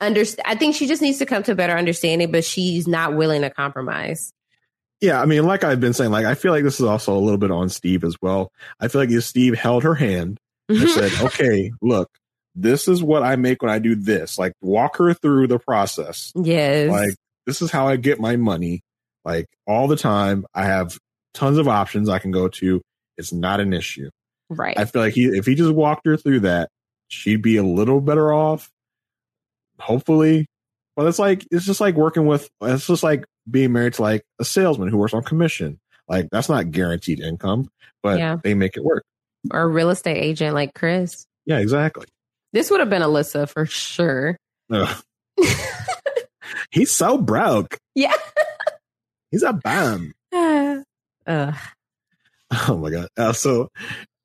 [0.00, 0.46] understand?
[0.46, 3.42] I think she just needs to come to a better understanding, but she's not willing
[3.42, 4.32] to compromise.
[5.00, 7.18] Yeah, I mean, like I've been saying, like I feel like this is also a
[7.18, 8.52] little bit on Steve as well.
[8.78, 10.88] I feel like if Steve held her hand and mm-hmm.
[10.88, 12.10] said, "Okay, look,
[12.54, 16.32] this is what I make when I do this," like walk her through the process.
[16.34, 17.14] Yes, like
[17.46, 18.82] this is how I get my money.
[19.24, 20.98] Like all the time, I have
[21.32, 22.82] tons of options I can go to.
[23.16, 24.10] It's not an issue.
[24.50, 24.78] Right.
[24.78, 26.68] I feel like he, if he just walked her through that,
[27.08, 28.68] she'd be a little better off.
[29.78, 30.46] Hopefully,
[30.94, 34.22] but it's like it's just like working with it's just like being married to like
[34.38, 35.78] a salesman who works on commission.
[36.08, 37.70] Like that's not guaranteed income,
[38.02, 38.36] but Yeah.
[38.42, 39.04] they make it work.
[39.50, 41.26] Or a real estate agent like Chris.
[41.46, 42.06] Yeah, exactly.
[42.52, 44.36] This would have been Alyssa for sure.
[46.70, 47.78] He's so broke.
[47.94, 48.12] Yeah.
[49.30, 50.12] He's a bum.
[50.34, 50.84] Ugh.
[52.68, 53.08] Oh my god.
[53.16, 53.68] Uh, so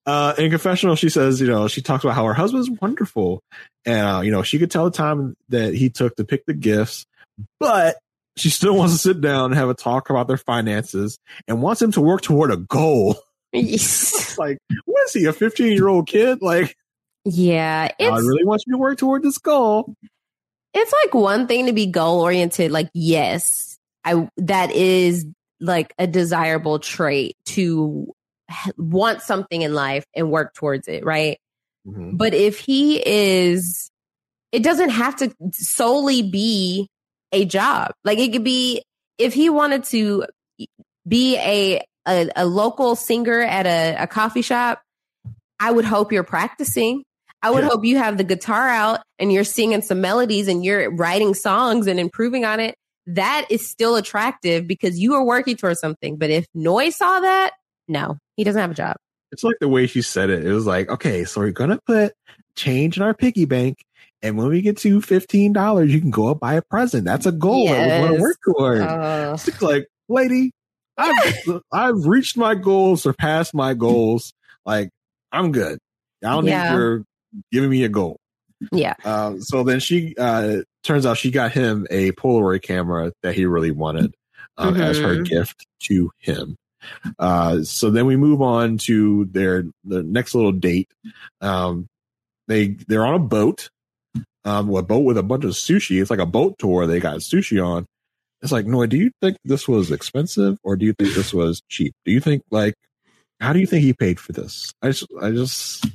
[0.07, 3.41] uh in confessional she says, you know, she talks about how her husband's wonderful.
[3.85, 6.53] And uh, you know, she could tell the time that he took to pick the
[6.53, 7.05] gifts,
[7.59, 7.97] but
[8.37, 11.17] she still wants to sit down and have a talk about their finances
[11.47, 13.15] and wants him to work toward a goal.
[13.53, 14.37] Yes.
[14.37, 16.41] like, what is he, a 15 year old kid?
[16.41, 16.75] Like,
[17.23, 17.87] Yeah.
[17.97, 19.95] I really want you to work toward this goal.
[20.73, 25.25] it's like one thing to be goal oriented like yes i that is
[25.61, 28.13] like a desirable trait to
[28.77, 31.39] want something in life and work towards it right
[31.87, 32.17] Mhm.
[32.17, 33.89] but if he is
[34.51, 36.89] it doesn't have to solely be
[37.31, 38.81] a job like it could be
[39.17, 40.25] if he wanted to
[41.07, 44.81] be a a, a local singer at a, a coffee shop
[45.59, 47.03] i would hope you're practicing
[47.43, 47.69] I would Yeah.
[47.69, 51.85] hope you have the guitar out and you're singing some melodies and you're writing songs
[51.85, 52.73] and improving on it.
[53.05, 56.17] That is still attractive because you are working towards something.
[56.17, 57.51] But if Noy saw that,
[57.87, 58.95] no, he doesn't have a job.
[59.31, 60.43] It's like the way she said it.
[60.43, 62.13] It was like, okay, so we're gonna put
[62.55, 63.77] change in our piggy bank,
[64.25, 67.05] and when we get to fifteen dollars, you can go up buy a present.
[67.05, 68.15] That's a goal that we want Yes.
[68.15, 68.81] to work toward.
[68.81, 70.51] Uh, It's like, lady,
[70.97, 71.13] I've
[71.71, 74.33] I've reached my goals, surpassed my goals.
[74.65, 74.89] Like,
[75.31, 75.79] I'm good.
[76.23, 76.67] I don't Yeah.
[76.69, 77.03] need your
[77.51, 78.17] giving me a goal.
[78.71, 78.93] yeah.
[79.03, 83.45] Um, so then she uh, turns out she got him a Polaroid camera that he
[83.45, 84.13] really wanted
[84.57, 85.25] um, as her Mhm.
[85.27, 86.55] gift to him.
[87.19, 90.87] Uh, so then we move on to their the next little date.
[91.41, 91.87] Um,
[92.47, 93.69] they they're on a boat,
[94.45, 96.01] um, a boat with a bunch of sushi.
[96.01, 96.87] It's like a boat tour.
[96.87, 97.85] They got sushi on.
[98.41, 101.61] It's like, Noah, do you think this was expensive or do you think this was
[101.67, 101.93] cheap?
[102.05, 102.75] Do you think like,
[103.39, 104.71] how do you think he paid for this?
[104.81, 105.85] I just, I just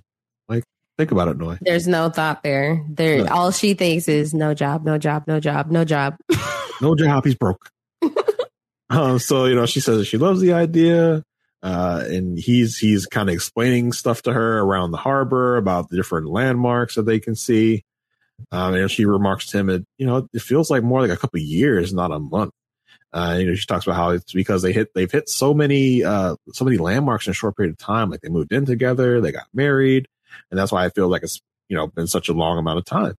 [0.48, 0.64] like
[0.98, 1.58] think about it, Noah.
[1.60, 2.84] There's no thought there.
[2.88, 3.30] There, Right.
[3.30, 6.16] all she thinks is no job, no job, no job, no job.
[6.80, 7.68] no job he's broke
[8.90, 11.22] um, so you know she says she loves the idea
[11.62, 15.96] uh, and he's he's kind of explaining stuff to her around the harbor about the
[15.96, 17.82] different landmarks that they can see
[18.52, 21.16] um, and she remarks to him that you know it feels like more like a
[21.16, 22.52] couple of years not a month.
[23.12, 26.04] Uh, you know she talks about how it's because they hit they've hit so many
[26.04, 28.10] uh, so many landmarks in a short period of time.
[28.10, 30.06] Like they moved in together they got married
[30.50, 32.84] and that's why i feel like it's you know been such a long amount of
[32.84, 33.14] time.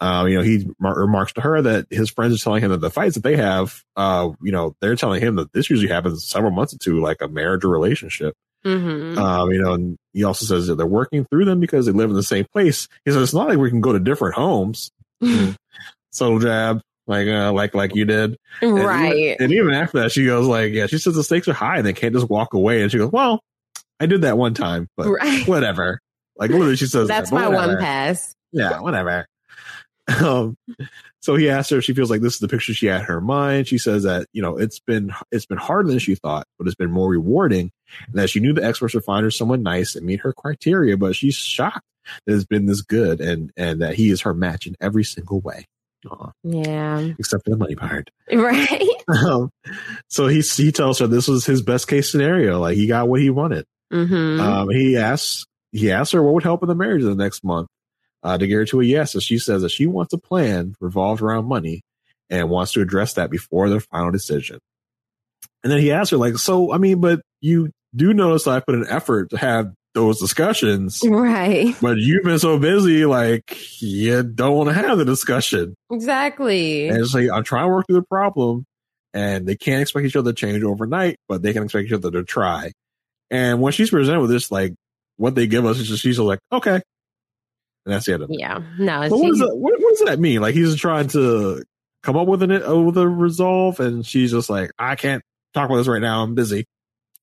[0.00, 2.82] Um, you know, he mar- remarks to her that his friends are telling him that
[2.82, 6.26] the fights that they have, uh, you know, they're telling him that this usually happens
[6.26, 8.34] several months into like a marriage or relationship.
[8.66, 9.18] Mm-hmm.
[9.18, 12.10] Um, you know, and he also says that they're working through them because they live
[12.10, 12.88] in the same place.
[13.04, 14.90] He says it's not like we can go to different homes.
[16.10, 19.36] Subtle jab, like uh, like like you did, And even- right.
[19.38, 21.86] And even after that, she goes like, "Yeah." She says the stakes are high and
[21.86, 22.82] they can't just walk away.
[22.82, 23.40] And she goes, "Well,
[24.00, 25.46] I did that one time, but Right.
[25.48, 26.00] whatever."
[26.38, 27.74] Like literally, she says, That's that, my whatever.
[27.74, 28.34] one pass.
[28.52, 29.26] Yeah, whatever.
[30.22, 30.56] Um,
[31.26, 33.06] so he asked her if she feels like this is the picture she had in
[33.06, 33.66] her mind.
[33.66, 36.76] She says that you know it's been it's been harder than she thought, but it's
[36.76, 37.72] been more rewarding,
[38.06, 40.96] and that she knew the experts would find her someone nice and meet her criteria.
[40.96, 41.80] But she's shocked
[42.26, 45.40] that it's been this good, and and that he is her match in every single
[45.40, 45.66] way,
[46.08, 47.00] Aw, Yeah.
[47.18, 48.08] except for the money part.
[48.32, 48.80] Right.
[49.08, 49.50] Um,
[50.08, 52.60] so he he tells her this was his best case scenario.
[52.60, 53.64] Like he got what he wanted.
[53.92, 54.40] Mm-hmm.
[54.40, 57.42] Um, he asks he asks her what would help in the marriage in the next
[57.44, 57.66] month
[58.22, 59.14] uh, to get her to a yes.
[59.14, 61.82] And she says that she wants a plan revolved around money
[62.30, 64.58] and wants to address that before their final decision.
[65.62, 68.60] And then he asks her, like, so I mean, but you do notice that I
[68.60, 71.74] put an effort to have those discussions, right.
[71.82, 75.74] but you've been so busy, like you don't want to have the discussion.
[75.90, 76.88] Exactly.
[76.88, 78.64] And it's like I'm trying to work through the problem,
[79.14, 82.10] and they can't expect each other to change overnight, but they can expect each other
[82.10, 82.72] to try.
[83.30, 84.74] And when she's presented with this, like
[85.16, 86.82] what they give us, is just she's like, okay,
[87.86, 88.38] and that's the end of it.
[88.38, 88.60] yeah.
[88.78, 89.08] No.
[89.08, 90.40] But what does that what, what does that mean?
[90.40, 91.62] Like he's trying to
[92.02, 95.22] come up with an uh, with a resolve, and she's just like, I can't
[95.54, 96.22] talk about this right now.
[96.22, 96.66] I'm busy.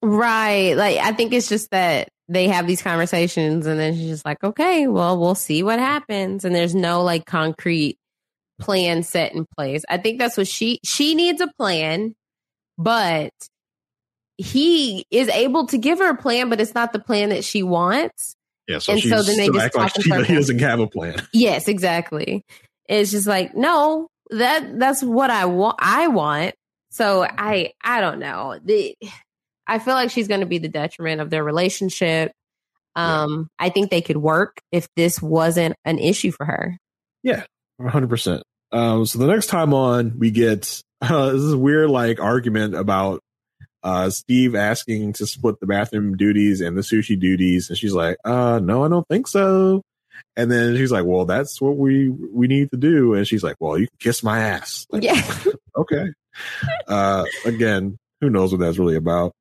[0.02, 0.76] Right.
[0.76, 4.44] Like I think it's just that they have these conversations and then she's just like,
[4.44, 6.46] okay, well, we'll see what happens.
[6.46, 7.98] And there's no like concrete
[8.60, 9.84] plan set in place.
[9.90, 12.16] I think that's what she she needs a plan,
[12.78, 13.34] but
[14.38, 17.64] he is able to give her a plan, but it's not the plan that she
[17.64, 18.36] wants.
[18.68, 18.80] Yeah.
[18.80, 21.26] So And she's so then they just like she, he doesn't have a plan.
[21.34, 22.44] Yes, exactly.
[22.88, 26.56] It's just like, no, that that's what I want I want.
[26.92, 28.60] So I I don't know.
[28.64, 28.96] The
[29.68, 32.32] I feel like she's going to be the detriment of their relationship.
[32.96, 36.78] Um I think they could work if this wasn't an issue for her.
[37.24, 37.46] Yeah,
[37.78, 38.10] 100.
[38.10, 42.76] percent Um, so the next time on, we get uh, this is weird like argument
[42.76, 43.22] about
[43.84, 48.18] uh, Steve asking to split the bathroom duties and the sushi duties, and she's like,
[48.24, 49.82] "Uh, no, I don't think so."
[50.36, 53.58] And then she's like, "Well, that's what we we need to do," and she's like,
[53.60, 55.22] "Well, you can kiss my ass." Like, Yeah.
[55.78, 56.08] okay.
[56.88, 59.34] Uh, again, who knows what that's really about?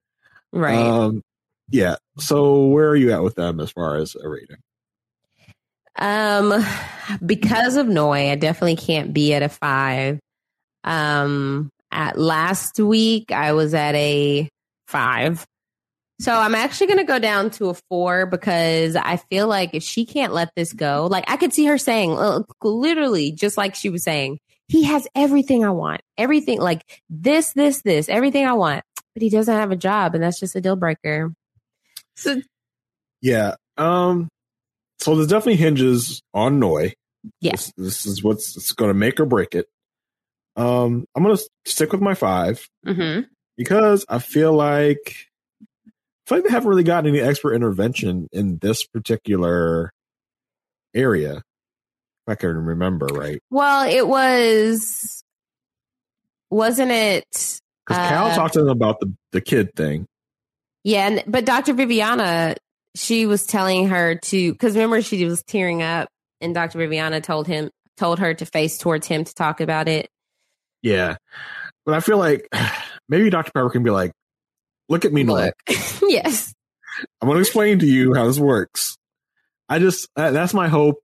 [0.53, 0.77] Right.
[0.77, 1.23] Um,
[1.71, 1.97] yeah.
[2.19, 4.59] So where are you at with them as far as a rating?
[5.97, 6.65] Um,
[7.25, 10.19] because of Noi, I definitely can't be at a five.
[10.85, 14.49] Um, at last week, I was at a
[14.89, 15.47] five.
[16.21, 19.83] So I'm actually going to go down to a four because I feel like if
[19.83, 23.75] she can't let this go, like I could see her saying, uh, literally, just like
[23.75, 24.39] she was saying,
[24.69, 29.31] he has everything I want, everything like this, this, this, everything I want, but he
[29.31, 31.33] doesn't have a job, and that's just a deal breaker.
[32.17, 32.41] So
[33.21, 33.57] Yeah.
[33.77, 34.29] Um.
[35.01, 36.95] So this definitely hinges on Noi.
[37.41, 37.53] Yeah.
[37.53, 39.67] This, this is what's going to make or break it.
[40.57, 41.07] Um.
[41.15, 43.27] I'm going to stick with my five mhm.
[43.57, 45.17] because I feel like
[45.87, 49.93] I feel like they haven't really gotten any expert intervention in this particular
[50.95, 51.37] area.
[52.27, 55.25] If I can remember right, Well, it was,
[56.51, 57.25] wasn't it?
[57.87, 60.07] because Cal uh, talked to them about the the kid thing.
[60.85, 61.75] Yeah, and, but Dr.
[61.75, 62.57] Viviana,
[62.97, 66.09] she was telling her to, because remember she was tearing up,
[66.41, 66.79] and Dr.
[66.79, 70.09] Viviana told him, told her to face towards him to talk about it.
[70.83, 71.17] Yeah,
[71.87, 72.49] but I feel like
[73.09, 73.53] maybe Dr.
[73.53, 74.13] Pepper can be like,
[74.89, 75.53] "Look at me, Noi.
[76.03, 76.53] yes.
[77.21, 78.97] I'm going to explain to you how this works.
[79.69, 80.97] I just that's my hope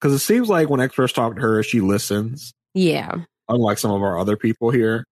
[0.00, 3.12] because it seems like when experts talk to her, she listens, Yeah.
[3.48, 5.04] unlike some of our other people here.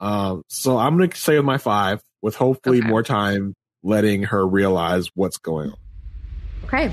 [0.00, 2.88] Um, so I'm going to say with my five, with hopefully Okay.
[2.88, 5.76] more time letting her realize what's going on.
[6.64, 6.92] Okay.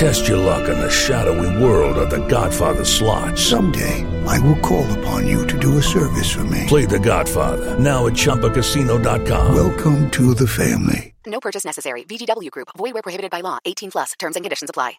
[0.00, 3.38] Test your luck in the shadowy world of The Godfather slot.
[3.38, 6.64] Someday, I will call upon you to do a service for me.
[6.68, 9.54] Play The Godfather now at ChumbaCasino.com.
[9.54, 11.12] Welcome to the family.
[11.26, 12.04] No purchase necessary.
[12.04, 12.68] VGW Group.
[12.78, 13.58] Void where prohibited by law.
[13.66, 14.12] 18 plus.
[14.18, 14.94] Terms and conditions apply.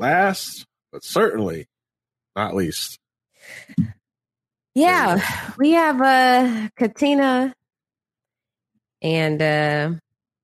[0.00, 1.66] Last, but certainly
[2.34, 2.98] not least,
[4.74, 5.22] Yeah.
[5.56, 7.54] We have uh Katina
[9.02, 9.90] and uh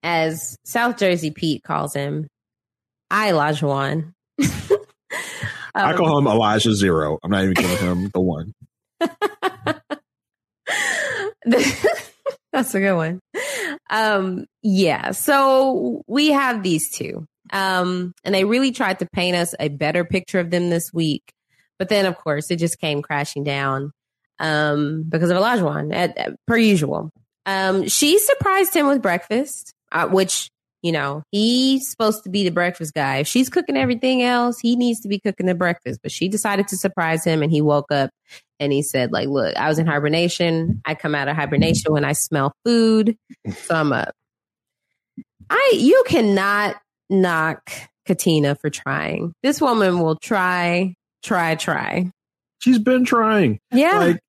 [0.05, 2.29] as South Jersey Pete calls him,
[3.17, 4.13] I Lajuan.
[5.77, 7.19] I Um, call him Elijah Zero.
[7.23, 8.53] I'm not even giving him the one.
[12.53, 13.21] That's a good one.
[13.91, 15.11] Um, yeah.
[15.13, 17.27] So we have these two.
[17.53, 21.23] Um, and they really tried to paint us a better picture of them this week.
[21.79, 23.93] But then, of course, it just came crashing down
[24.39, 27.11] um, because of Olajuwon, at, at- per usual.
[27.47, 30.49] Um, she surprised him with breakfast, uh, which,
[30.85, 33.17] you know, he's supposed to be the breakfast guy.
[33.17, 36.01] If she's cooking everything else, he needs to be cooking the breakfast.
[36.03, 38.11] But she decided to surprise him, and he woke up
[38.61, 40.83] and he said, like, look, I was in hibernation.
[40.85, 43.17] I come out of hibernation when I smell food.
[43.63, 44.13] So I'm up.
[45.49, 46.77] I you cannot
[47.09, 47.71] knock
[48.05, 49.33] Katina for trying.
[49.43, 52.11] This woman will try, try, try.
[52.59, 53.59] She's been trying.
[53.73, 54.01] Yeah.
[54.01, 54.21] Like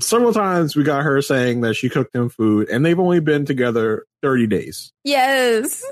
[0.00, 3.44] several times we got her saying that she cooked him food and they've only been
[3.44, 4.92] together 30 days.
[5.04, 5.82] yes.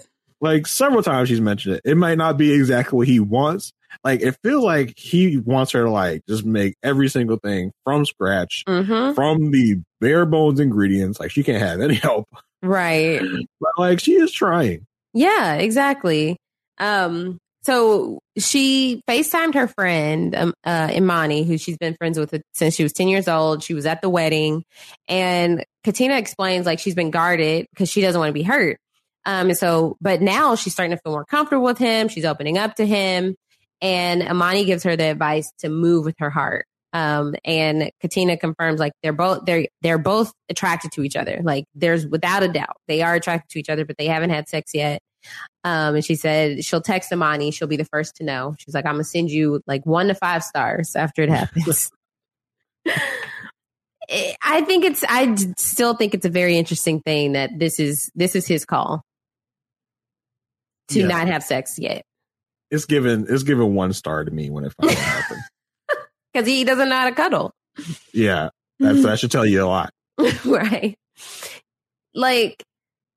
[0.41, 1.83] Like several times she's mentioned it.
[1.87, 3.73] It might not be exactly what he wants.
[4.03, 8.05] Like it feels like he wants her to like just make every single thing from
[8.05, 9.15] scratch, Mm-hmm.
[9.15, 11.19] from the bare bones ingredients.
[11.19, 12.29] Like she can't have any help.
[12.63, 13.23] Right.
[13.61, 14.85] But like she is trying.
[15.15, 16.37] Yeah, exactly.
[16.79, 22.75] Um, so she FaceTimed her friend, um, uh, Imani, who she's been friends with since
[22.75, 23.63] she was 10 years old.
[23.63, 24.65] She was at the wedding
[25.09, 28.79] and Katina explains like she's been guarded because she doesn't want to be hurt.
[29.25, 32.09] Um, and so, but now she's starting to feel more comfortable with him.
[32.09, 33.35] She's opening up to him
[33.81, 36.67] and Imani gives her the advice to move with her heart.
[36.93, 41.41] Um, and Katina confirms like they're both, they're, they're both attracted to each other.
[41.43, 44.51] Like there's without a doubt, they are attracted to each other, but they haven't had
[44.51, 45.01] sex yet.
[45.65, 47.51] Um, and she said she'll text Imani.
[47.51, 48.55] She'll be the first to know.
[48.59, 51.91] She's like, I'm gonna send you like one to five stars after it happens.
[54.43, 55.03] I think it's.
[55.09, 58.11] I still think it's a very interesting thing that this is.
[58.15, 59.03] This is his call
[60.89, 62.03] to not have sex yet
[62.71, 65.41] It's given it's given one star to me when it finally happened.
[66.33, 67.53] because he doesn't know how to cuddle.
[68.13, 69.91] Yeah, that should tell you a lot.
[70.45, 70.95] right.
[72.15, 72.63] Like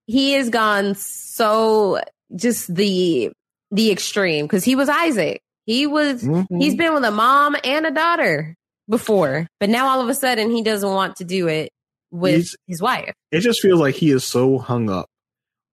[0.08, 2.00] he has gone so
[2.36, 3.32] just the
[3.72, 5.42] the extreme because he was Isaac.
[5.66, 6.48] He was Mhm.
[6.60, 8.56] he's been with a mom and a daughter
[8.90, 11.70] before, but now all of a sudden he doesn't want to do it
[12.10, 13.14] with He's- his wife.
[13.32, 15.08] It just feels like he is so hung up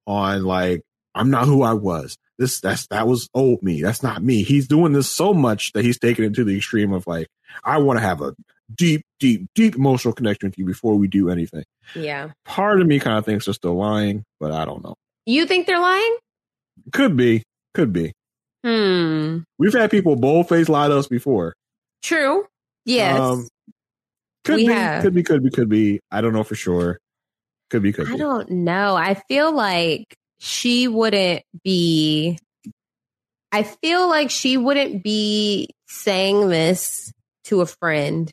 [0.07, 0.83] on like
[1.15, 2.17] I'm not who I was.
[2.39, 3.81] This that's that was old me.
[3.83, 4.43] That's not me.
[4.43, 7.29] He's doing this so much that he's taken it to the extreme of like
[7.63, 8.35] I want to have a
[8.75, 11.65] deep, deep, deep emotional connection with you before we do anything.
[11.95, 12.31] Yeah.
[12.45, 14.95] Part of me kind of thinks they're still lying, but I don't know.
[15.27, 16.17] You think they're lying?
[16.93, 17.43] Could be,
[17.75, 18.13] could be.
[18.65, 19.39] Hmm.
[19.59, 21.55] We've had people boldface lie to us before.
[22.03, 22.45] True.
[22.85, 23.19] Yes.
[23.19, 23.49] Um,
[24.45, 25.03] could We be, have.
[25.03, 26.01] could be, could be, could be.
[26.11, 26.99] I don't know for sure.
[27.71, 28.15] Could be, could I be.
[28.15, 28.95] I don't know.
[28.97, 32.39] I feel like she wouldn't be.
[33.53, 37.13] I feel like she wouldn't be saying this
[37.45, 38.31] to a friend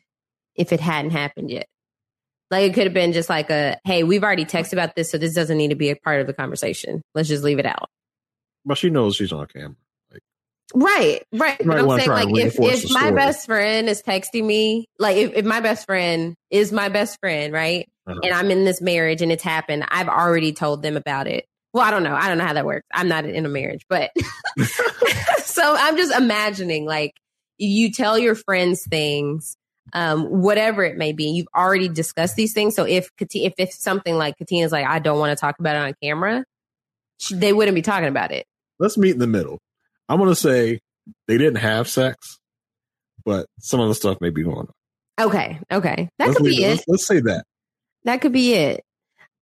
[0.54, 1.66] if it hadn't happened yet.
[2.50, 5.18] Like it could have been just like a, hey, we've already texted about this, so
[5.18, 7.02] this doesn't need to be a part of the conversation.
[7.14, 7.88] Let's just leave it out.
[8.64, 9.76] But she knows she's on camera.
[10.74, 11.60] Right, right.
[11.64, 13.12] But I'm saying, like, if, if my story.
[13.12, 17.52] best friend is texting me, like, if, if my best friend is my best friend,
[17.52, 17.88] right?
[18.06, 18.20] Uh-huh.
[18.22, 21.46] And I'm in this marriage and it's happened, I've already told them about it.
[21.72, 22.14] Well, I don't know.
[22.14, 22.86] I don't know how that works.
[22.92, 24.10] I'm not in a marriage, but
[25.44, 27.12] so I'm just imagining, like,
[27.58, 29.56] you tell your friends things,
[29.92, 31.24] um, whatever it may be.
[31.30, 32.74] You've already discussed these things.
[32.74, 35.80] So if if it's something like Katina's like, I don't want to talk about it
[35.80, 36.44] on camera,
[37.18, 38.46] she, they wouldn't be talking about it.
[38.78, 39.60] Let's meet in the middle.
[40.08, 40.80] I'm gonna say
[41.28, 42.38] they didn't have sex,
[43.24, 44.72] but some of the stuff may be going on.
[45.20, 46.68] Okay, okay, that let's could leave be it.
[46.68, 47.44] Let's, let's say that.
[48.04, 48.84] That could be it.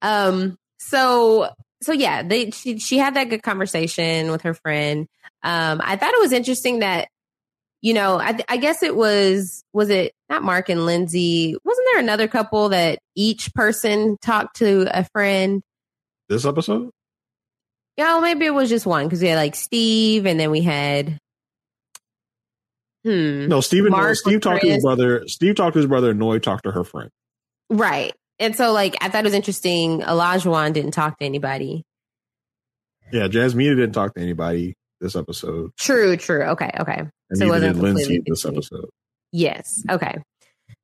[0.02, 0.56] Um.
[0.78, 1.50] So
[1.82, 5.06] so yeah, they she she had that good conversation with her friend.
[5.42, 5.80] Um.
[5.82, 7.08] I thought it was interesting that
[7.82, 11.56] you know I I guess it was was it not Mark and Lindsey?
[11.64, 15.62] Wasn't there another couple that each person talked to a friend?
[16.28, 16.90] This episode?
[17.96, 20.62] Yeah, well, maybe it was just one because we had like Steve, and then we
[20.62, 21.18] had
[23.04, 23.90] hmm No, Steven.
[23.90, 25.26] Mark Steve talked to his brother.
[25.26, 26.10] Steve talked to his brother.
[26.10, 27.10] and Noy talked to her friend.
[27.68, 28.14] right.
[28.38, 30.00] And so like I thought it was interesting.
[30.02, 31.84] Elijah didn't talk to anybody.
[33.12, 36.42] Yeah, Jasmine didn't talk to anybody this episode, True, true.
[36.42, 36.98] Okay, okay.
[37.30, 38.88] and So it wasn't did Lindsey this episode.
[39.32, 39.82] Yes.
[39.88, 40.18] Okay.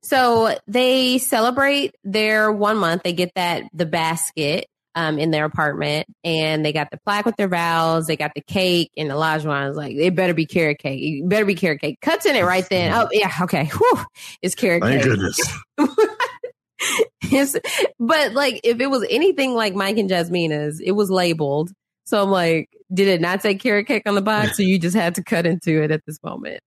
[0.03, 3.03] So they celebrate their one month.
[3.03, 4.65] They get that the basket
[4.95, 8.07] um, in their apartment, and they got the plaque with their vows.
[8.07, 10.99] They got the cake, and Elijah was like, "It better be carrot cake.
[11.01, 12.93] It better be carrot cake." Cuts in it right then.
[12.93, 13.65] Oh yeah, okay.
[13.65, 14.05] Whew.
[14.41, 15.11] It's carrot Thank cake.
[15.11, 15.39] goodness.
[17.99, 21.71] But like, if it was anything like Mike and Jasmina's, it was labeled.
[22.07, 24.95] So I'm like, did it not say carrot cake on the box, or you just
[24.95, 26.61] had to cut into it at this moment?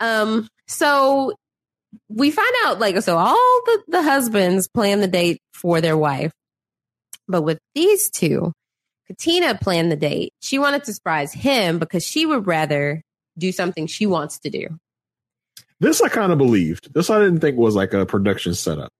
[0.00, 0.48] Um.
[0.66, 1.34] So
[2.08, 6.32] we find out, like, so all the the husbands plan the date for their wife,
[7.28, 8.52] but with these two,
[9.06, 10.32] Katina planned the date.
[10.40, 13.02] She wanted to surprise him because she would rather
[13.38, 14.66] do something she wants to do.
[15.78, 16.92] This I kind of believed.
[16.92, 18.90] This I didn't think was like a production setup.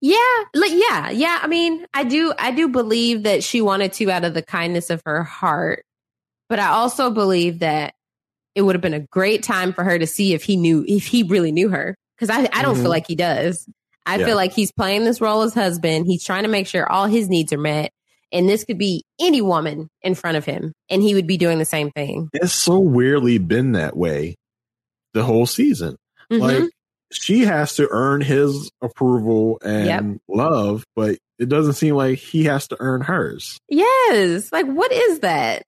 [0.00, 0.18] Yeah,
[0.54, 1.38] like yeah, yeah.
[1.42, 4.90] I mean, I do I do believe that she wanted to out of the kindness
[4.90, 5.84] of her heart.
[6.48, 7.94] But I also believe that
[8.54, 11.06] it would have been a great time for her to see if he knew if
[11.06, 11.96] he really knew her.
[12.18, 12.82] Because I, I don't Mhm.
[12.82, 13.68] feel like he does.
[14.06, 14.26] I Yeah.
[14.26, 16.06] feel like he's playing this role as husband.
[16.06, 17.90] He's trying to make sure all his needs are met.
[18.30, 21.58] And this could be any woman in front of him, and he would be doing
[21.58, 22.28] the same thing.
[22.32, 24.34] It's so weirdly been that way
[25.14, 25.96] the whole season.
[26.32, 26.40] Mhm.
[26.40, 26.70] Like
[27.14, 30.04] she has to earn his approval and Yep.
[30.28, 33.58] love, but it doesn't seem like he has to earn hers.
[33.68, 35.62] yes, like what is that?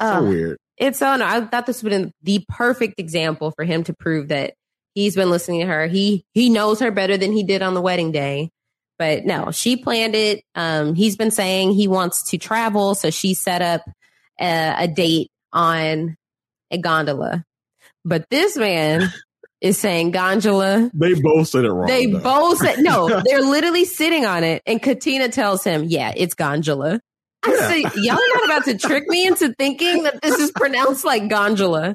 [0.00, 0.28] So Ugh.
[0.28, 0.56] weird.
[0.76, 4.28] It's so no, I thought this would been the perfect example for him to prove
[4.28, 4.54] that
[4.94, 5.86] he's been listening to her.
[5.86, 8.50] He he knows her better than he did on the wedding day.
[8.98, 10.42] But no, she planned it.
[10.56, 13.82] Um, he's been saying he wants to travel, so she set up
[14.40, 16.16] a, a date on
[16.72, 17.44] a gondola.
[18.04, 19.12] But this man
[19.64, 20.90] is saying gondola.
[20.94, 21.86] They both said it wrong.
[21.88, 22.20] They though.
[22.20, 23.22] both said no.
[23.24, 27.00] They're literally sitting on it, and Katina tells him, "Yeah, it's gondola."
[27.46, 27.68] I Yeah.
[27.68, 31.28] say, y'all are not about to trick me into thinking that this is pronounced like
[31.28, 31.94] gondola.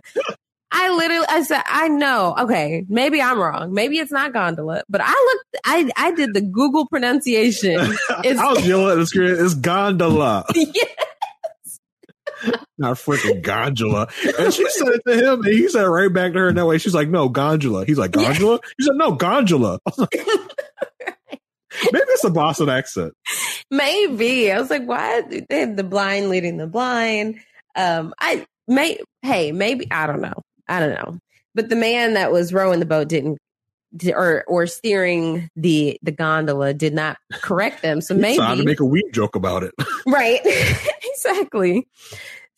[0.72, 2.36] I literally, I said, I know.
[2.42, 3.74] Okay, maybe I'm wrong.
[3.74, 5.66] Maybe it's not gondola, but I looked.
[5.66, 7.80] I I did the Google pronunciation.
[8.24, 9.36] It's, I was yelling at the screen.
[9.40, 10.88] It's gondola, yes.
[12.78, 14.08] not freaking gondola.
[14.38, 16.56] And she said it to him, and he said it right back to her in
[16.56, 16.78] that way.
[16.78, 20.20] She's like, "No, gondola." He's like, "Gondola." He said, "No, gondola." I was like,
[21.92, 23.14] Maybe it's a Boston accent.
[23.70, 24.52] Maybe.
[24.52, 25.22] I was like, why?
[25.22, 27.40] They had the blind leading the blind.
[27.76, 30.42] Um, I may, hey, maybe, I don't know.
[30.68, 31.20] I don't know.
[31.56, 33.38] But the man that was rowing the boat didn't,
[34.14, 38.02] or, or steering the, the gondola did not correct them.
[38.02, 38.38] So maybe.
[38.38, 39.74] to make a weed joke about it.
[40.08, 40.40] right
[41.04, 41.88] exactly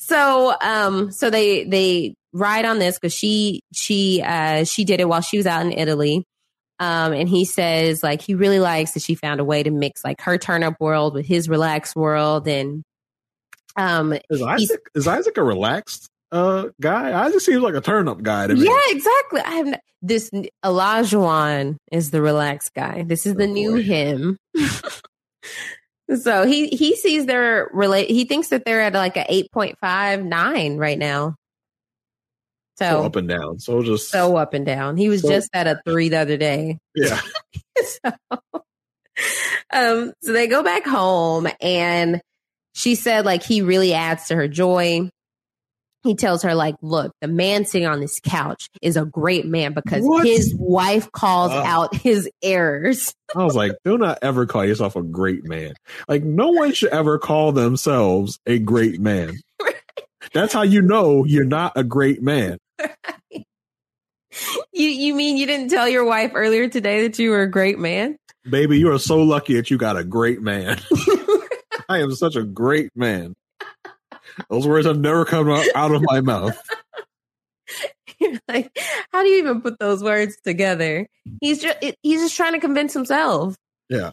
[0.01, 5.07] so um so they they ride on this because she she uh she did it
[5.07, 6.25] while she was out in italy
[6.79, 10.03] um and he says like he really likes that she found a way to mix
[10.03, 12.83] like her turn up world with his relaxed world and
[13.77, 17.19] um Is Isaac is Isaac a relaxed uh guy?
[17.25, 18.65] I just seems like a turn up guy to me.
[18.65, 20.29] yeah exactly i have this
[20.63, 24.37] Olajuwon is the relaxed guy this is the new him
[26.15, 29.25] so he he sees their relate he thinks that they're at like a
[29.55, 31.35] 8.59 right now
[32.77, 33.59] So so up and down.
[33.59, 36.37] So just so up and down he was So- just at a three the other
[36.37, 37.19] day yeah.
[37.83, 38.11] so,
[39.71, 42.21] um so they go back home and
[42.73, 45.09] she said like he really adds to her joy
[46.03, 49.73] he tells her like look the man sitting on this couch is a great man
[49.73, 50.25] because What?
[50.25, 55.01] his wife calls out his errors I was like, do not ever call yourself a
[55.01, 55.73] great man.
[56.09, 59.39] Like no one should ever call themselves a great man.
[60.33, 62.57] That's how you know you're not a great man.
[64.73, 67.79] you you mean you didn't tell your wife earlier today that you were a great
[67.79, 68.17] man
[68.49, 70.79] Baby, you are so lucky that you got a great man.
[71.89, 73.35] I am such a great man.
[74.49, 76.57] Those words have never come out, of my mouth.
[78.19, 78.77] You're like,
[79.11, 81.07] how do you even put those words together?
[81.39, 83.55] He's just he's just trying to convince himself.
[83.89, 84.11] Yeah.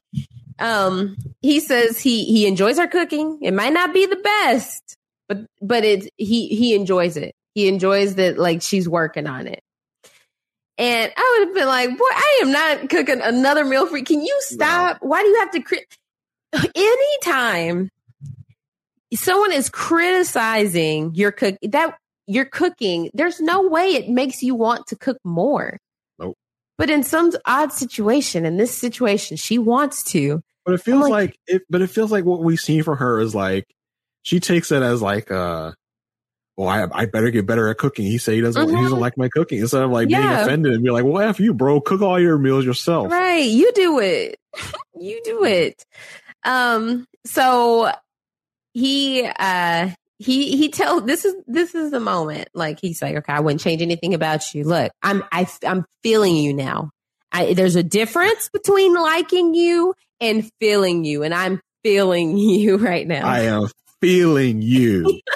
[0.59, 3.39] Um, he says he he enjoys her cooking.
[3.43, 4.97] It might not be the best,
[5.29, 7.35] but but it he he enjoys it.
[7.55, 9.63] He enjoys that like she's working on it.
[10.79, 14.05] And I would have been like, boy, I am not cooking another meal for you.
[14.05, 14.99] Can you stop?
[15.01, 15.85] Why do you have to crit?
[16.75, 17.91] Anytime
[19.15, 24.87] someone is criticizing your cook that you're cooking, there's no way it makes you want
[24.89, 25.79] to cook more.
[26.19, 26.37] Nope.
[26.77, 30.43] But in some odd situation, in this situation, she wants to.
[30.65, 33.35] But it feels like, it but it feels like what we've seen from her is
[33.35, 33.65] like
[34.23, 35.73] she takes it as like uh
[36.59, 38.05] well, I, I better get better at cooking.
[38.05, 39.61] He said he doesn't he doesn't like my cooking.
[39.61, 42.37] Instead of like being offended and be like, Well, F you, bro, cook all your
[42.37, 43.13] meals yourself.
[43.13, 43.49] Right.
[43.49, 44.37] You do it.
[45.01, 45.85] you do it.
[46.45, 47.93] Um, so
[48.79, 52.49] he uh he he tells this is this is the moment.
[52.55, 54.65] Like he's like, okay, I wouldn't change anything about you.
[54.65, 56.91] Look, I'm I I'm feeling you now.
[57.31, 63.07] I, there's a difference between liking you and feeling you, and I'm feeling you right
[63.07, 63.27] now.
[63.27, 63.69] I am
[64.01, 65.21] feeling you.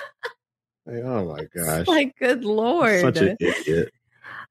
[0.85, 1.87] Like, oh my gosh.
[1.87, 3.03] like, good lord.
[3.03, 3.93] Such an idiot.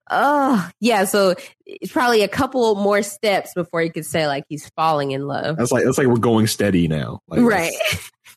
[0.09, 1.03] Oh, yeah.
[1.03, 1.35] So
[1.65, 5.57] it's probably a couple more steps before he could say like he's falling in love.
[5.57, 7.19] That's like that's like we're going steady now.
[7.27, 7.73] Like right.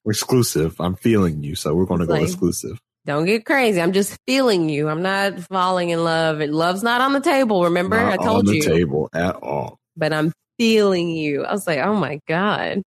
[0.05, 0.77] We're exclusive.
[0.81, 2.79] I'm feeling you, so we're gonna go like- exclusive.
[3.07, 3.83] Don't get crazy.
[3.83, 4.89] I'm just feeling you.
[4.89, 6.41] I'm not falling in love.
[6.41, 7.65] Love's not on the table.
[7.65, 8.63] Remember, Not I told on the you.
[8.63, 9.77] table at all.
[9.95, 11.45] But I'm feeling you.
[11.45, 12.81] I was like, oh my god.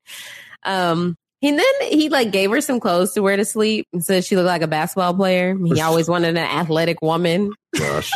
[0.63, 4.25] Um, and then he like gave her some clothes to wear to sleep and said
[4.25, 5.55] she looked like a basketball player.
[5.55, 7.51] He always wanted an athletic woman.
[7.77, 8.09] Gosh.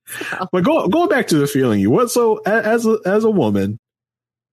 [0.52, 1.90] but go, going back to the feeling you.
[1.90, 3.78] What so as a, as a woman,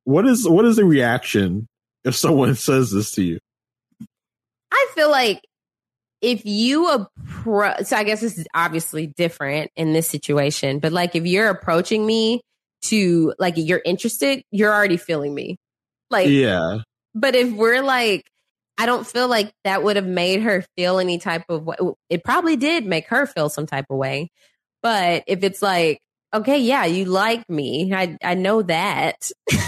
[0.05, 1.67] what is what is the reaction
[2.03, 3.37] if someone says this to you?
[4.75, 5.41] I feel like
[6.21, 11.15] if you approach, so I guess this is obviously different in this situation, but like
[11.15, 12.41] if you're approaching me
[12.83, 15.57] to like you're interested, you're already feeling me.
[16.09, 16.79] Like, yeah.
[17.13, 18.23] but if we're like,
[18.77, 21.77] I don't feel like that would have made her feel any type of way.
[22.09, 24.29] It probably did make her feel some type of way.
[24.83, 25.99] But if it's like,
[26.33, 29.29] okay, yeah, you like me, I I know that.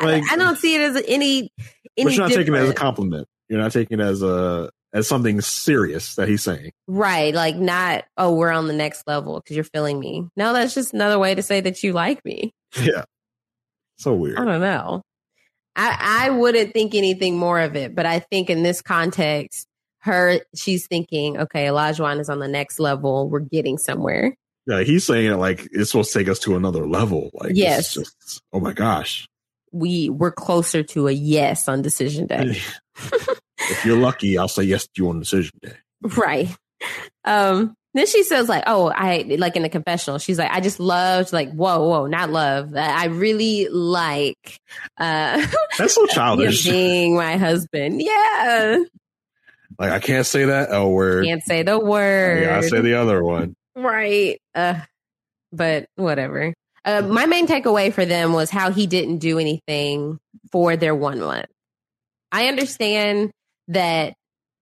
[0.00, 1.52] Like- I, don't see it as any
[1.96, 2.04] any.
[2.04, 3.28] But you're not taking it as a compliment.
[3.52, 6.72] You're not taking it as a as something serious that he's saying.
[6.86, 7.34] Right.
[7.34, 10.26] Like not, oh, we're on the next level because you're feeling me.
[10.36, 12.52] No, that's just another way to say that you like me.
[12.80, 13.04] Yeah.
[13.98, 14.38] So weird.
[14.38, 15.02] I don't know.
[15.76, 19.66] I, I wouldn't think anything more of it, but I think in this context,
[20.00, 23.28] her, she's thinking, okay, Olajuwon is on the next level.
[23.28, 24.34] We're getting somewhere.
[24.66, 27.30] Yeah, he's saying it like it's supposed to take us to another level.
[27.34, 27.94] Like Yes.
[27.94, 29.26] just- oh my gosh.
[29.72, 32.60] We, we're closer to a yes on decision day.
[32.96, 35.74] If you're lucky, I'll say yes to you on decision day.
[36.02, 36.48] Right.
[37.24, 40.80] Um, Then she says, like, oh, I like in the confessional, she's like, I just
[40.80, 42.74] loved, like, whoa, whoa, not love.
[42.74, 44.58] I really like
[44.98, 45.46] uh
[45.78, 46.64] That's so childish.
[46.68, 48.00] being my husband.
[48.00, 48.78] Yeah.
[49.78, 51.24] Like I can't say that L word.
[51.26, 52.44] Can't say the word.
[52.44, 53.54] Yeah, I say the other one.
[53.76, 54.40] Right.
[54.54, 54.80] Uh,
[55.52, 56.54] but whatever.
[56.84, 60.18] Uh, my main takeaway for them was how he didn't do anything
[60.50, 61.46] for their one month.
[62.32, 63.30] I understand
[63.68, 64.14] that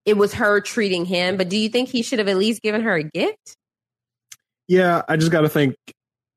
[0.05, 2.83] it was her treating him, but do you think he should have at least given
[2.83, 3.57] her a gift?
[4.69, 5.77] Yeah, I just got to think.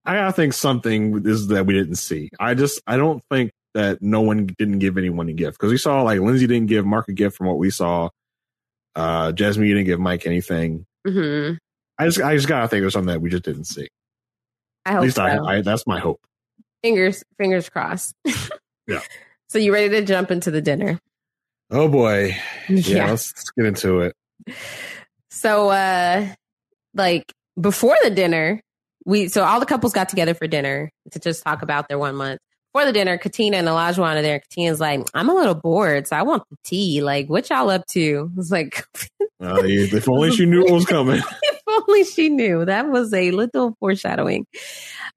[0.06, 2.30] I gotta think something is that we didn't see.
[2.38, 5.78] I just I don't think that no one didn't give anyone a gift because we
[5.78, 8.10] saw like Lindsey didn't give Mark a gift from what we saw.
[8.96, 10.86] Uh Jasmine didn't give Mike anything.
[11.08, 11.56] Mm-hmm.
[11.98, 13.88] I just I just gotta think there's something that we just didn't see.
[14.86, 15.24] I At least so.
[15.24, 16.20] I, I that's my hope.
[16.84, 18.14] fingers fingers crossed.
[18.88, 19.00] Yeah.
[19.48, 21.00] So you ready to jump into the dinner?
[21.74, 22.36] Oh boy.
[22.70, 23.10] Yeah, Yeah.
[23.10, 24.16] let's, let's get into it.
[25.30, 26.28] So uh
[26.94, 28.62] like before the dinner,
[29.06, 32.16] we so all the couples got together for dinner to just talk about their one
[32.16, 32.40] month.
[32.74, 34.40] Before the dinner, Katina and Olajuwon are there.
[34.40, 37.02] Katina's like, I'm a little bored, so I want the tea.
[37.04, 38.32] Like, what y'all up to?
[38.38, 38.86] It's like
[39.44, 41.18] Uh, if only she knew what was coming.
[41.44, 42.64] if only she knew.
[42.64, 44.45] That was a little foreshadowing.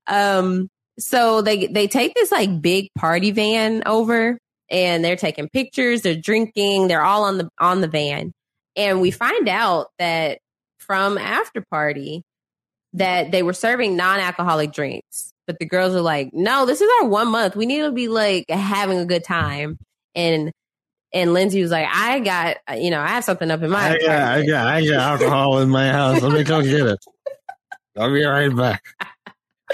[0.08, 0.68] Um,
[0.98, 4.38] so they they take this like big party van over
[4.70, 8.32] and they're taking pictures, they're drinking, they're all on the on the van.
[8.76, 10.38] And we find out that
[10.78, 12.22] from after party
[12.94, 15.32] that they were serving non-alcoholic drinks.
[15.46, 17.54] But the girls are like, "No, this is our one month.
[17.54, 19.78] We need to be like having a good time."
[20.14, 20.50] And
[21.12, 23.98] and Lindsey was like, "I got, you know, I have something up in my I
[23.98, 26.20] got, I got, I got alcohol in my house.
[26.20, 26.98] Let me go get it.
[27.96, 28.82] I'll be right back.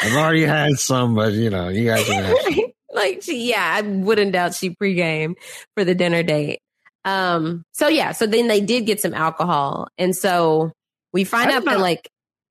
[0.01, 2.37] I've already had some, but you know, you guys can have.
[2.93, 5.35] like she yeah i wouldn't doubt she pregame
[5.75, 6.61] for the dinner date
[7.05, 10.71] um so yeah so then they did get some alcohol and so
[11.13, 12.09] we find I out that not- like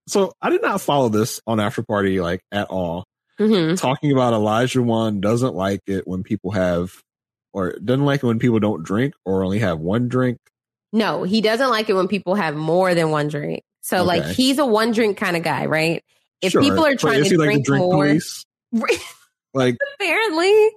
[0.08, 3.06] So I did not follow this on After Party like at all.
[3.40, 3.76] Mm-hmm.
[3.76, 6.92] Talking about Olajuwon doesn't like it when people have,
[7.54, 10.38] or doesn't like it when people don't drink or only have one drink.
[10.92, 14.58] no he doesn't like it when people have more than one drink so like he's
[14.60, 16.04] a one drink kind of guy right
[16.42, 16.62] if Sure.
[16.62, 18.18] people are trying to he like drink, drink more?
[19.53, 20.69] Like, apparently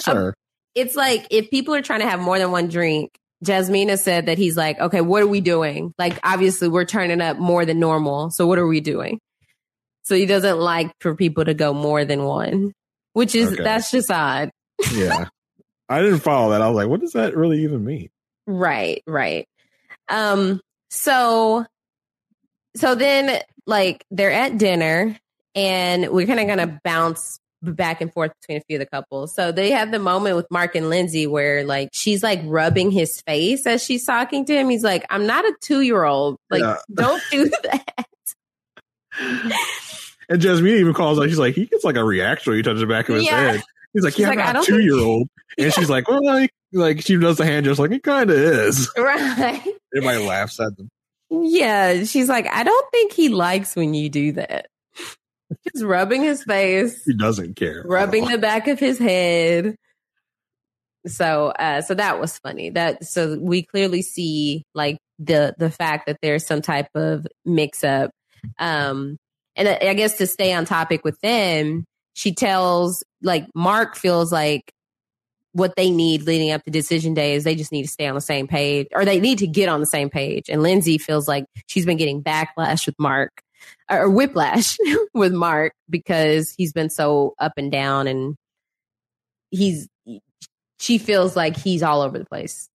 [0.00, 0.34] sure.
[0.74, 4.38] it's like if people are trying to have more than one drink Jasmina said that
[4.38, 5.92] he's like, okay, what are we doing?
[5.98, 8.30] Like, obviously, we're turning up more than normal.
[8.30, 9.18] So, what are we doing?
[10.04, 12.72] So, he doesn't like for people to go more than one,
[13.14, 13.64] which is, Okay.
[13.64, 14.50] that's just odd.
[14.92, 15.26] yeah.
[15.88, 16.62] I didn't follow that.
[16.62, 18.08] I was like, what does that really even mean?
[18.46, 19.46] Right, right.
[20.08, 20.60] Um,
[20.90, 21.66] so,
[22.76, 25.18] so then, like, they're at dinner
[25.54, 28.86] and we're kind of going to bounce back and forth between a few of the
[28.86, 29.34] couples.
[29.34, 33.20] So they have the moment with Mark and Lindsey where like she's like rubbing his
[33.22, 34.68] face as she's talking to him.
[34.68, 36.38] He's like, I'm not a two year old.
[36.50, 36.76] Like, Yeah.
[36.94, 38.04] don't do that.
[40.28, 41.28] And Jasmine even calls out.
[41.28, 43.52] She's like, he gets like a reaction when you touch the back of his Yeah.
[43.52, 43.62] head.
[43.92, 45.28] He's like, yeah, like, I'm not a two year old.
[45.58, 48.36] And she's like, well, like, like she does the hand just like it kind of
[48.36, 48.88] is.
[48.96, 49.60] right.
[49.94, 50.88] Everybody laughs at them.
[51.30, 52.04] Yeah.
[52.04, 54.68] She's like, I don't think he likes when you do that.
[55.72, 57.02] Just rubbing his face.
[57.04, 57.82] He doesn't care.
[57.86, 59.76] rubbing the back of his head.
[61.06, 62.70] So, uh, so that was funny.
[62.70, 67.82] That so we clearly see like the the fact that there's some type of mix
[67.82, 68.10] up.
[68.58, 69.16] Um,
[69.56, 71.84] and I I guess to stay on topic with them,
[72.14, 74.72] she tells like Mark feels like
[75.52, 78.14] what they need leading up to decision day is they just need to stay on
[78.14, 80.48] the same page or they need to get on the same page.
[80.48, 83.42] And Lindsey feels like she's been getting backlash with Mark
[83.90, 84.76] or whiplash
[85.14, 88.36] with Mark because he's been so up and down and
[89.50, 89.88] he's
[90.78, 92.68] she feels like he's all over the place.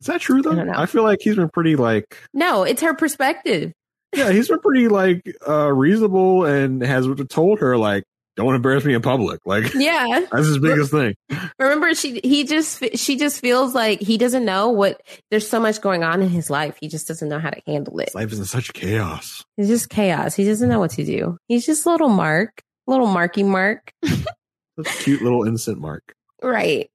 [0.00, 0.58] Is that true though?
[0.58, 0.82] I.
[0.82, 3.72] I feel like he's been pretty like No, it's her perspective.
[4.14, 8.04] yeah, he's been pretty like uh reasonable and has told her like
[8.36, 9.40] don't embarrass me in public.
[9.44, 10.26] Like Yeah.
[10.30, 11.14] that's his biggest thing.
[11.58, 15.00] Remember she he just she just feels like he doesn't know what
[15.30, 16.76] there's so much going on in his life.
[16.80, 18.06] He just doesn't know how to handle it.
[18.08, 19.44] His life is in such chaos.
[19.56, 20.34] It's just chaos.
[20.34, 21.36] He doesn't know what to do.
[21.48, 23.92] He's just little Mark, little Marky Mark.
[24.84, 26.14] Cute little innocent mark.
[26.42, 26.90] Right.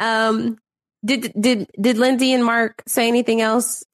[0.00, 0.58] Um
[1.04, 3.84] did did did Lindsey and Mark say anything else?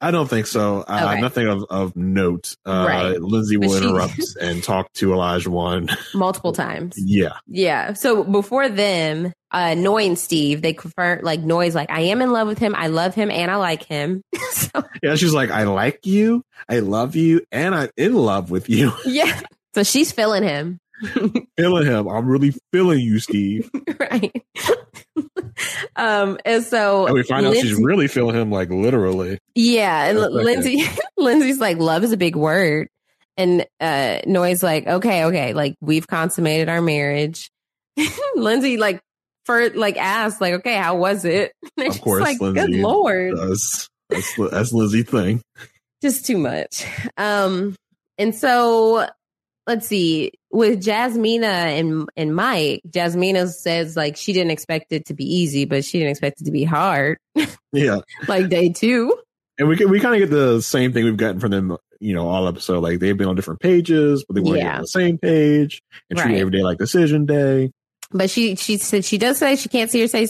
[0.00, 0.82] I don't think so.
[0.82, 1.20] Uh, Okay.
[1.20, 2.54] Nothing of, of note.
[2.66, 3.20] Uh, Right.
[3.20, 5.90] Lindsey will she- interrupt and talk to Olajuwon.
[6.14, 6.94] Multiple times.
[6.98, 7.38] yeah.
[7.46, 7.94] Yeah.
[7.94, 12.30] So before them, uh Noi and Steve, they confirm like Noi's like, I am in
[12.32, 14.22] love with him, I love him, and I like him.
[14.50, 14.68] so
[15.02, 15.14] Yeah.
[15.14, 16.42] She's like, I like you.
[16.68, 17.42] I love you.
[17.50, 18.92] And I'm in love with you.
[19.06, 19.40] yeah.
[19.74, 20.78] So she's feeling him.
[21.56, 22.08] feeling him.
[22.08, 23.70] I'm really feeling you, Steve.
[24.00, 24.32] right.
[25.96, 29.38] um, and so And we find out she's really feeling him like literally.
[29.54, 30.18] yeah, and.
[30.18, 30.84] Lindsey,
[31.16, 32.88] Lindsey's like, love is a big word.
[33.38, 37.50] And uh Noi's like, okay, okay, like we've consummated our marriage.
[38.34, 39.00] Lindsey like
[39.44, 41.52] for like asked, like, okay, how was it?
[41.76, 43.88] And Of course, like, Lindsey good lord, does.
[44.08, 45.42] That's that's Lizzie thing.
[46.00, 46.86] just too much.
[47.18, 47.74] Um,
[48.18, 49.06] and so
[49.66, 55.14] let's see, with Jasmina and and Mike, Jasmina says like she didn't expect it to
[55.14, 57.18] be easy, but she didn't expect it to be hard,
[57.72, 59.16] Yeah, like day two.
[59.58, 61.76] and we we kind of get the same thing we've gotten from them.
[61.98, 64.66] You know, all episode like they've been on different pages, but they want to get
[64.66, 64.74] Yeah.
[64.76, 66.40] on the same page and treat Right.
[66.40, 67.70] every day like decision day.
[68.12, 70.28] But she she said she does say she can't see her say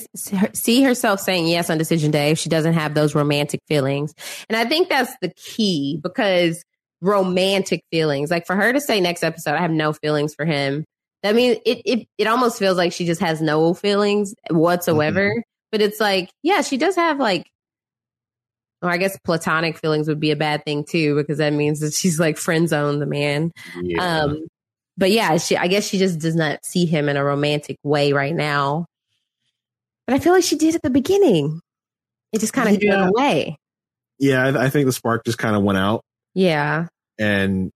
[0.55, 4.15] see herself saying yes on decision day if she doesn't have those romantic feelings.
[4.49, 6.63] And I think that's the key because
[7.07, 10.85] romantic feelings, like for her to say next episode, I have no feelings for him.
[11.23, 15.43] That means it it it almost feels like she just has no feelings whatsoever.
[15.73, 17.47] But it's like, yeah, she does have like
[18.83, 21.95] or I guess platonic feelings would be a bad thing too, because that means that
[21.95, 23.51] she's like friend zone the man.
[23.81, 24.23] Yeah.
[24.25, 24.47] Um,
[24.99, 28.13] but yeah, she I guess she just does not see him in a romantic way
[28.13, 28.87] right now.
[30.07, 31.61] But I feel like she did at the beginning.
[32.33, 32.99] It just kind of Yeah.
[33.03, 33.57] went away.
[34.19, 36.03] yeah, I, I think the spark just kind of went out,
[36.35, 36.87] Yeah.
[37.19, 37.71] And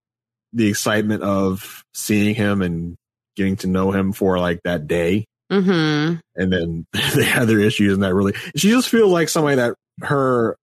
[0.53, 2.95] the excitement of seeing him and
[3.35, 6.15] getting to know him for like that day, Mm-hmm.
[6.35, 6.85] and then
[7.15, 10.55] they had their issues, and that really she just feels like somebody that her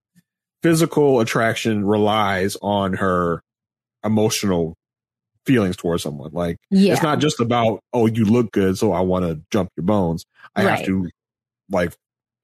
[0.63, 3.41] physical attraction relies on her
[4.03, 4.75] emotional
[5.45, 6.31] feelings towards someone.
[6.33, 6.93] Like Yeah.
[6.93, 10.25] it's not just about oh you look good, so I want to jump your bones.
[10.55, 10.77] I Right.
[10.77, 11.09] have to
[11.69, 11.93] like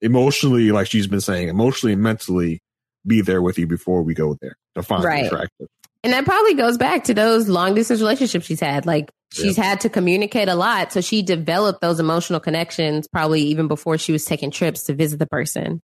[0.02, 2.60] emotionally, like she's been saying, emotionally and mentally
[3.08, 5.26] be there with you before we go there to find Right.
[5.26, 5.68] attractive.
[6.06, 8.86] And that probably goes back to those long distance relationships she's had.
[8.86, 10.94] Like she's had to communicate a lot.
[10.94, 15.18] So she developed those emotional connections probably even before she was taking trips to visit
[15.18, 15.82] the person.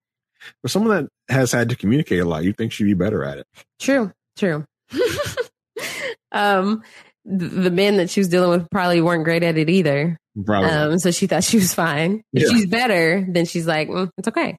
[0.61, 3.39] For someone that has had to communicate a lot, you think she'd be better at
[3.39, 3.47] it.
[3.79, 4.11] True.
[4.37, 4.63] True.
[6.31, 6.83] um,
[7.25, 10.17] the men that she was dealing with probably weren't great at it either.
[10.45, 10.69] Probably.
[10.69, 12.21] Um, so she thought she was fine.
[12.33, 12.49] If Yeah.
[12.49, 14.57] she's better, then she's like, mm, it's okay.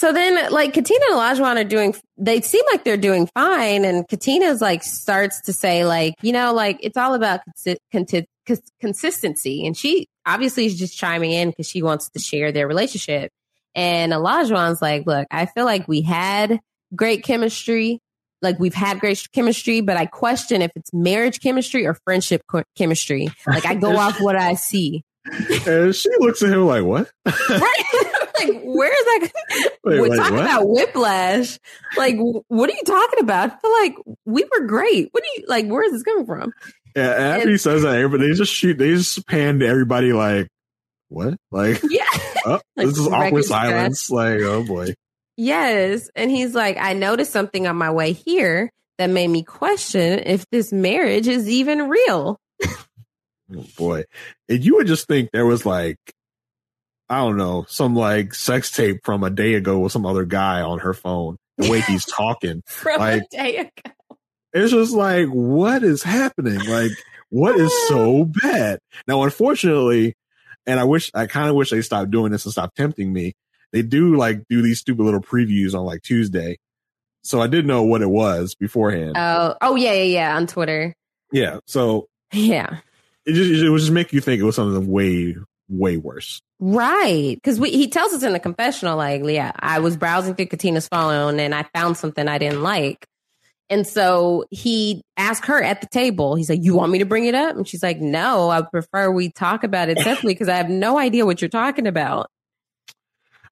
[0.00, 3.84] So then, like, Katina and Olajuwon are doing, they seem like they're doing fine.
[3.84, 8.26] And Katina's like, starts to say, like, you know, like, it's all about consi- conti-
[8.46, 9.66] cons- consistency.
[9.66, 13.30] And she obviously is just chiming in because she wants to share their relationship.
[13.74, 16.60] And Olajuwon's like, look, I feel like we had
[16.96, 18.00] great chemistry.
[18.40, 22.64] Like, we've had great chemistry, but I question if it's marriage chemistry or friendship co-
[22.74, 23.28] chemistry.
[23.46, 25.02] Like, I go off what I see.
[25.66, 27.10] And she looks at him like, "What?
[27.26, 27.84] right?
[28.38, 29.30] like, where is that?
[29.84, 30.44] Wait, We're wait, talking what?
[30.44, 31.58] about whiplash.
[31.96, 32.16] Like,
[32.48, 33.50] what are you talking about?
[33.52, 33.94] I feel like
[34.26, 35.08] we were great.
[35.12, 35.66] What do you like?
[35.66, 36.52] Where is this coming from?
[36.94, 38.76] Yeah, and he says that, everybody they just shoot.
[38.78, 40.48] They just pan to everybody like,
[41.08, 41.34] "What?
[41.50, 42.04] Like, Yeah.
[42.46, 43.66] oh, Like this is awkward scratch.
[43.68, 44.10] silence.
[44.10, 44.94] Like, oh boy."
[45.36, 46.10] Yes.
[46.14, 50.44] And he's like, I noticed something on my way here that made me question if
[50.50, 52.38] this marriage is even real.
[53.56, 54.04] Oh boy.
[54.48, 55.98] And you would just think there was like,
[57.08, 60.60] I don't know, some like sex tape from a day ago with some other guy
[60.60, 61.36] on her phone.
[61.58, 62.62] The way he's talking.
[62.66, 63.94] From like, a day ago.
[64.52, 66.58] it's just like, what is happening?
[66.66, 66.92] Like,
[67.30, 68.78] what is so bad?
[69.08, 70.14] Now, unfortunately,
[70.66, 73.34] and I wish, I kind of wish they stopped doing this and stopped tempting me.
[73.72, 76.58] They do like do these stupid little previews on like Tuesday.
[77.22, 79.12] So I did know what it was beforehand.
[79.16, 80.36] Oh, oh yeah, yeah, yeah.
[80.36, 80.94] On Twitter.
[81.32, 81.58] yeah.
[81.66, 82.78] So Yeah.
[83.30, 85.36] It just, it would just make you think it was something way,
[85.68, 86.40] way worse.
[86.58, 87.36] Right.
[87.36, 91.40] Because he tells us in the confessional, like, yeah, I was browsing through Katina's phone
[91.40, 93.06] and I found something I didn't like.
[93.70, 97.26] And so he asked her at the table, he's like, You want me to bring
[97.26, 97.56] it up?
[97.56, 100.98] And she's like, No, I prefer we talk about it separately because I have no
[100.98, 102.28] idea what you're talking about.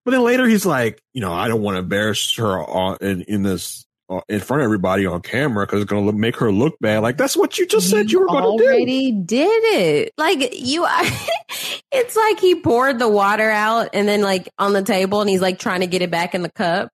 [0.05, 3.43] But then later he's like, you know, I don't want to embarrass her in, in
[3.43, 3.87] this,
[4.29, 7.01] in front of everybody on camera because it's going to make her look bad.
[7.01, 8.71] Like, that's what you just said you were going to do.
[8.71, 10.13] already did it.
[10.17, 10.87] Like you,
[11.93, 15.43] it's like he poured the water out and then like on the table and he's
[15.43, 16.91] like trying to get it back in the cup.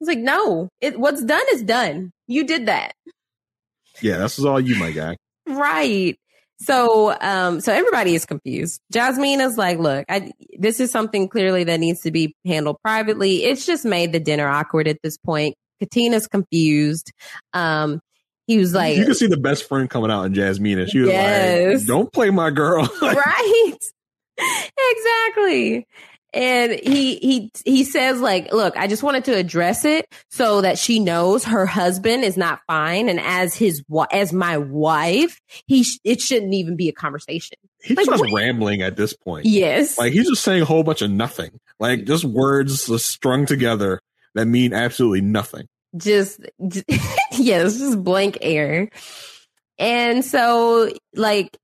[0.00, 2.12] It's like, no, it, what's done is done.
[2.26, 2.92] You did that.
[4.00, 5.16] Yeah, this is all you, my guy.
[5.46, 6.18] Right.
[6.58, 8.80] So, um, so everybody is confused.
[8.92, 13.44] Jasmine is like, look, I, this is something clearly that needs to be handled privately.
[13.44, 15.56] It's just made the dinner awkward at this point.
[15.82, 17.12] Katina's confused.
[17.52, 18.00] Um,
[18.46, 21.00] he was like, you can see the best friend coming out in Jasmine, and she
[21.00, 21.80] was Yes.
[21.80, 23.72] like, "Don't play my girl." right
[24.90, 25.86] exactly
[26.34, 30.78] and he he he says like look i just wanted to address it so that
[30.78, 35.98] she knows her husband is not fine and as his as my wife he sh-
[36.04, 39.44] it shouldn't even be a conversation He's Like, just what- rambling at this point.
[39.44, 39.98] Yes.
[39.98, 41.58] Like he's just saying a whole bunch of nothing.
[41.80, 43.98] Like just words just strung together
[44.36, 45.66] that mean absolutely nothing.
[45.96, 46.84] Just, just
[47.32, 48.90] yes, just blank air.
[49.78, 51.56] And so like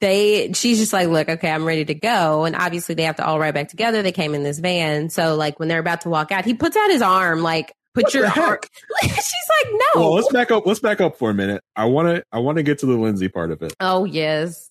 [0.00, 2.44] they she's just like, look, okay, I'm ready to go.
[2.44, 4.02] And obviously they have to all ride back together.
[4.02, 5.10] They came in this van.
[5.10, 8.04] So like when they're about to walk out, he puts out his arm, like, put
[8.04, 8.58] What your arm.
[9.02, 10.00] She's like, no.
[10.00, 10.66] Well, let's back up.
[10.66, 11.62] Let's back up for a minute.
[11.76, 12.24] I want to.
[12.32, 13.74] I want to get to the Lindsey part of it.
[13.80, 14.70] oh yes.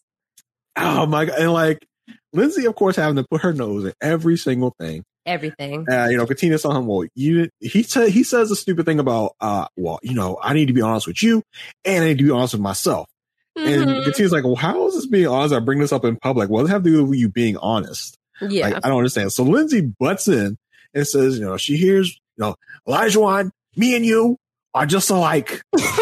[0.76, 1.40] Oh my god!
[1.40, 1.86] And like
[2.34, 5.04] Lindsey, of course, having to put her nose in every single thing.
[5.26, 5.86] Everything.
[5.90, 6.86] Uh, you know, Katina saw him.
[6.86, 7.50] Well, you.
[7.60, 9.36] He said he says a stupid thing about.
[9.40, 11.44] Uh, well, you know, I need to be honest with you,
[11.86, 13.08] and I need to be honest with myself.
[13.56, 14.06] And Mhm.
[14.06, 15.54] Katina's like, well, how is this being honest?
[15.54, 16.50] I bring this up in public.
[16.50, 18.18] What does it have to do with you being honest?
[18.42, 18.66] Yeah.
[18.70, 19.32] Like, I don't understand.
[19.32, 20.58] So Lindsey butts in
[20.94, 22.56] and says, you know, she hears, you know,
[22.88, 24.38] Olajuwon, me and you
[24.74, 25.62] are just alike.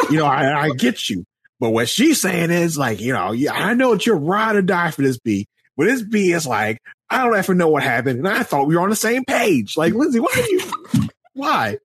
[0.09, 1.25] you know, I, I get you.
[1.59, 4.91] But what she's saying is like, you know, yeah, I know you're ride or die
[4.91, 5.45] for this B,
[5.77, 6.77] but this B is like,
[7.11, 8.19] I don't ever know what happened.
[8.19, 9.77] And I thought we were on the same page.
[9.77, 11.77] Like, Lindsey, why are you, why?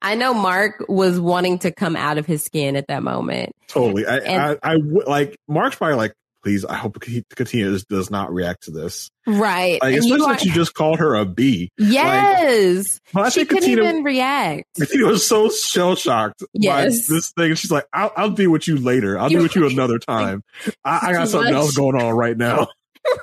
[0.00, 3.52] I know Mark was wanting to come out of his skin at that moment.
[3.68, 4.06] Totally.
[4.06, 6.14] I, And- I, I, would- like, Mark's probably like,
[6.44, 7.00] please, I hope
[7.34, 9.10] Katina does, does not react to this.
[9.26, 9.82] Right.
[9.82, 11.70] Like, And you especially are- that you just called her a B.
[11.76, 13.00] yes.
[13.12, 14.64] Well, I she think couldn't Katina- even react.
[14.78, 17.08] Katina was so shell shocked Yes.
[17.08, 17.54] by this thing.
[17.56, 19.18] She's like, I'll, I'll deal with you later.
[19.18, 20.44] I'll deal with you another time.
[20.84, 21.60] I, I got something much.
[21.60, 22.68] else going on right now.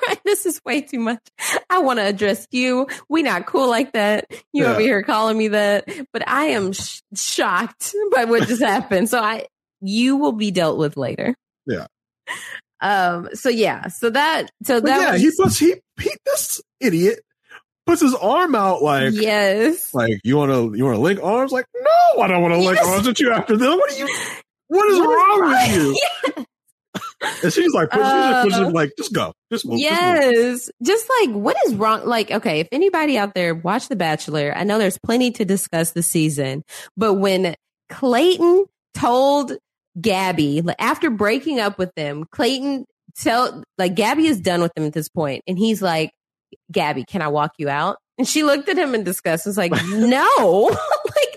[0.08, 0.20] Right.
[0.26, 1.20] This is way too much.
[1.70, 2.88] I want to address you.
[3.10, 4.26] We not cool like that.
[4.52, 4.72] You Yeah.
[4.72, 9.10] over here calling me that, but I am sh- shocked by what just happened.
[9.10, 9.46] So I,
[9.82, 11.36] you will be dealt with later.
[11.66, 11.88] Yeah.
[12.82, 13.30] Um.
[13.34, 13.88] So yeah.
[13.88, 14.50] So that.
[14.64, 15.02] So But that.
[15.02, 17.20] yeah, was, he puts, he, he, this idiot
[17.86, 19.94] puts his arm out like, yes.
[19.94, 21.52] like, you want to, you want to link arms?
[21.52, 22.88] Like, no, I don't want to link Yes.
[22.88, 23.68] arms with you after this.
[23.68, 24.06] What are you,
[24.68, 25.50] what is What is wrong wrong?
[25.52, 26.46] with you?
[27.44, 29.34] And she's like, push, she's like, push Uh, like, just go.
[29.52, 29.80] Just move.
[29.80, 30.24] just move.
[30.34, 30.70] Yes.
[30.82, 32.06] Just like, what is wrong?
[32.06, 35.92] Like, okay, if anybody out there watch The Bachelor, I know there's plenty to discuss
[35.92, 36.64] the season,
[36.98, 37.56] but when
[37.90, 39.54] Clayton told
[40.00, 42.86] Gabby, after breaking up with them, Clayton
[43.16, 46.12] tell, like, Gabby is done with him at this point, and he's like,
[46.72, 47.98] Gabby, can I walk you out?
[48.18, 49.46] And she looked at him in disgust.
[49.46, 50.70] Was like, no,
[51.06, 51.33] like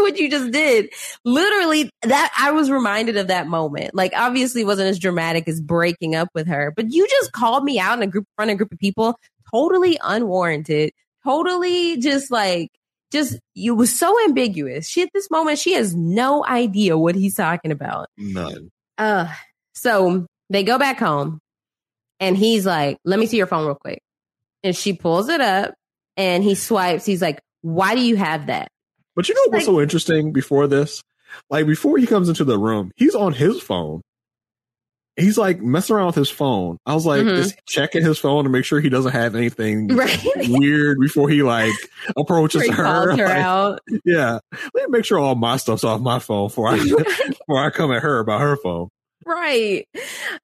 [0.00, 0.90] what you just did.
[1.24, 3.94] Literally, that I was reminded of that moment.
[3.94, 7.64] Like, obviously, it wasn't as dramatic as breaking up with her, but you just called
[7.64, 9.18] me out in a group, in front of a group of people,
[9.52, 10.92] totally unwarranted,
[11.24, 12.70] totally just like,
[13.10, 14.88] just you was so ambiguous.
[14.88, 18.08] She at this moment, she has no idea what he's talking about.
[18.16, 18.70] None.
[18.98, 19.32] Uh,
[19.74, 21.40] so they go back home
[22.20, 24.02] and he's like, let me see your phone real quick.
[24.62, 25.74] And she pulls it up
[26.16, 27.04] and he swipes.
[27.04, 28.68] He's like, why do you have that?
[29.16, 31.02] But you know what's so interesting before this?
[31.48, 34.02] Like before he comes into the room, he's on his phone.
[35.16, 36.78] He's like messing around with his phone.
[36.86, 37.32] I was like, Mhm.
[37.36, 40.18] is he checking his phone to make sure he doesn't have anything Right.
[40.48, 41.74] weird before he like
[42.16, 42.84] approaches He her.
[43.16, 43.80] her Like, out.
[44.04, 44.38] Yeah.
[44.74, 46.76] Let me make sure all my stuff's off my phone before I
[47.28, 48.88] before I come at her about her phone.
[49.26, 49.86] Right.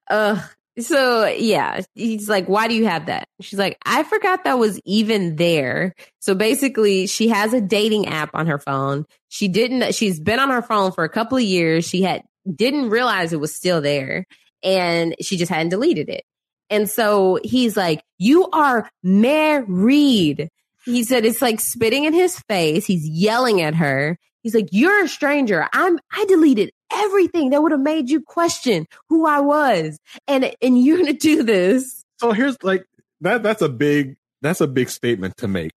[0.09, 0.41] Uh,
[0.79, 3.27] so yeah, he's like, why do you have that?
[3.41, 5.95] She's like, I forgot that was even there.
[6.19, 9.05] So basically she has a dating app on her phone.
[9.29, 11.87] She didn't, she's been on her phone for a couple of years.
[11.87, 12.23] She had,
[12.53, 14.25] didn't realize it was still there
[14.63, 16.23] and she just hadn't deleted it.
[16.69, 20.49] And so he's like, you are married.
[20.85, 22.85] He said it's like spitting in his face.
[22.85, 24.17] He's yelling at her.
[24.43, 25.67] He's like, you're a stranger.
[25.73, 26.71] I'm, I deleted
[27.05, 29.97] everything that would have made you question who I was.
[30.27, 32.03] And, and you're going to do this.
[32.19, 32.85] So here's like
[33.21, 35.71] that that's a big that's a big statement to make.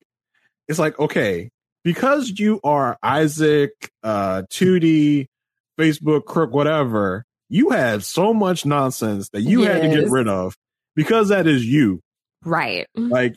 [0.67, 1.49] It's like, okay,
[1.83, 3.71] because you are Isaac,
[4.03, 5.27] uh 2D,
[5.79, 10.55] Facebook, crook, whatever, you had so much nonsense that you had to get rid of
[10.95, 11.99] because that is you.
[12.45, 12.87] Right.
[12.95, 13.35] Like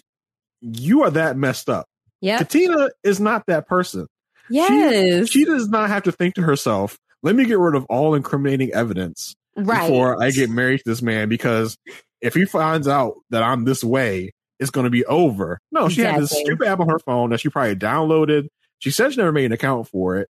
[0.61, 1.87] you are that messed up.
[2.21, 2.39] Yeah.
[2.39, 4.07] Katina is not that person.
[4.49, 5.29] Yes.
[5.29, 8.15] She, she does not have to think to herself, let me get rid of all
[8.15, 9.89] incriminating evidence Right.
[9.89, 11.77] before I get married to this man because
[12.21, 15.59] if he finds out that I'm this way, it's going to be over.
[15.73, 18.47] No, she had this stupid app on her phone that she probably downloaded.
[18.79, 20.29] She said she never made an account for it.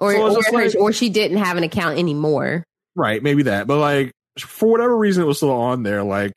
[0.00, 2.64] or, So or, like- or she didn't have an account anymore.
[2.94, 3.66] Right, maybe that.
[3.66, 6.02] But like, for whatever reason, it was still on there.
[6.04, 6.32] Like,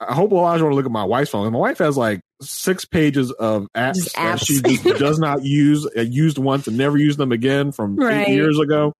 [0.00, 1.50] I hope Olajuwon want to look at my wife's phone.
[1.52, 4.46] My wife has like six pages of apps, Just that apps.
[4.46, 8.28] she just does not use, uh, used once and never used them again from Right.
[8.28, 8.92] eight years ago.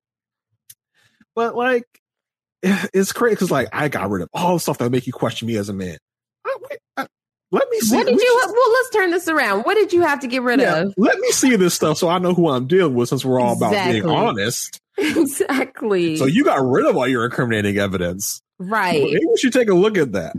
[1.35, 1.85] But like,
[2.63, 5.49] it's crazy because like I got rid of all the stuff that make you question
[5.49, 5.99] me as a man.
[6.47, 6.57] I-
[6.97, 7.07] I-
[7.53, 7.95] let me see.
[7.97, 9.63] What did let me you, just- well, let's turn this around.
[9.63, 10.95] What did you have to get rid yeah, of?
[10.97, 13.09] let me see this stuff so I know who I'm dealing with.
[13.09, 16.17] Since we're all about being honest, exactly.
[16.17, 18.41] so you got rid of all your incriminating evidence.
[18.59, 19.03] Right.
[19.03, 20.35] Maybe we should take a look at that.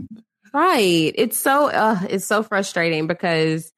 [0.52, 1.12] Right.
[1.14, 3.70] It's so uh, it's so frustrating because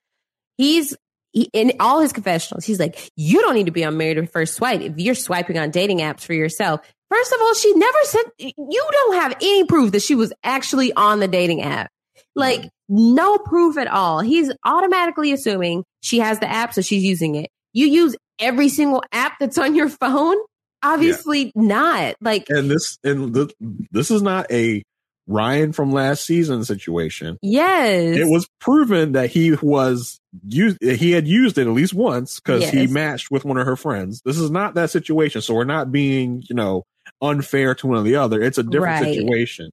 [0.57, 0.97] he's
[1.33, 4.33] he, in all his confessionals, he's like, "You don't need to be on Married at
[4.33, 6.81] First Swipe if you're swiping on dating apps for yourself."
[7.11, 10.93] First of all, she never said you don't have any proof that she was actually
[10.93, 11.91] on the dating app.
[12.37, 14.21] Like no proof at all.
[14.21, 17.51] He's automatically assuming she has the app, so she's using it.
[17.73, 20.37] You use every single app that's on your phone?
[20.83, 21.51] Obviously yeah.
[21.55, 22.15] not.
[22.21, 23.53] Like and this and the,
[23.91, 24.83] this is not a
[25.31, 27.39] Ryan from last season situation.
[27.41, 28.17] Yes.
[28.17, 32.63] It was proven that he was used he had used it at least once because
[32.63, 32.73] yes.
[32.73, 34.21] he matched with one of her friends.
[34.25, 35.41] This is not that situation.
[35.41, 36.85] So we're not being, you know,
[37.23, 38.43] unfair to one or the other.
[38.43, 39.15] It's a different right.
[39.15, 39.71] situation.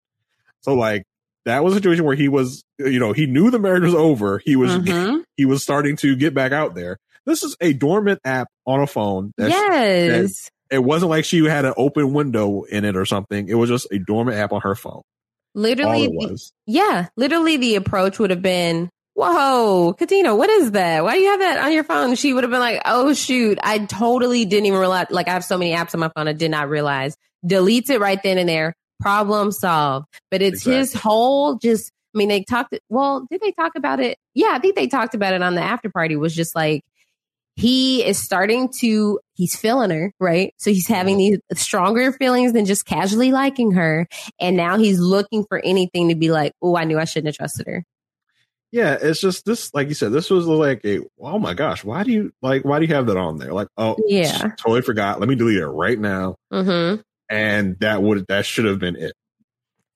[0.62, 1.06] So like
[1.46, 4.38] that was a situation where he was, you know, he knew the marriage was over.
[4.38, 5.22] He was mm-hmm.
[5.38, 6.98] he was starting to get back out there.
[7.26, 9.34] This is a dormant app on a phone.
[9.38, 10.50] yes.
[10.70, 13.48] That, it wasn't like she had an open window in it or something.
[13.48, 15.02] It was just a dormant app on her phone.
[15.58, 21.04] Literally, the, yeah, literally the approach would have been, whoa, Katina, what is that?
[21.04, 22.14] Why do you have that on your phone?
[22.14, 25.08] She would have been like, oh, shoot, I totally didn't even realize.
[25.10, 27.18] Like, I have so many apps on my phone, I did not realize.
[27.44, 28.76] Deletes it right then and there.
[29.00, 30.06] Problem solved.
[30.30, 30.76] But it's exactly.
[30.76, 34.20] his whole just, I mean, they talked, well, did they talk about it?
[34.36, 36.84] Yeah, I think they talked about it on the after party, was just like,
[37.58, 40.54] he is starting to he's feeling her right?
[40.58, 44.08] So he's having these stronger feelings than just casually liking her.
[44.40, 47.38] And now he's looking for anything to be like oh i knew i shouldn't have
[47.38, 47.84] trusted her.
[48.72, 52.04] Yeah it's just this like you said this was like a oh my gosh why
[52.04, 53.54] do you like why do you have that on there?
[53.54, 54.52] Like oh yeah.
[54.58, 55.20] totally forgot.
[55.20, 56.36] Let me delete it right now.
[56.54, 57.02] Mm-hmm.
[57.30, 59.14] and that would that should have been it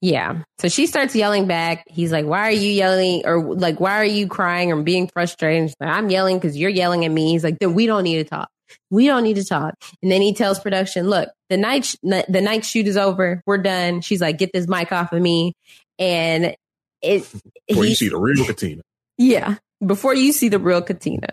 [0.02, 0.44] yeah.
[0.60, 1.86] So she starts yelling back.
[1.88, 3.22] He's like, why are you yelling?
[3.26, 5.74] Or like, why are you crying or being frustrated?
[5.80, 7.32] Like, I'm yelling because you're yelling at me.
[7.32, 8.50] He's like, then we don't need to talk.
[8.90, 9.76] We don't need to talk.
[10.02, 13.44] And then he tells production, look, the night, sh- the night shoot is over.
[13.46, 14.02] We're done.
[14.02, 15.54] She's like, get this mic off of me.
[16.00, 16.56] And
[17.02, 17.28] it,
[17.68, 18.82] before you see the real Katina.
[19.18, 19.58] Yeah.
[19.86, 21.28] Before you see the real Katina.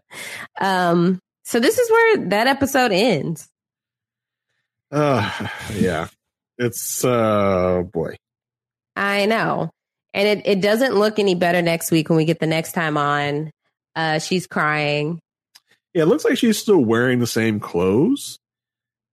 [0.60, 3.48] Um, so this is where that episode ends.
[4.90, 6.08] Uh, yeah.
[6.58, 8.16] It's, uh, boy.
[8.98, 9.70] I know.
[10.12, 12.96] And it, it doesn't look any better next week when we get the next time
[12.96, 13.50] on.
[13.94, 15.20] Uh, she's crying.
[15.94, 18.38] Yeah, it looks like she's still wearing the same clothes.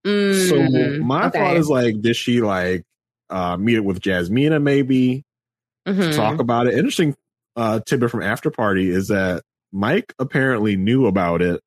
[0.06, 1.40] Mm, so my okay.
[1.40, 2.84] thought is like, did she like
[3.30, 5.24] uh, meet it with Jasmina maybe
[5.88, 6.16] mm-hmm.
[6.16, 6.76] talk about it?
[6.76, 7.16] Interesting
[7.56, 11.62] uh, tidbit from After Party is that Mike apparently knew about it.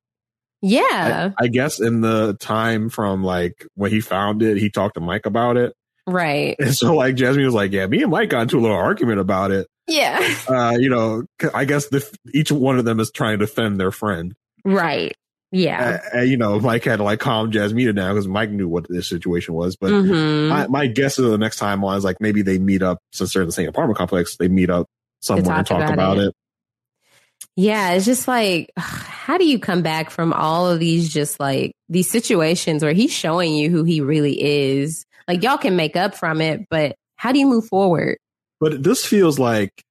[0.61, 4.95] Yeah, I, I guess in the time from like when he found it, he talked
[4.95, 5.73] to Mike about it.
[6.07, 6.55] Right.
[6.59, 9.19] And so like Jasmine was like, yeah, me and Mike got into a little argument
[9.19, 9.67] about it.
[9.87, 10.19] Yeah.
[10.47, 11.23] Uh, you know,
[11.53, 14.33] I guess the, each one of them is trying to defend their friend.
[14.63, 15.13] Right.
[15.51, 15.99] Yeah.
[16.13, 19.09] Uh, you know, Mike had to like calm Jasmine down because Mike knew what this
[19.09, 19.75] situation was.
[19.75, 20.49] But mm-hmm.
[20.49, 23.33] my, my, guess is the next time on is like maybe they meet up since
[23.33, 24.37] they're in the same apartment complex.
[24.37, 24.87] They meet up
[25.21, 26.27] somewhere and talk about, about it.
[26.27, 26.35] it.
[27.55, 31.71] Yeah, it's just like, how do you come back from all of these just like
[31.87, 36.15] these situations where he's showing you who he really is like y'all can make up
[36.15, 38.17] from it, but how do you move forward?
[38.59, 39.83] But this feels like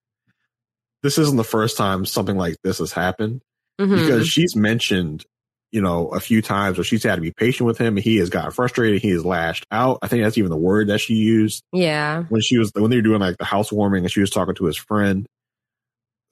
[1.02, 3.40] this isn't the first time something like this has happened
[3.81, 3.94] mm-hmm.
[3.94, 5.24] because she's mentioned,
[5.70, 8.16] you know, a few times where she's had to be patient with him and he
[8.16, 9.01] has gotten frustrated.
[9.01, 10.01] He has lashed out.
[10.02, 11.62] I think that's even the word that she used.
[11.73, 12.24] Yeah.
[12.24, 14.65] When she was, when they were doing like the housewarming and she was talking to
[14.65, 15.24] his friend.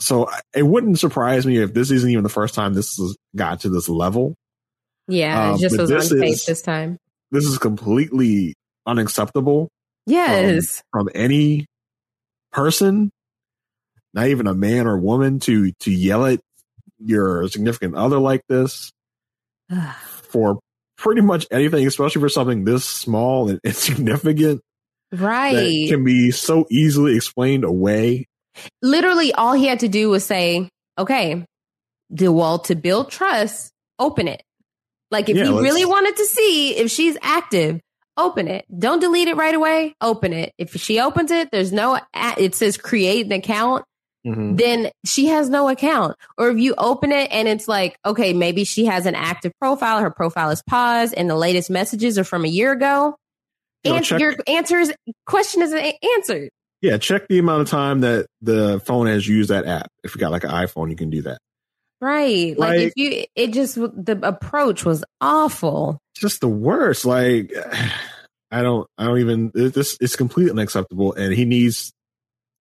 [0.01, 3.61] So it wouldn't surprise me if this isn't even the first time this has got
[3.61, 4.35] to this level.
[5.07, 5.51] Yeah.
[5.51, 6.99] Um, it just was on tape this time.
[7.31, 8.55] This is completely
[8.87, 9.69] unacceptable.
[10.07, 10.83] Yes.
[10.93, 11.67] From, from any
[12.53, 13.11] person,
[14.15, 16.41] not even a man or woman to to yell at
[16.99, 18.93] your significant other like this
[20.09, 20.59] for
[20.97, 24.61] pretty much anything, especially for something this small and insignificant.
[25.13, 25.89] Right.
[25.89, 28.27] can be so easily explained away.
[28.83, 30.69] Literally all he had to do was say,
[30.99, 31.47] okay,
[32.11, 34.43] the wall to build trust, open it.
[35.13, 37.81] Like if yeah, he really wanted to see if she's active,
[38.17, 38.65] open it.
[38.77, 39.95] Don't delete it right away.
[40.01, 40.53] Open it.
[40.59, 43.85] If she opens it, there's no, it says create an account.
[44.27, 44.57] Mm-hmm.
[44.57, 46.17] Then she has no account.
[46.37, 50.01] Or if you open it and it's like, okay, maybe she has an active profile,
[50.01, 53.17] her profile is paused, and the latest messages are from a year ago.
[53.85, 54.91] and check- your answers
[55.27, 55.73] question is
[56.17, 56.51] answered.
[56.83, 59.89] Yeah, check the amount of time that the phone has used that app.
[60.05, 61.39] If you got like an iPhone, you can do that.
[62.01, 62.59] Right.
[62.59, 65.99] Like, like if you, it just, the approach was awful.
[66.15, 67.05] Just the worst.
[67.05, 67.53] Like,
[68.51, 71.15] I don't, I don't even, this is completely unacceptable.
[71.15, 71.93] And he needs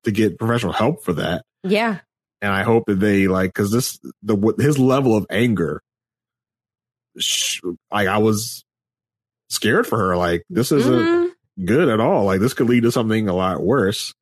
[0.04, 1.44] to get professional help for that.
[1.64, 2.00] Yeah.
[2.42, 5.82] And I hope that they like, cause this, the, his level of anger,
[7.92, 8.64] like I was
[9.50, 10.18] scared for her.
[10.18, 11.66] Like, this isn't, mm-hmm.
[11.66, 12.26] good at all.
[12.26, 14.14] Like this could lead to something a lot worse.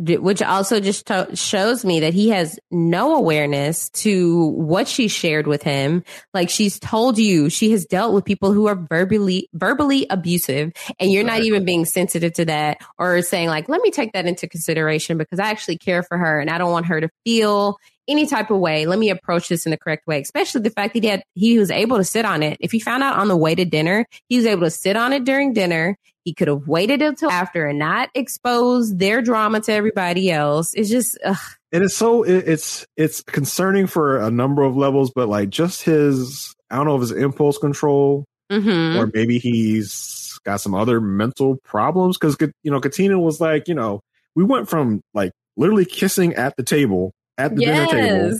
[0.00, 5.46] Which also just to- shows me that he has no awareness to what she shared
[5.46, 6.04] with him.
[6.32, 11.12] Like she's told you she has dealt with people who are verbally verbally abusive, and
[11.12, 14.48] you're not even being sensitive to that or saying like, "Let me take that into
[14.48, 17.76] consideration because I actually care for her and I don't want her to feel
[18.10, 18.86] any type of way.
[18.86, 21.58] Let me approach this in the correct way, especially the fact that he had, he
[21.58, 22.56] was able to sit on it.
[22.60, 25.12] If he found out on the way to dinner, he was able to sit on
[25.12, 25.96] it during dinner.
[26.24, 30.74] He could have waited until after and not expose their drama to everybody else.
[30.74, 31.36] It's just, ugh.
[31.72, 35.82] And it's so it, it's it's concerning for a number of levels, but like just
[35.82, 38.96] his I don't know if his impulse control Mhm.
[38.98, 43.74] or maybe he's got some other mental problems because you know Katina was like you
[43.74, 44.00] know
[44.34, 48.38] we went from like literally kissing at the table at the dinner table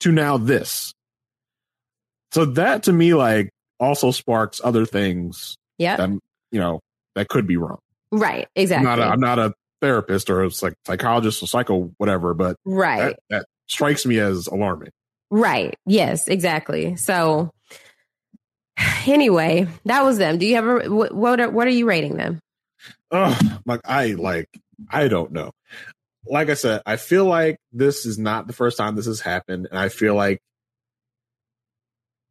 [0.00, 0.92] to now this.
[2.32, 3.50] So that to me like
[3.80, 5.96] also sparks other things Yeah.
[5.96, 6.10] that
[6.50, 6.80] you know
[7.14, 7.78] that could be wrong.
[8.10, 8.48] Right.
[8.54, 8.86] Exactly.
[8.88, 12.56] I'm not a, I'm not a therapist or a psych- psychologist or psycho whatever, but
[12.64, 12.98] Right.
[12.98, 14.90] that, that strikes me as alarming.
[15.30, 15.74] Right.
[15.86, 16.96] Yes, exactly.
[16.96, 17.50] So
[19.06, 20.38] anyway, that was them.
[20.38, 22.40] Do you have a what what are, what are you rating them?
[23.10, 24.48] Oh, like I like
[24.90, 25.50] I don't know.
[26.30, 29.68] Like I said, I feel like this is not the first time this has happened,
[29.70, 30.40] and I feel like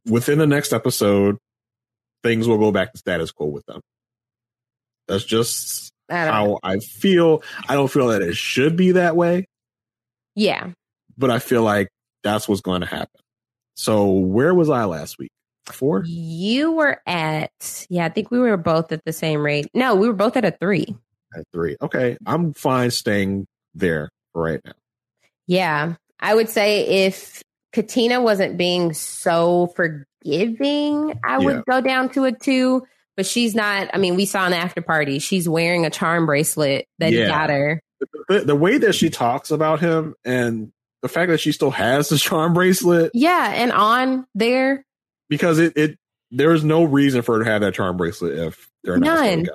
[0.05, 1.37] within the next episode,
[2.23, 3.81] things will go back to status quo with them.
[5.07, 7.43] That's just I how I feel.
[7.67, 9.45] I don't feel that it should be that way,
[10.35, 10.71] Yeah.
[11.17, 11.89] but I feel like
[12.23, 13.21] that's what's going to happen.
[13.75, 15.31] So where was I last week?
[15.67, 16.03] Four?
[16.05, 19.67] You were at yeah, I think we were both at the same rate.
[19.73, 20.95] No, we were both at a 3.
[21.35, 21.75] At three.
[21.81, 22.17] Okay.
[22.25, 23.47] I'm fine staying
[23.79, 24.73] there right now.
[25.47, 25.95] Yeah.
[26.19, 27.41] I would say if
[27.73, 31.45] Katina wasn't being so forgiving, I Yeah.
[31.45, 32.81] would go down to a 2,
[33.15, 33.89] but she's not.
[33.93, 37.49] I mean, we saw an after party, she's wearing a charm bracelet that he got
[37.49, 37.81] her.
[38.29, 40.71] the, the way that she talks about him and
[41.01, 44.83] the fact that she still has the charm bracelet Yeah, and on there
[45.29, 45.97] because it, it
[46.31, 49.47] there is no reason for her to have that charm bracelet if they're not None.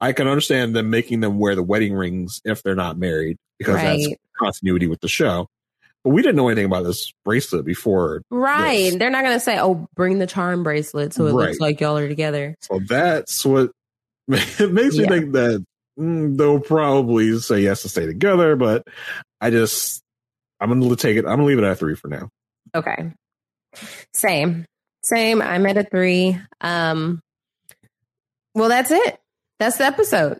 [0.00, 3.76] I can understand them making them wear the wedding rings if they're not married because
[3.76, 4.08] that's
[4.38, 5.46] continuity with the show.
[6.02, 8.22] But we didn't know anything about this bracelet before.
[8.30, 8.84] Right.
[8.90, 8.96] this.
[8.96, 11.48] They're not going to say, oh, bring the charm bracelet so it Right.
[11.48, 12.54] looks like y'all are together.
[12.62, 13.72] So that's what
[14.28, 15.08] it makes me Yeah.
[15.10, 15.62] think that
[15.98, 18.56] mm, they'll probably say yes to stay together.
[18.56, 18.86] But
[19.42, 20.00] I just
[20.58, 21.26] I'm gonna take it.
[21.26, 22.30] I'm gonna leave it at three for now.
[22.74, 23.12] Okay.
[24.14, 24.64] Same.
[25.02, 25.42] Same.
[25.42, 26.38] I'm at a three.
[26.62, 27.20] Um,
[28.54, 29.19] well, that's it.
[29.60, 30.38] That's the episode.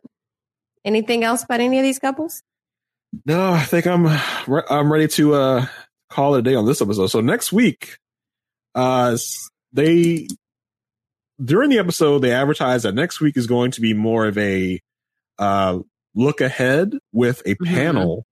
[0.82, 2.42] Anything else about any of these couples?
[3.26, 4.06] No, I think I'm
[4.46, 5.66] re- I'm ready to uh
[6.08, 7.08] call it a day on this episode.
[7.08, 7.98] So next week,
[8.74, 9.18] uh,
[9.74, 10.26] they
[11.42, 14.80] during the episode they advertised that next week is going to be more of a
[15.38, 15.80] uh
[16.14, 18.24] look ahead with a panel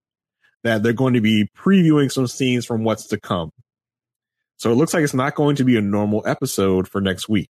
[0.64, 3.50] that they're going to be previewing some scenes from what's to come.
[4.56, 7.50] So it looks like it's not going to be a normal episode for next week.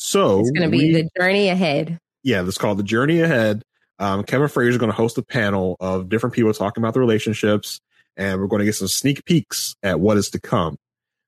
[0.00, 1.98] So It's going to be we- the journey ahead.
[2.22, 3.62] yeah, that's called The Journey Ahead.
[3.98, 7.00] Um, Kevin Frazier is going to host a panel of different people talking about the
[7.00, 7.80] relationships,
[8.16, 10.76] and we're going to get some sneak peeks at what is to come.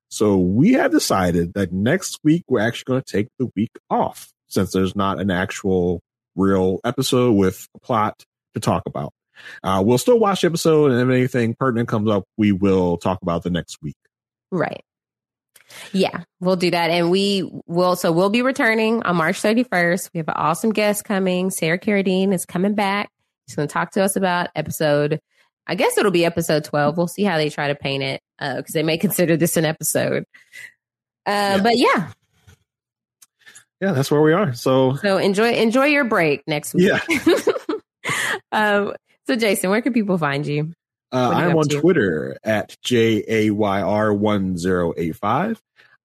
[0.08, 4.28] So we have decided that next week we're actually going to take the week off
[4.46, 6.00] since there's not an actual
[6.36, 8.22] real episode with a plot
[8.54, 9.12] to talk about.
[9.64, 13.18] Uh, we'll still watch the episode, and if anything pertinent comes up, we will talk
[13.22, 13.96] about the next week.
[14.52, 14.84] Right.
[15.92, 16.90] Yeah, we'll do that.
[16.90, 20.10] And we will, so we'll be returning on March 31st.
[20.14, 21.50] We have an awesome guest coming.
[21.50, 23.10] Sarah Carradine is coming back.
[23.48, 25.20] She's going to talk to us about episode,
[25.66, 26.96] I guess it'll be episode 12.
[26.96, 30.24] We'll see how they try to paint it because they may consider this an episode.
[31.26, 32.12] Uh, But yeah,
[33.80, 34.52] Yeah, that's where we are.
[34.54, 36.88] So so enjoy enjoy your break next week.
[36.88, 37.52] Yeah.
[38.52, 38.94] um,
[39.26, 40.72] so Jason, where can people find you?
[41.12, 41.80] Uh, What are you I'm on to?
[41.80, 45.56] Twitter at JAYR1085.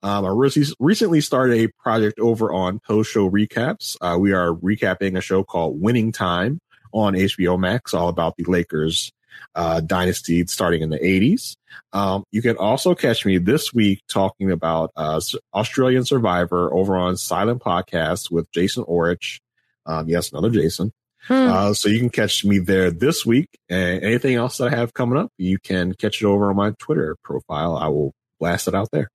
[0.03, 3.97] Um, I re- recently started a project over on post show recaps.
[4.01, 6.59] Uh, we are recapping a show called Winning Time
[6.91, 9.11] on HBO Max, all about the Lakers
[9.55, 11.55] uh, dynasty starting in the 80s.
[11.91, 15.19] Um, you can also catch me this week talking about uh,
[15.53, 19.39] Australian Survivor over on Silent Podcast with Jason Orich.
[19.85, 20.93] Um, yes, another Jason.
[21.29, 23.47] Uh, so you can catch me there this week.
[23.69, 26.71] And anything else that I have coming up, you can catch it over on my
[26.77, 27.77] Twitter profile.
[27.77, 29.09] I will blast it out there.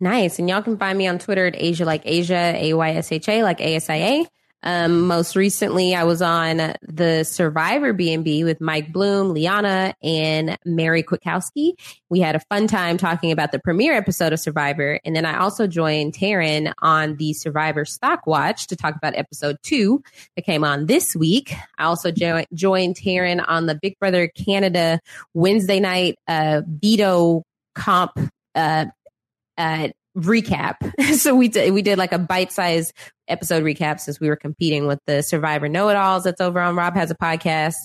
[0.00, 0.38] Nice.
[0.38, 3.28] And y'all can find me on Twitter at Asia like Asia, A Y S H
[3.28, 4.26] A like A S I A.
[4.62, 11.02] Um, most recently, I was on the Survivor B&B with Mike Bloom, Liana, and Mary
[11.02, 11.72] Kwiatkowski.
[12.10, 14.98] We had a fun time talking about the premiere episode of Survivor.
[15.04, 19.58] And then I also joined Taryn on the Survivor Stock Watch to talk about episode
[19.62, 20.02] two
[20.36, 21.54] that came on this week.
[21.78, 25.00] I also jo- joined Taryn on the Big Brother Canada
[25.34, 27.44] Wednesday night uh, veto
[27.74, 28.18] comp
[28.54, 28.86] uh,
[29.56, 30.76] uh, recap.
[31.16, 32.92] so we did we did like a bite sized
[33.28, 36.76] episode recap since we were competing with the Survivor Know It Alls that's over on
[36.76, 37.76] Rob Has a Podcast.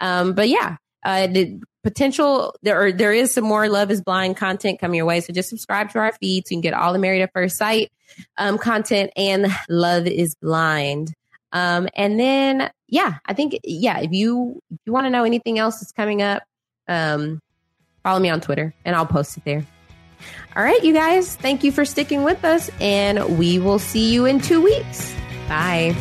[0.00, 4.36] Um, but yeah, uh, the potential there are, there is some more Love Is Blind
[4.36, 5.20] content coming your way.
[5.20, 7.56] So just subscribe to our feed so you can get all the Married at First
[7.56, 7.90] Sight
[8.36, 11.14] um, content and Love Is Blind.
[11.52, 15.58] Um, and then yeah, I think yeah, if you if you want to know anything
[15.58, 16.42] else that's coming up,
[16.88, 17.40] um,
[18.02, 19.66] follow me on Twitter and I'll post it there.
[20.56, 24.26] All right, you guys, thank you for sticking with us, and we will see you
[24.26, 25.14] in two weeks.
[25.48, 25.94] Bye.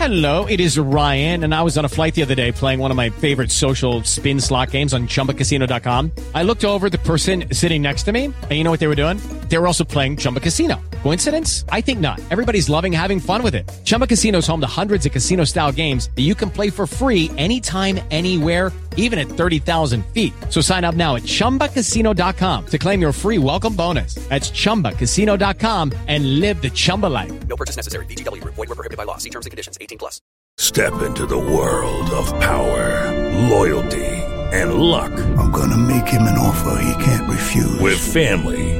[0.00, 2.90] Hello, it is Ryan, and I was on a flight the other day playing one
[2.90, 6.10] of my favorite social spin slot games on chumbacasino.com.
[6.34, 8.94] I looked over the person sitting next to me, and you know what they were
[8.94, 9.18] doing?
[9.50, 10.80] They were also playing Chumba Casino.
[11.02, 11.66] Coincidence?
[11.68, 12.18] I think not.
[12.30, 13.70] Everybody's loving having fun with it.
[13.84, 16.86] Chumba Casino is home to hundreds of casino style games that you can play for
[16.86, 20.32] free anytime, anywhere, even at 30,000 feet.
[20.48, 24.14] So sign up now at chumbacasino.com to claim your free welcome bonus.
[24.28, 27.46] That's chumbacasino.com and live the Chumba life.
[27.48, 28.06] No purchase necessary.
[28.06, 28.54] VGW Group.
[28.54, 29.18] Void were prohibited by law.
[29.18, 29.76] See terms and conditions.
[29.80, 30.20] 18 plus.
[30.56, 34.06] Step into the world of power, loyalty,
[34.52, 35.12] and luck.
[35.38, 37.78] I'm gonna make him an offer he can't refuse.
[37.80, 38.79] With family,